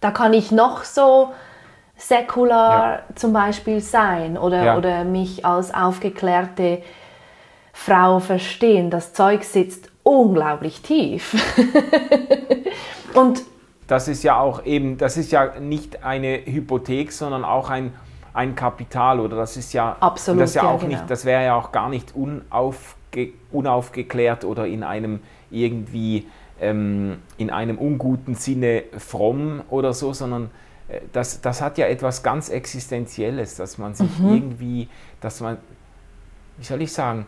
da 0.00 0.10
kann 0.10 0.32
ich 0.32 0.52
noch 0.52 0.84
so 0.84 1.32
säkular 1.96 2.92
ja. 2.92 3.02
zum 3.14 3.32
Beispiel 3.32 3.80
sein 3.80 4.36
oder, 4.36 4.64
ja. 4.64 4.76
oder 4.76 5.04
mich 5.04 5.44
als 5.44 5.72
aufgeklärte 5.72 6.82
Frau 7.72 8.20
verstehen. 8.20 8.90
Das 8.90 9.12
Zeug 9.14 9.44
sitzt 9.44 9.90
unglaublich 10.02 10.82
tief. 10.82 11.34
Und 13.14 13.42
das 13.86 14.08
ist 14.08 14.22
ja 14.22 14.38
auch 14.38 14.64
eben, 14.64 14.98
das 14.98 15.16
ist 15.16 15.32
ja 15.32 15.58
nicht 15.58 16.04
eine 16.04 16.44
Hypothek, 16.44 17.12
sondern 17.12 17.44
auch 17.44 17.70
ein 17.70 17.94
ein 18.36 18.54
Kapital 18.54 19.18
oder 19.18 19.36
das 19.36 19.56
ist 19.56 19.72
ja, 19.72 19.96
Absolut, 19.98 20.42
das, 20.42 20.54
ja 20.54 20.64
ja 20.64 20.68
auch 20.68 20.80
genau. 20.80 20.92
nicht, 20.92 21.10
das 21.10 21.24
wäre 21.24 21.44
ja 21.44 21.54
auch 21.54 21.72
gar 21.72 21.88
nicht 21.88 22.14
unaufge, 22.14 23.32
unaufgeklärt 23.50 24.44
oder 24.44 24.66
in 24.66 24.82
einem 24.82 25.20
irgendwie 25.50 26.26
ähm, 26.60 27.18
in 27.38 27.50
einem 27.50 27.78
unguten 27.78 28.34
Sinne 28.34 28.84
fromm 28.98 29.62
oder 29.70 29.92
so, 29.94 30.12
sondern 30.12 30.50
äh, 30.88 31.00
das, 31.12 31.40
das 31.40 31.62
hat 31.62 31.78
ja 31.78 31.86
etwas 31.86 32.22
ganz 32.22 32.50
Existenzielles, 32.50 33.56
dass 33.56 33.78
man 33.78 33.94
sich 33.94 34.18
mhm. 34.18 34.34
irgendwie, 34.34 34.88
dass 35.20 35.40
man, 35.40 35.56
wie 36.58 36.64
soll 36.64 36.82
ich 36.82 36.92
sagen, 36.92 37.26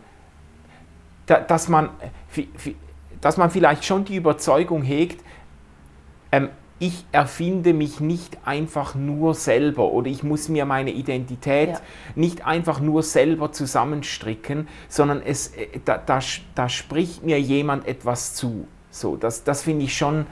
da, 1.24 1.40
dass 1.40 1.68
man, 1.68 1.88
dass 3.20 3.38
man 3.38 3.50
vielleicht 3.50 3.84
schon 3.84 4.04
die 4.04 4.16
Überzeugung 4.16 4.82
hegt, 4.82 5.24
ähm, 6.32 6.50
ich 6.80 7.04
erfinde 7.10 7.72
mich 7.72 8.00
nicht 8.00 8.38
einfach 8.44 8.94
nur 8.94 9.34
selber 9.34 9.92
oder 9.92 10.08
ich 10.08 10.22
muss 10.22 10.48
mir 10.48 10.64
meine 10.64 10.92
Identität 10.92 11.70
ja. 11.70 11.80
nicht 12.14 12.46
einfach 12.46 12.80
nur 12.80 13.02
selber 13.02 13.52
zusammenstricken, 13.52 14.68
sondern 14.88 15.22
es, 15.22 15.48
äh, 15.48 15.80
da, 15.84 15.98
da, 15.98 16.20
da 16.54 16.68
spricht 16.68 17.24
mir 17.24 17.40
jemand 17.40 17.86
etwas 17.86 18.34
zu. 18.34 18.68
So, 18.90 19.16
das, 19.16 19.44
das 19.44 19.62
finde 19.62 19.84
ich 19.84 19.96
schon 19.96 20.26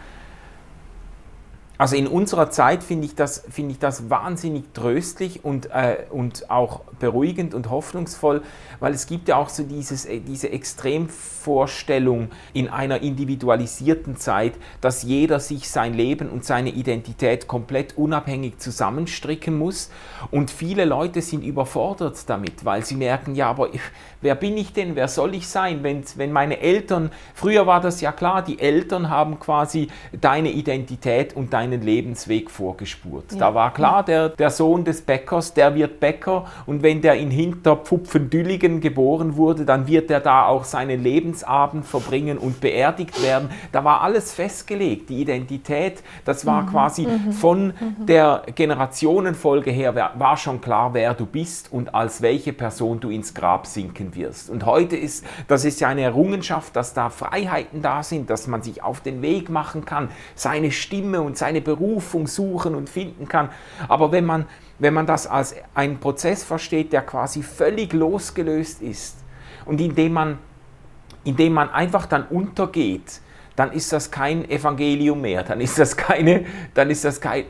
also 1.79 1.95
in 1.95 2.07
unserer 2.07 2.51
Zeit 2.51 2.83
finde 2.83 3.05
ich, 3.05 3.15
das, 3.15 3.45
find 3.51 3.71
ich 3.71 3.79
das 3.79 4.09
wahnsinnig 4.09 4.73
tröstlich 4.73 5.45
und, 5.45 5.67
äh, 5.67 6.05
und 6.11 6.51
auch 6.51 6.81
beruhigend 6.99 7.53
und 7.53 7.69
hoffnungsvoll, 7.69 8.43
weil 8.81 8.95
es 8.95 9.07
gibt 9.07 9.29
ja 9.29 9.37
auch 9.37 9.49
so 9.49 9.63
dieses, 9.63 10.07
äh, 10.07 10.21
diese 10.21 10.51
Extremvorstellung 10.51 12.31
in 12.53 12.69
einer 12.69 13.03
individualisierten 13.03 14.17
Zeit, 14.17 14.55
dass 14.81 15.03
jeder 15.03 15.39
sich 15.39 15.69
sein 15.69 15.95
Leben 15.95 16.29
und 16.29 16.45
seine 16.45 16.71
Identität 16.71 17.47
komplett 17.47 17.97
unabhängig 17.97 18.59
zusammenstricken 18.59 19.57
muss. 19.57 19.91
Und 20.31 20.51
viele 20.51 20.85
Leute 20.85 21.23
sind 21.23 21.45
überfordert 21.45 22.19
damit, 22.29 22.65
weil 22.65 22.85
sie 22.85 22.97
merken, 22.97 23.35
ja, 23.35 23.51
aber 23.51 23.69
wer 24.23 24.35
bin 24.35 24.57
ich 24.57 24.73
denn, 24.73 24.97
wer 24.97 25.09
soll 25.09 25.35
ich 25.35 25.47
sein, 25.47 25.83
wenn, 25.83 26.03
wenn 26.17 26.33
meine 26.33 26.59
Eltern, 26.61 27.11
früher 27.35 27.67
war 27.67 27.81
das 27.81 28.01
ja 28.01 28.13
klar, 28.13 28.43
die 28.43 28.59
Eltern 28.59 29.09
haben 29.09 29.39
quasi 29.39 29.89
deine 30.21 30.51
Identität 30.51 31.37
und 31.37 31.53
deine 31.53 31.77
seinen 31.77 31.83
Lebensweg 31.83 32.51
vorgespurt. 32.51 33.33
Ja. 33.33 33.39
Da 33.39 33.55
war 33.55 33.75
klar, 33.75 34.05
der, 34.05 34.31
der 34.31 34.51
Sohn 34.51 34.85
des 34.85 35.03
Bäckers, 35.03 35.55
der 35.55 35.75
wird 35.75 36.01
Bäcker 36.01 36.47
und 36.67 36.83
wenn 36.83 37.03
der 37.03 37.15
in 37.15 37.31
Hinterpfupfendülligen 37.31 38.66
geboren 38.81 39.37
wurde, 39.37 39.65
dann 39.65 39.87
wird 39.87 40.11
er 40.11 40.21
da 40.21 40.47
auch 40.47 40.65
seinen 40.65 41.03
Lebensabend 41.03 41.87
verbringen 41.87 42.39
und 42.39 42.61
beerdigt 42.61 43.23
werden. 43.23 43.51
Da 43.73 43.85
war 43.85 44.03
alles 44.03 44.35
festgelegt, 44.35 45.09
die 45.09 45.23
Identität, 45.23 46.03
das 46.25 46.45
war 46.47 46.63
mhm. 46.63 46.67
quasi 46.67 47.07
mhm. 47.07 47.33
von 47.33 47.67
mhm. 47.69 48.07
der 48.07 48.43
Generationenfolge 48.55 49.71
her, 49.71 49.95
war 49.95 50.37
schon 50.37 50.61
klar, 50.61 50.95
wer 50.95 51.15
du 51.15 51.27
bist 51.27 51.73
und 51.73 51.95
als 51.95 52.23
welche 52.23 52.53
Person 52.53 53.01
du 53.01 53.11
ins 53.11 53.35
Grab 53.35 53.67
sinken 53.67 54.15
wirst. 54.15 54.51
Und 54.51 54.67
heute 54.67 54.97
ist, 54.97 55.25
das 55.49 55.65
ist 55.65 55.81
ja 55.81 55.89
eine 55.89 56.03
Errungenschaft, 56.03 56.75
dass 56.77 56.95
da 56.95 57.11
Freiheiten 57.11 57.83
da 57.83 58.03
sind, 58.03 58.31
dass 58.31 58.47
man 58.47 58.63
sich 58.63 58.83
auf 58.83 59.01
den 59.01 59.23
Weg 59.23 59.49
machen 59.49 59.85
kann, 59.85 60.11
seine 60.35 60.71
Stimme 60.71 61.23
und 61.23 61.39
seine 61.39 61.61
Berufung 61.61 62.27
suchen 62.27 62.75
und 62.75 62.89
finden 62.89 63.29
kann. 63.29 63.51
Aber 63.89 64.13
wenn 64.13 64.25
man, 64.25 64.47
wenn 64.79 64.95
man 64.95 65.07
das 65.07 65.27
als 65.27 65.55
einen 65.75 65.99
Prozess 65.99 66.45
versteht, 66.45 66.93
der 66.93 67.03
quasi 67.03 67.43
völlig 67.43 67.93
losgelöst 67.93 68.83
ist 68.83 69.17
und 69.65 69.81
indem 69.81 70.13
man, 70.13 70.39
indem 71.25 71.55
man 71.55 71.71
einfach 71.71 72.07
dann 72.07 72.25
untergeht, 72.27 73.21
dann 73.57 73.73
ist 73.73 73.93
das 73.93 74.11
kein 74.11 74.49
Evangelium 74.51 75.21
mehr, 75.21 75.43
dann 75.43 75.61
ist 75.61 75.79
das 75.79 75.97
keine, 75.97 76.45
dann 76.75 76.91
ist 76.91 77.05
das 77.05 77.21
kein, 77.21 77.45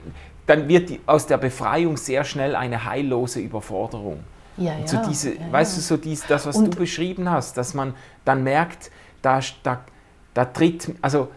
dann 0.47 0.69
wird 0.69 0.89
die, 0.91 1.01
aus 1.07 1.27
der 1.27 1.39
Befreiung 1.39 1.97
sehr 1.97 2.25
schnell 2.25 2.55
eine 2.55 2.85
heillose 2.85 3.41
Überforderung. 3.41 4.23
Ja, 4.57 4.79
ja, 4.79 4.87
so 4.87 4.99
diese, 5.07 5.35
ja, 5.35 5.41
weißt 5.51 5.77
du, 5.77 5.81
so 5.81 5.97
dies, 5.97 6.25
das, 6.27 6.47
was 6.47 6.57
und 6.57 6.75
du 6.75 6.79
beschrieben 6.79 7.29
hast, 7.29 7.59
dass 7.59 7.75
man 7.75 7.95
dann 8.25 8.45
merkt, 8.45 8.91
da, 9.21 9.41
da, 9.63 9.85
da 10.33 10.45
tritt, 10.45 10.95
also 11.03 11.29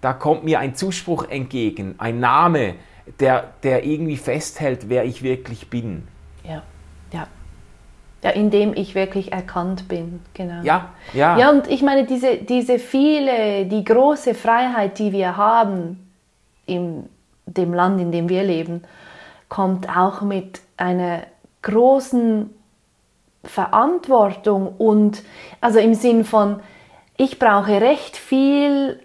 da 0.00 0.12
kommt 0.12 0.44
mir 0.44 0.60
ein 0.60 0.74
Zuspruch 0.74 1.24
entgegen, 1.28 1.96
ein 1.98 2.20
Name, 2.20 2.76
der, 3.20 3.52
der 3.62 3.84
irgendwie 3.84 4.16
festhält, 4.16 4.88
wer 4.88 5.04
ich 5.04 5.22
wirklich 5.22 5.68
bin. 5.70 6.06
Ja, 6.44 6.62
ja. 7.12 7.26
Ja, 8.22 8.30
indem 8.30 8.72
ich 8.74 8.94
wirklich 8.94 9.32
erkannt 9.32 9.88
bin, 9.88 10.20
genau. 10.32 10.62
Ja, 10.62 10.90
ja. 11.12 11.38
Ja, 11.38 11.50
und 11.50 11.66
ich 11.68 11.82
meine, 11.82 12.06
diese, 12.06 12.36
diese 12.36 12.78
viele, 12.78 13.66
die 13.66 13.82
große 13.82 14.34
Freiheit, 14.34 15.00
die 15.00 15.10
wir 15.10 15.36
haben 15.36 16.08
in 16.66 17.08
dem 17.46 17.74
Land, 17.74 18.00
in 18.00 18.12
dem 18.12 18.28
wir 18.28 18.44
leben, 18.44 18.82
kommt 19.48 19.88
auch 19.88 20.22
mit 20.22 20.60
einer 20.76 21.24
großen 21.62 22.50
Verantwortung 23.44 24.74
und 24.78 25.22
also 25.60 25.80
im 25.80 25.94
Sinn 25.94 26.24
von, 26.24 26.60
ich 27.16 27.38
brauche 27.38 27.80
recht 27.80 28.16
viel 28.16 29.00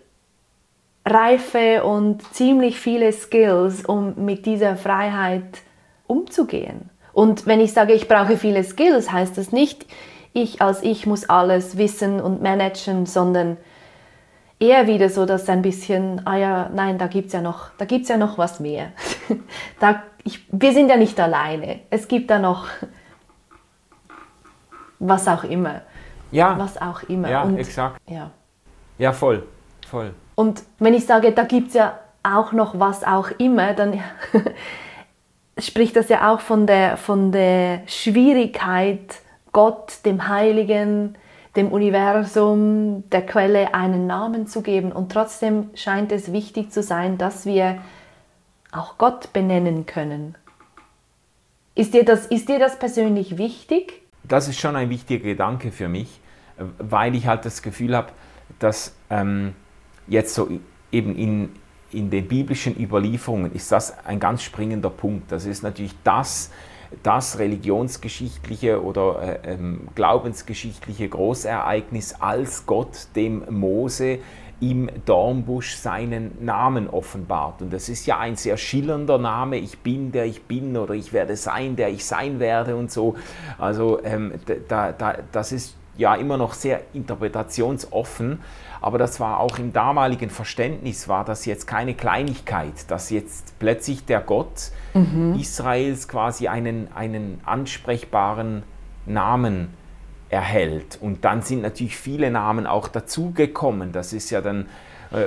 Reife 1.10 1.84
und 1.84 2.22
ziemlich 2.34 2.80
viele 2.80 3.12
Skills, 3.12 3.86
um 3.86 4.26
mit 4.26 4.45
dieser 4.45 4.76
Freiheit 4.76 5.62
umzugehen. 6.05 6.89
Und 7.14 7.45
wenn 7.45 7.60
ich 7.60 7.74
sage, 7.74 7.93
ich 7.93 8.08
brauche 8.08 8.38
viele 8.38 8.64
Skills, 8.64 9.12
heißt 9.12 9.38
das 9.38 9.51
nicht, 9.51 9.86
ich 10.34 10.62
als 10.62 10.84
ich 10.84 11.08
muss 11.08 11.30
alles 11.30 11.78
wissen 11.78 12.22
und 12.22 12.41
managen, 12.41 13.05
sondern 13.05 13.58
eher 14.60 14.88
wieder 14.88 15.10
so, 15.10 15.26
dass 15.26 15.49
ein 15.49 15.62
bisschen, 15.62 16.22
ah 16.26 16.38
ja, 16.38 16.70
nein, 16.74 16.97
da 16.97 17.08
gibt 17.08 17.28
es 17.28 17.34
ja, 17.34 17.41
noch, 17.41 17.72
ja 17.80 18.18
noch 18.18 18.38
was 18.38 18.60
mehr. 18.60 18.91
da, 19.80 20.03
ich, 20.24 20.45
wir 20.51 20.74
sind 20.74 20.89
ja 20.89 20.97
nicht 20.97 21.20
alleine. 21.20 21.80
Es 21.89 22.08
gibt 22.08 22.30
da 22.30 22.39
noch 22.39 22.68
was 24.99 25.28
auch 25.28 25.43
immer. 25.43 25.82
Ja. 26.32 26.58
Was 26.58 26.80
auch 26.82 27.03
immer. 27.03 27.30
Ja, 27.30 27.43
und, 27.43 27.58
exakt. 27.58 27.99
Ja. 28.10 28.32
ja, 28.97 29.14
voll. 29.14 29.43
voll. 29.89 30.14
Und 30.38 30.61
wenn 30.77 30.93
ich 30.93 31.05
sage, 31.07 31.31
da 31.31 31.43
gibt 31.43 31.69
es 31.69 31.73
ja 31.73 31.97
auch 32.21 32.51
noch 32.51 32.79
was 32.79 33.03
auch 33.03 33.31
immer, 33.39 33.73
dann 33.73 33.99
spricht 35.57 35.95
das 35.95 36.09
ja 36.09 36.31
auch 36.31 36.39
von 36.39 36.67
der, 36.67 36.97
von 36.97 37.31
der 37.31 37.81
Schwierigkeit, 37.88 39.15
Gott, 39.51 40.05
dem 40.05 40.27
Heiligen, 40.27 41.17
dem 41.55 41.71
Universum, 41.71 43.03
der 43.09 43.25
Quelle 43.25 43.73
einen 43.73 44.05
Namen 44.05 44.45
zu 44.45 44.61
geben. 44.61 44.91
Und 44.91 45.11
trotzdem 45.11 45.71
scheint 45.73 46.11
es 46.11 46.31
wichtig 46.31 46.71
zu 46.71 46.83
sein, 46.83 47.17
dass 47.17 47.47
wir 47.47 47.79
auch 48.71 48.99
Gott 48.99 49.33
benennen 49.33 49.88
können. 49.88 50.35
Ist 51.73 51.95
dir 51.95 52.05
das, 52.05 52.27
ist 52.27 52.47
dir 52.47 52.59
das 52.59 52.77
persönlich 52.77 53.38
wichtig? 53.39 54.07
das 54.27 54.47
ist 54.47 54.59
schon 54.59 54.75
ein 54.75 54.89
wichtiger 54.89 55.23
Gedanke 55.23 55.71
für 55.71 55.88
mich, 55.88 56.19
weil 56.77 57.15
ich 57.15 57.27
halt 57.27 57.45
das 57.45 57.61
Gefühl 57.61 57.95
habe, 57.95 58.11
dass 58.59 58.95
ähm, 59.09 59.53
jetzt 60.08 60.34
so 60.34 60.49
eben 60.91 61.16
in, 61.16 61.49
in 61.91 62.10
den 62.10 62.28
biblischen 62.28 62.80
Überlieferungen 62.80 63.53
ist 63.53 63.72
das 63.72 64.05
ein 64.05 64.20
ganz 64.20 64.43
springender 64.43 64.89
Punkt. 64.89 65.32
Das 65.32 65.45
ist 65.45 65.64
natürlich 65.64 65.95
das, 66.03 66.51
das 67.03 67.39
religionsgeschichtliche 67.39 68.84
oder 68.84 69.41
äh, 69.43 69.53
ähm, 69.53 69.88
glaubensgeschichtliche 69.95 71.10
Großereignis, 71.10 72.16
als 72.20 72.66
Gott 72.66 73.08
dem 73.16 73.43
Mose 73.49 74.20
im 74.60 74.89
Dornbusch 75.05 75.76
seinen 75.76 76.43
Namen 76.43 76.89
offenbart. 76.89 77.62
Und 77.62 77.72
das 77.72 77.89
ist 77.89 78.08
ja 78.08 78.18
ein 78.18 78.36
sehr 78.36 78.58
schillernder 78.58 79.20
Name, 79.20 79.58
ich 79.58 79.80
bin 79.80 80.12
der 80.12 80.26
ich 80.26 80.43
bin 80.43 80.76
oder 80.78 80.95
ich 80.95 81.14
werde 81.14 81.36
sein, 81.36 81.76
der 81.76 81.89
ich 81.89 82.05
sein 82.05 82.39
werde 82.39 82.76
und 82.76 82.91
so. 82.91 83.16
Also 83.60 84.03
ähm, 84.03 84.34
da, 84.68 84.91
da, 84.91 85.18
das 85.32 85.51
ist 85.51 85.76
ja 85.97 86.15
immer 86.15 86.37
noch 86.37 86.53
sehr 86.53 86.81
interpretationsoffen, 86.93 88.39
aber 88.81 88.97
das 88.97 89.19
war 89.19 89.39
auch 89.39 89.57
im 89.57 89.73
damaligen 89.73 90.29
Verständnis, 90.29 91.07
war 91.07 91.25
das 91.25 91.45
jetzt 91.45 91.65
keine 91.67 91.93
Kleinigkeit, 91.95 92.89
dass 92.89 93.09
jetzt 93.09 93.57
plötzlich 93.59 94.05
der 94.05 94.21
Gott 94.21 94.71
mhm. 94.93 95.35
Israels 95.39 96.07
quasi 96.07 96.47
einen, 96.47 96.87
einen 96.93 97.41
ansprechbaren 97.45 98.63
Namen 99.05 99.69
erhält. 100.29 100.97
Und 101.01 101.25
dann 101.25 101.41
sind 101.41 101.61
natürlich 101.61 101.97
viele 101.97 102.29
Namen 102.31 102.67
auch 102.67 102.87
dazugekommen. 102.87 103.91
Das 103.91 104.13
ist 104.13 104.29
ja 104.29 104.41
dann, 104.41 104.67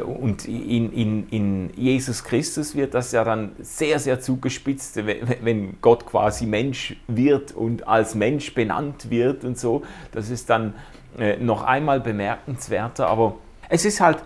und 0.05 0.47
in, 0.47 0.93
in, 0.93 1.28
in 1.28 1.70
Jesus 1.74 2.24
Christus 2.24 2.74
wird 2.74 2.95
das 2.95 3.12
ja 3.12 3.24
dann 3.24 3.53
sehr, 3.61 3.99
sehr 3.99 4.20
zugespitzt, 4.20 4.97
wenn 4.97 5.81
Gott 5.81 6.07
quasi 6.07 6.47
Mensch 6.47 6.97
wird 7.09 7.53
und 7.53 7.89
als 7.89 8.14
Mensch 8.14 8.55
benannt 8.55 9.11
wird 9.11 9.45
und 9.45 9.59
so. 9.59 9.83
Das 10.12 10.28
ist 10.28 10.51
dann 10.51 10.74
äh, 11.18 11.37
noch 11.39 11.62
einmal 11.62 12.01
bemerkenswerter. 12.01 13.09
Aber 13.09 13.37
es 13.68 13.85
ist 13.85 14.01
halt, 14.01 14.22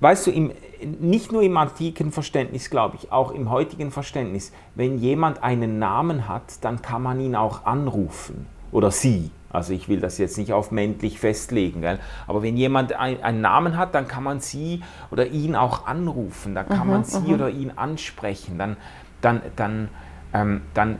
weißt 0.00 0.26
du, 0.26 0.30
im, 0.32 0.52
nicht 1.00 1.32
nur 1.32 1.42
im 1.42 1.56
antiken 1.56 2.10
Verständnis, 2.10 2.70
glaube 2.70 2.96
ich, 2.96 3.12
auch 3.12 3.30
im 3.30 3.50
heutigen 3.50 3.90
Verständnis, 3.90 4.52
wenn 4.74 4.98
jemand 4.98 5.42
einen 5.42 5.78
Namen 5.78 6.28
hat, 6.28 6.64
dann 6.64 6.82
kann 6.82 7.02
man 7.02 7.20
ihn 7.20 7.36
auch 7.36 7.64
anrufen 7.64 8.46
oder 8.72 8.90
sie. 8.90 9.30
Also 9.52 9.72
ich 9.72 9.88
will 9.88 10.00
das 10.00 10.18
jetzt 10.18 10.38
nicht 10.38 10.52
auf 10.52 10.70
männlich 10.70 11.18
festlegen. 11.18 11.80
Gell? 11.80 11.98
Aber 12.26 12.42
wenn 12.42 12.56
jemand 12.56 12.92
ein, 12.92 13.22
einen 13.22 13.40
Namen 13.40 13.76
hat, 13.76 13.94
dann 13.94 14.06
kann 14.06 14.22
man 14.22 14.40
sie 14.40 14.82
oder 15.10 15.26
ihn 15.26 15.56
auch 15.56 15.86
anrufen, 15.86 16.54
dann 16.54 16.68
kann 16.68 16.86
mhm, 16.86 16.92
man 16.92 17.04
sie 17.04 17.20
mhm. 17.20 17.34
oder 17.34 17.50
ihn 17.50 17.72
ansprechen, 17.74 18.58
dann, 18.58 18.76
dann, 19.20 19.42
dann, 19.56 19.88
ähm, 20.32 20.62
dann 20.74 20.98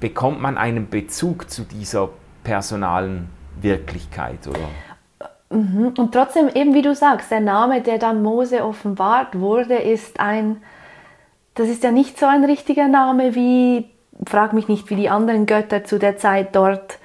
bekommt 0.00 0.40
man 0.40 0.56
einen 0.56 0.88
Bezug 0.88 1.50
zu 1.50 1.62
dieser 1.62 2.08
personalen 2.42 3.28
Wirklichkeit. 3.60 4.46
Oder? 4.46 4.68
Mhm. 5.50 5.94
Und 5.98 6.12
trotzdem, 6.12 6.48
eben 6.48 6.74
wie 6.74 6.82
du 6.82 6.94
sagst, 6.94 7.30
der 7.30 7.40
Name, 7.40 7.82
der 7.82 7.98
dann 7.98 8.22
Mose 8.22 8.64
offenbart 8.64 9.38
wurde, 9.38 9.74
ist 9.74 10.20
ein, 10.20 10.62
das 11.54 11.68
ist 11.68 11.82
ja 11.82 11.90
nicht 11.90 12.18
so 12.18 12.26
ein 12.26 12.44
richtiger 12.44 12.88
Name 12.88 13.34
wie, 13.34 13.90
frag 14.26 14.54
mich 14.54 14.68
nicht, 14.68 14.88
wie 14.88 14.96
die 14.96 15.10
anderen 15.10 15.44
Götter 15.44 15.84
zu 15.84 15.98
der 15.98 16.16
Zeit 16.16 16.56
dort 16.56 16.99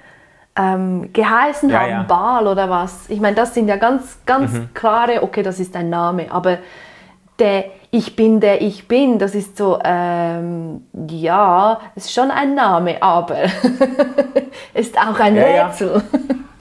ähm, 0.57 1.11
geheißen 1.11 1.69
ja, 1.69 1.79
haben, 1.79 1.89
ja. 1.89 2.03
Baal 2.03 2.47
oder 2.47 2.69
was. 2.69 3.09
Ich 3.09 3.19
meine, 3.19 3.35
das 3.35 3.53
sind 3.53 3.67
ja 3.67 3.75
ganz, 3.75 4.19
ganz 4.25 4.53
mhm. 4.53 4.69
klare, 4.73 5.23
okay, 5.23 5.43
das 5.43 5.59
ist 5.59 5.75
ein 5.75 5.89
Name, 5.89 6.31
aber 6.31 6.59
der 7.39 7.65
Ich 7.91 8.15
bin, 8.15 8.39
der 8.39 8.61
ich 8.61 8.87
bin, 8.87 9.19
das 9.19 9.35
ist 9.35 9.57
so, 9.57 9.79
ähm, 9.83 10.85
ja, 11.09 11.79
ist 11.95 12.13
schon 12.13 12.31
ein 12.31 12.55
Name, 12.55 13.01
aber 13.01 13.43
ist 14.73 14.97
auch 14.97 15.19
ein 15.19 15.35
ja, 15.35 15.67
Rätsel. 15.67 16.01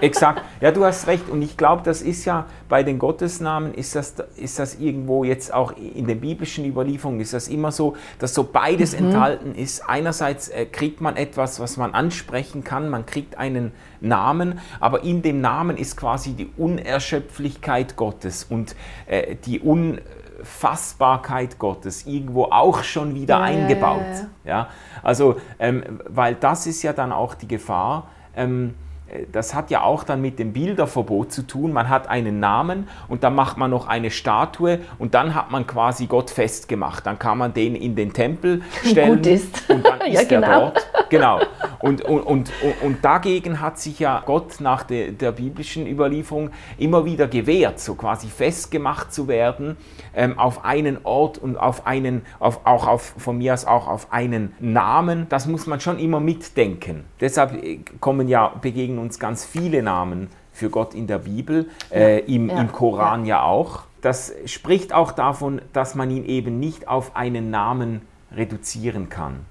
Exakt. 0.00 0.42
Ja, 0.60 0.70
du 0.70 0.84
hast 0.84 1.06
recht. 1.06 1.28
Und 1.28 1.42
ich 1.42 1.56
glaube, 1.56 1.82
das 1.84 2.02
ist 2.02 2.24
ja 2.24 2.46
bei 2.68 2.82
den 2.82 2.98
Gottesnamen, 2.98 3.72
ist 3.74 3.94
das, 3.94 4.14
ist 4.36 4.58
das 4.58 4.74
irgendwo 4.76 5.24
jetzt 5.24 5.52
auch 5.52 5.72
in 5.72 6.06
den 6.06 6.20
biblischen 6.20 6.64
Überlieferungen, 6.64 7.20
ist 7.20 7.32
das 7.32 7.48
immer 7.48 7.72
so, 7.72 7.96
dass 8.18 8.34
so 8.34 8.44
beides 8.44 8.92
mhm. 8.98 9.06
enthalten 9.06 9.54
ist. 9.54 9.88
Einerseits 9.88 10.48
äh, 10.48 10.66
kriegt 10.66 11.00
man 11.00 11.16
etwas, 11.16 11.60
was 11.60 11.76
man 11.76 11.94
ansprechen 11.94 12.64
kann, 12.64 12.88
man 12.90 13.06
kriegt 13.06 13.38
einen 13.38 13.72
Namen, 14.00 14.60
aber 14.80 15.02
in 15.04 15.22
dem 15.22 15.40
Namen 15.40 15.76
ist 15.76 15.96
quasi 15.96 16.34
die 16.34 16.50
Unerschöpflichkeit 16.56 17.96
Gottes 17.96 18.44
und 18.44 18.76
äh, 19.06 19.36
die 19.46 19.60
Unfassbarkeit 19.60 21.58
Gottes 21.58 22.06
irgendwo 22.06 22.44
auch 22.44 22.84
schon 22.84 23.14
wieder 23.14 23.38
ja, 23.38 23.42
eingebaut. 23.42 24.00
Ja, 24.44 24.50
ja. 24.50 24.58
ja? 24.58 24.68
Also, 25.02 25.40
ähm, 25.58 26.00
weil 26.06 26.34
das 26.34 26.66
ist 26.66 26.82
ja 26.82 26.92
dann 26.92 27.12
auch 27.12 27.34
die 27.34 27.48
Gefahr, 27.48 28.10
ähm, 28.36 28.74
äh, 28.74 28.87
das 29.32 29.54
hat 29.54 29.70
ja 29.70 29.82
auch 29.82 30.04
dann 30.04 30.20
mit 30.20 30.38
dem 30.38 30.52
Bilderverbot 30.52 31.32
zu 31.32 31.46
tun. 31.46 31.72
Man 31.72 31.88
hat 31.88 32.08
einen 32.08 32.40
Namen 32.40 32.88
und 33.08 33.24
dann 33.24 33.34
macht 33.34 33.56
man 33.56 33.70
noch 33.70 33.86
eine 33.86 34.10
Statue 34.10 34.80
und 34.98 35.14
dann 35.14 35.34
hat 35.34 35.50
man 35.50 35.66
quasi 35.66 36.06
Gott 36.06 36.30
festgemacht. 36.30 37.06
Dann 37.06 37.18
kann 37.18 37.38
man 37.38 37.54
den 37.54 37.74
in 37.74 37.96
den 37.96 38.12
Tempel 38.12 38.62
stellen 38.84 39.16
Gut 39.16 39.26
ist. 39.26 39.70
und 39.70 39.84
dann 39.84 40.00
ist 40.06 40.22
ja, 40.22 40.28
genau. 40.28 40.46
er 40.46 40.60
dort. 40.60 40.88
Genau. 41.10 41.40
Und, 41.80 42.02
und, 42.02 42.20
und, 42.22 42.50
und, 42.82 43.04
dagegen 43.04 43.60
hat 43.60 43.78
sich 43.78 44.00
ja 44.00 44.22
Gott 44.26 44.60
nach 44.60 44.82
der, 44.82 45.12
der 45.12 45.32
biblischen 45.32 45.86
Überlieferung 45.86 46.50
immer 46.76 47.04
wieder 47.04 47.28
gewehrt, 47.28 47.78
so 47.78 47.94
quasi 47.94 48.26
festgemacht 48.26 49.12
zu 49.12 49.28
werden 49.28 49.76
ähm, 50.14 50.38
auf 50.38 50.64
einen 50.64 50.98
Ort 51.04 51.38
und 51.38 51.56
auf 51.56 51.86
einen, 51.86 52.22
auf, 52.40 52.60
auch 52.64 52.86
auf, 52.86 53.14
von 53.16 53.38
mir 53.38 53.54
aus 53.54 53.64
auch 53.64 53.86
auf 53.86 54.12
einen 54.12 54.54
Namen. 54.58 55.26
Das 55.28 55.46
muss 55.46 55.66
man 55.66 55.80
schon 55.80 55.98
immer 55.98 56.20
mitdenken. 56.20 57.04
Deshalb 57.20 57.62
äh, 57.62 57.78
kommen 58.00 58.28
ja, 58.28 58.52
begegnen 58.98 59.00
uns 59.00 59.18
ganz 59.18 59.44
viele 59.44 59.82
Namen 59.82 60.28
für 60.52 60.70
Gott 60.70 60.94
in 60.94 61.06
der 61.06 61.18
Bibel, 61.18 61.70
äh, 61.90 62.20
im, 62.20 62.50
ja. 62.50 62.60
im 62.60 62.72
Koran 62.72 63.24
ja. 63.24 63.36
ja 63.36 63.42
auch. 63.42 63.84
Das 64.02 64.32
spricht 64.46 64.92
auch 64.92 65.12
davon, 65.12 65.60
dass 65.72 65.94
man 65.94 66.10
ihn 66.10 66.24
eben 66.24 66.58
nicht 66.60 66.88
auf 66.88 67.16
einen 67.16 67.50
Namen 67.50 68.02
reduzieren 68.34 69.08
kann. 69.08 69.44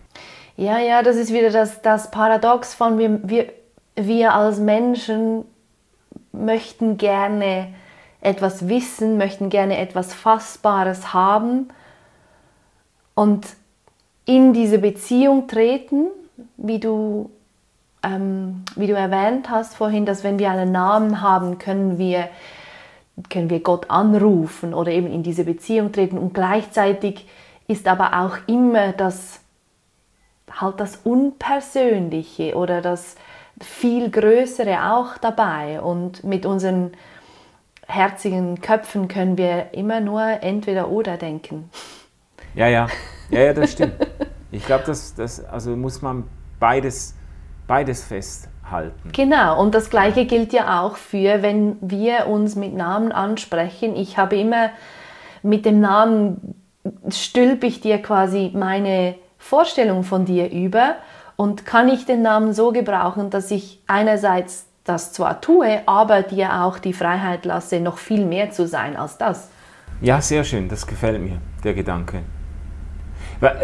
Ja, 0.55 0.79
ja, 0.79 1.03
das 1.03 1.17
ist 1.17 1.33
wieder 1.33 1.51
das, 1.51 1.81
das 1.81 2.11
Paradox 2.11 2.73
von 2.73 2.97
wir, 2.97 3.19
wir, 3.23 3.51
wir 3.95 4.33
als 4.33 4.59
Menschen 4.59 5.45
möchten 6.31 6.97
gerne 6.97 7.73
etwas 8.21 8.67
wissen, 8.67 9.17
möchten 9.17 9.49
gerne 9.49 9.77
etwas 9.77 10.13
Fassbares 10.13 11.13
haben 11.13 11.67
und 13.15 13.45
in 14.25 14.53
diese 14.53 14.79
Beziehung 14.79 15.47
treten, 15.47 16.07
wie 16.57 16.79
du, 16.79 17.29
ähm, 18.07 18.63
wie 18.75 18.87
du 18.87 18.93
erwähnt 18.93 19.49
hast 19.49 19.75
vorhin, 19.75 20.05
dass 20.05 20.23
wenn 20.23 20.39
wir 20.39 20.49
einen 20.49 20.71
Namen 20.71 21.21
haben, 21.21 21.57
können 21.57 21.97
wir, 21.97 22.29
können 23.29 23.49
wir 23.49 23.59
Gott 23.59 23.89
anrufen 23.89 24.73
oder 24.73 24.91
eben 24.91 25.07
in 25.07 25.23
diese 25.23 25.43
Beziehung 25.43 25.91
treten 25.91 26.17
und 26.17 26.33
gleichzeitig 26.33 27.27
ist 27.67 27.87
aber 27.87 28.19
auch 28.21 28.37
immer 28.47 28.93
das 28.93 29.41
halt 30.49 30.79
das 30.79 30.97
Unpersönliche 31.03 32.55
oder 32.55 32.81
das 32.81 33.15
viel 33.59 34.09
Größere 34.09 34.93
auch 34.93 35.17
dabei 35.17 35.81
und 35.81 36.23
mit 36.23 36.45
unseren 36.45 36.91
herzigen 37.87 38.61
Köpfen 38.61 39.07
können 39.07 39.37
wir 39.37 39.73
immer 39.73 39.99
nur 39.99 40.21
entweder 40.21 40.89
oder 40.89 41.17
denken. 41.17 41.69
Ja, 42.55 42.67
ja, 42.67 42.87
ja, 43.29 43.41
ja 43.41 43.53
das 43.53 43.73
stimmt. 43.73 43.93
Ich 44.51 44.65
glaube, 44.65 44.83
das, 44.85 45.15
das 45.15 45.43
also 45.43 45.75
muss 45.75 46.01
man 46.01 46.23
beides, 46.59 47.16
beides 47.67 48.03
festhalten. 48.03 49.11
Genau, 49.13 49.61
und 49.61 49.75
das 49.75 49.89
Gleiche 49.89 50.25
gilt 50.25 50.53
ja 50.53 50.81
auch 50.81 50.95
für, 50.95 51.41
wenn 51.41 51.77
wir 51.81 52.27
uns 52.27 52.55
mit 52.55 52.73
Namen 52.73 53.11
ansprechen. 53.11 53.95
Ich 53.95 54.17
habe 54.17 54.37
immer 54.37 54.69
mit 55.43 55.65
dem 55.65 55.79
Namen 55.79 56.55
stülpe 57.09 57.67
ich 57.67 57.81
dir 57.81 58.01
quasi 58.01 58.51
meine 58.53 59.15
Vorstellung 59.37 60.03
von 60.03 60.25
dir 60.25 60.49
über 60.49 60.95
und 61.35 61.65
kann 61.65 61.89
ich 61.89 62.05
den 62.05 62.21
Namen 62.21 62.53
so 62.53 62.71
gebrauchen, 62.71 63.29
dass 63.29 63.51
ich 63.51 63.81
einerseits 63.87 64.65
das 64.83 65.11
zwar 65.13 65.41
tue, 65.41 65.81
aber 65.85 66.23
dir 66.23 66.61
auch 66.63 66.79
die 66.79 66.93
Freiheit 66.93 67.45
lasse, 67.45 67.79
noch 67.79 67.97
viel 67.97 68.25
mehr 68.25 68.51
zu 68.51 68.67
sein 68.67 68.95
als 68.95 69.17
das. 69.17 69.49
Ja, 70.01 70.21
sehr 70.21 70.43
schön, 70.43 70.69
das 70.69 70.87
gefällt 70.87 71.21
mir, 71.21 71.39
der 71.63 71.73
Gedanke. 71.73 72.21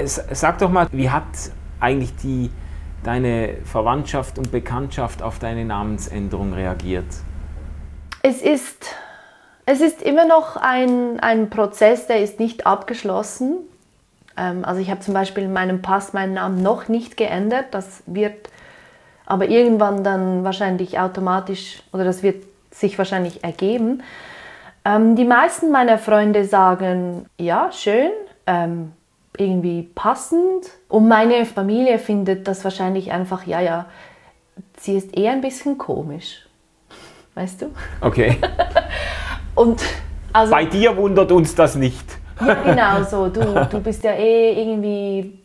Sag 0.06 0.60
doch 0.60 0.70
mal, 0.70 0.88
wie 0.92 1.10
hat 1.10 1.24
eigentlich 1.80 2.16
die, 2.18 2.52
deine 3.04 3.58
Verwandtschaft 3.66 4.38
und 4.38 4.52
Bekanntschaft 4.52 5.22
auf 5.22 5.40
deine 5.40 5.66
Namensänderung 5.66 6.54
reagiert? 6.54 7.06
Es 8.22 8.42
ist, 8.42 8.96
es 9.66 9.82
ist 9.82 10.02
immer 10.02 10.26
noch 10.26 10.56
ein, 10.56 11.20
ein 11.20 11.50
Prozess, 11.50 12.08
der 12.08 12.22
ist 12.22 12.40
nicht 12.40 12.66
abgeschlossen. 12.66 13.58
Ähm, 14.38 14.64
also 14.66 14.82
ich 14.82 14.90
habe 14.90 15.02
zum 15.02 15.14
Beispiel 15.14 15.44
in 15.44 15.54
meinem 15.54 15.82
Pass 15.82 16.14
meinen 16.14 16.34
Namen 16.34 16.64
noch 16.64 16.88
nicht 16.88 17.18
geändert. 17.18 17.66
Das 17.72 18.04
wird 18.06 18.50
aber 19.26 19.48
irgendwann 19.48 20.04
dann 20.04 20.44
wahrscheinlich 20.44 21.00
automatisch 21.00 21.84
oder 21.92 22.04
das 22.04 22.24
wird 22.24 22.44
sich 22.72 22.98
wahrscheinlich 22.98 23.44
ergeben. 23.44 24.04
Ähm, 24.86 25.16
die 25.16 25.26
meisten 25.26 25.72
meiner 25.72 25.98
Freunde 25.98 26.46
sagen, 26.46 27.26
ja, 27.40 27.72
schön, 27.72 28.12
ähm, 28.48 28.92
irgendwie 29.38 29.84
passend. 29.96 30.70
Und 30.88 31.08
meine 31.08 31.46
Familie 31.46 32.00
findet 32.00 32.48
das 32.48 32.64
wahrscheinlich 32.64 33.12
einfach, 33.12 33.46
ja, 33.46 33.60
ja, 33.62 33.86
sie 34.78 34.96
ist 34.98 35.16
eher 35.16 35.32
ein 35.32 35.42
bisschen 35.42 35.78
komisch. 35.78 36.46
Weißt 37.36 37.62
du? 37.64 37.72
Okay. 38.02 38.38
Und 39.56 39.82
also, 40.32 40.52
Bei 40.52 40.66
dir 40.66 40.96
wundert 40.98 41.32
uns 41.32 41.56
das 41.56 41.76
nicht. 41.76 42.06
ja, 42.40 42.54
genau 42.54 43.04
so. 43.04 43.28
Du, 43.34 43.68
du 43.70 43.80
bist 43.80 44.04
ja 44.04 44.12
eh 44.14 44.60
irgendwie, 44.60 45.40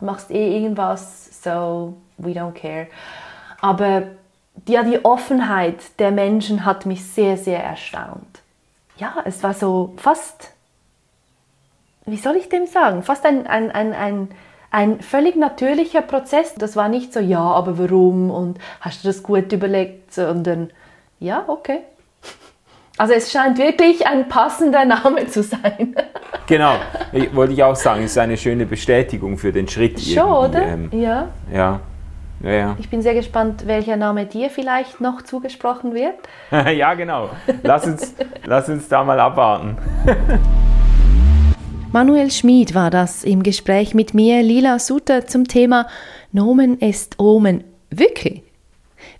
machst 0.00 0.30
eh 0.30 0.56
irgendwas, 0.56 1.42
so 1.42 1.94
we 2.18 2.30
don't 2.30 2.52
care. 2.52 2.86
Aber 3.60 4.04
ja, 4.68 4.82
die 4.82 5.04
Offenheit 5.04 5.98
der 5.98 6.10
Menschen 6.10 6.64
hat 6.64 6.86
mich 6.86 7.04
sehr, 7.04 7.36
sehr 7.36 7.62
erstaunt. 7.62 8.40
Ja, 8.96 9.16
es 9.24 9.42
war 9.42 9.54
so 9.54 9.94
fast, 9.96 10.52
wie 12.06 12.16
soll 12.16 12.36
ich 12.36 12.48
dem 12.48 12.66
sagen, 12.66 13.02
fast 13.02 13.24
ein, 13.24 13.46
ein, 13.46 13.70
ein, 13.70 13.92
ein, 13.92 14.28
ein 14.70 15.00
völlig 15.00 15.36
natürlicher 15.36 16.02
Prozess. 16.02 16.54
Das 16.54 16.76
war 16.76 16.88
nicht 16.88 17.12
so, 17.12 17.20
ja, 17.20 17.40
aber 17.40 17.78
warum 17.78 18.30
und 18.30 18.58
hast 18.80 19.04
du 19.04 19.08
das 19.08 19.22
gut 19.22 19.52
überlegt, 19.52 20.12
sondern 20.12 20.70
ja, 21.20 21.44
okay. 21.46 21.80
Also 22.98 23.14
es 23.14 23.32
scheint 23.32 23.58
wirklich 23.58 24.06
ein 24.06 24.28
passender 24.28 24.84
Name 24.84 25.26
zu 25.26 25.42
sein. 25.42 25.94
genau, 26.46 26.74
wollte 27.32 27.54
ich 27.54 27.62
auch 27.62 27.76
sagen, 27.76 28.04
es 28.04 28.12
ist 28.12 28.18
eine 28.18 28.36
schöne 28.36 28.66
Bestätigung 28.66 29.38
für 29.38 29.52
den 29.52 29.66
Schritt. 29.66 30.00
Schon, 30.00 30.30
oder? 30.30 30.62
Ähm, 30.62 30.90
ja. 30.92 31.28
Ja. 31.52 31.80
Ja, 32.42 32.50
ja. 32.50 32.76
Ich 32.80 32.90
bin 32.90 33.02
sehr 33.02 33.14
gespannt, 33.14 33.66
welcher 33.66 33.96
Name 33.96 34.26
dir 34.26 34.50
vielleicht 34.50 35.00
noch 35.00 35.22
zugesprochen 35.22 35.94
wird. 35.94 36.14
ja, 36.76 36.94
genau. 36.94 37.30
Lass 37.62 37.86
uns, 37.86 38.14
lass 38.44 38.68
uns 38.68 38.88
da 38.88 39.04
mal 39.04 39.20
abwarten. 39.20 39.76
Manuel 41.92 42.30
Schmid 42.30 42.74
war 42.74 42.88
das 42.88 43.22
im 43.22 43.42
Gespräch 43.42 43.92
mit 43.92 44.14
mir, 44.14 44.42
Lila 44.42 44.78
Suter, 44.78 45.26
zum 45.26 45.46
Thema 45.46 45.86
Nomen 46.32 46.80
est 46.80 47.18
Omen. 47.18 47.64
Wirklich? 47.90 48.42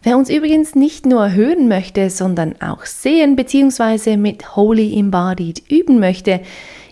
Wer 0.02 0.16
uns 0.16 0.30
übrigens 0.30 0.74
nicht 0.74 1.04
nur 1.04 1.32
hören 1.32 1.68
möchte, 1.68 2.08
sondern 2.08 2.54
auch 2.62 2.86
sehen 2.86 3.36
bzw. 3.36 4.16
mit 4.16 4.56
Holy 4.56 4.98
Embodied 4.98 5.70
üben 5.70 6.00
möchte, 6.00 6.40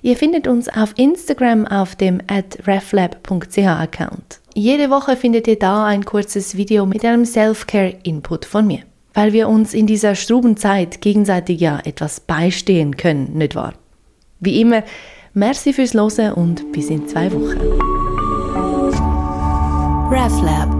ihr 0.03 0.17
findet 0.17 0.47
uns 0.47 0.69
auf 0.69 0.93
Instagram 0.99 1.67
auf 1.67 1.97
dem 1.97 2.21
at 2.27 2.59
reflab.ch 2.67 3.59
Account. 3.59 4.41
Jede 4.53 4.91
Woche 4.91 5.17
findet 5.17 5.49
ihr 5.49 5.59
da 5.59 5.87
ein 5.87 6.05
kurzes 6.05 6.59
Video 6.59 6.85
mit 6.85 7.07
einem 7.07 7.25
Self-Care-Input 7.25 8.45
von 8.45 8.67
mir, 8.67 8.81
weil 9.15 9.33
wir 9.33 9.49
uns 9.49 9.73
in 9.73 9.87
dieser 9.87 10.15
struben 10.15 10.59
Zeit 10.59 11.01
gegenseitig 11.01 11.59
ja 11.59 11.81
etwas 11.83 12.21
beistehen 12.21 12.99
können, 12.99 13.33
nicht 13.33 13.55
wahr? 13.55 13.73
Wie 14.41 14.61
immer, 14.61 14.83
merci 15.35 15.73
fürs 15.73 15.95
Losen 15.95 16.33
und 16.33 16.73
bis 16.73 16.91
in 16.91 17.07
zwei 17.09 17.31
Wochen. 17.33 17.59
RefLab 20.11 20.80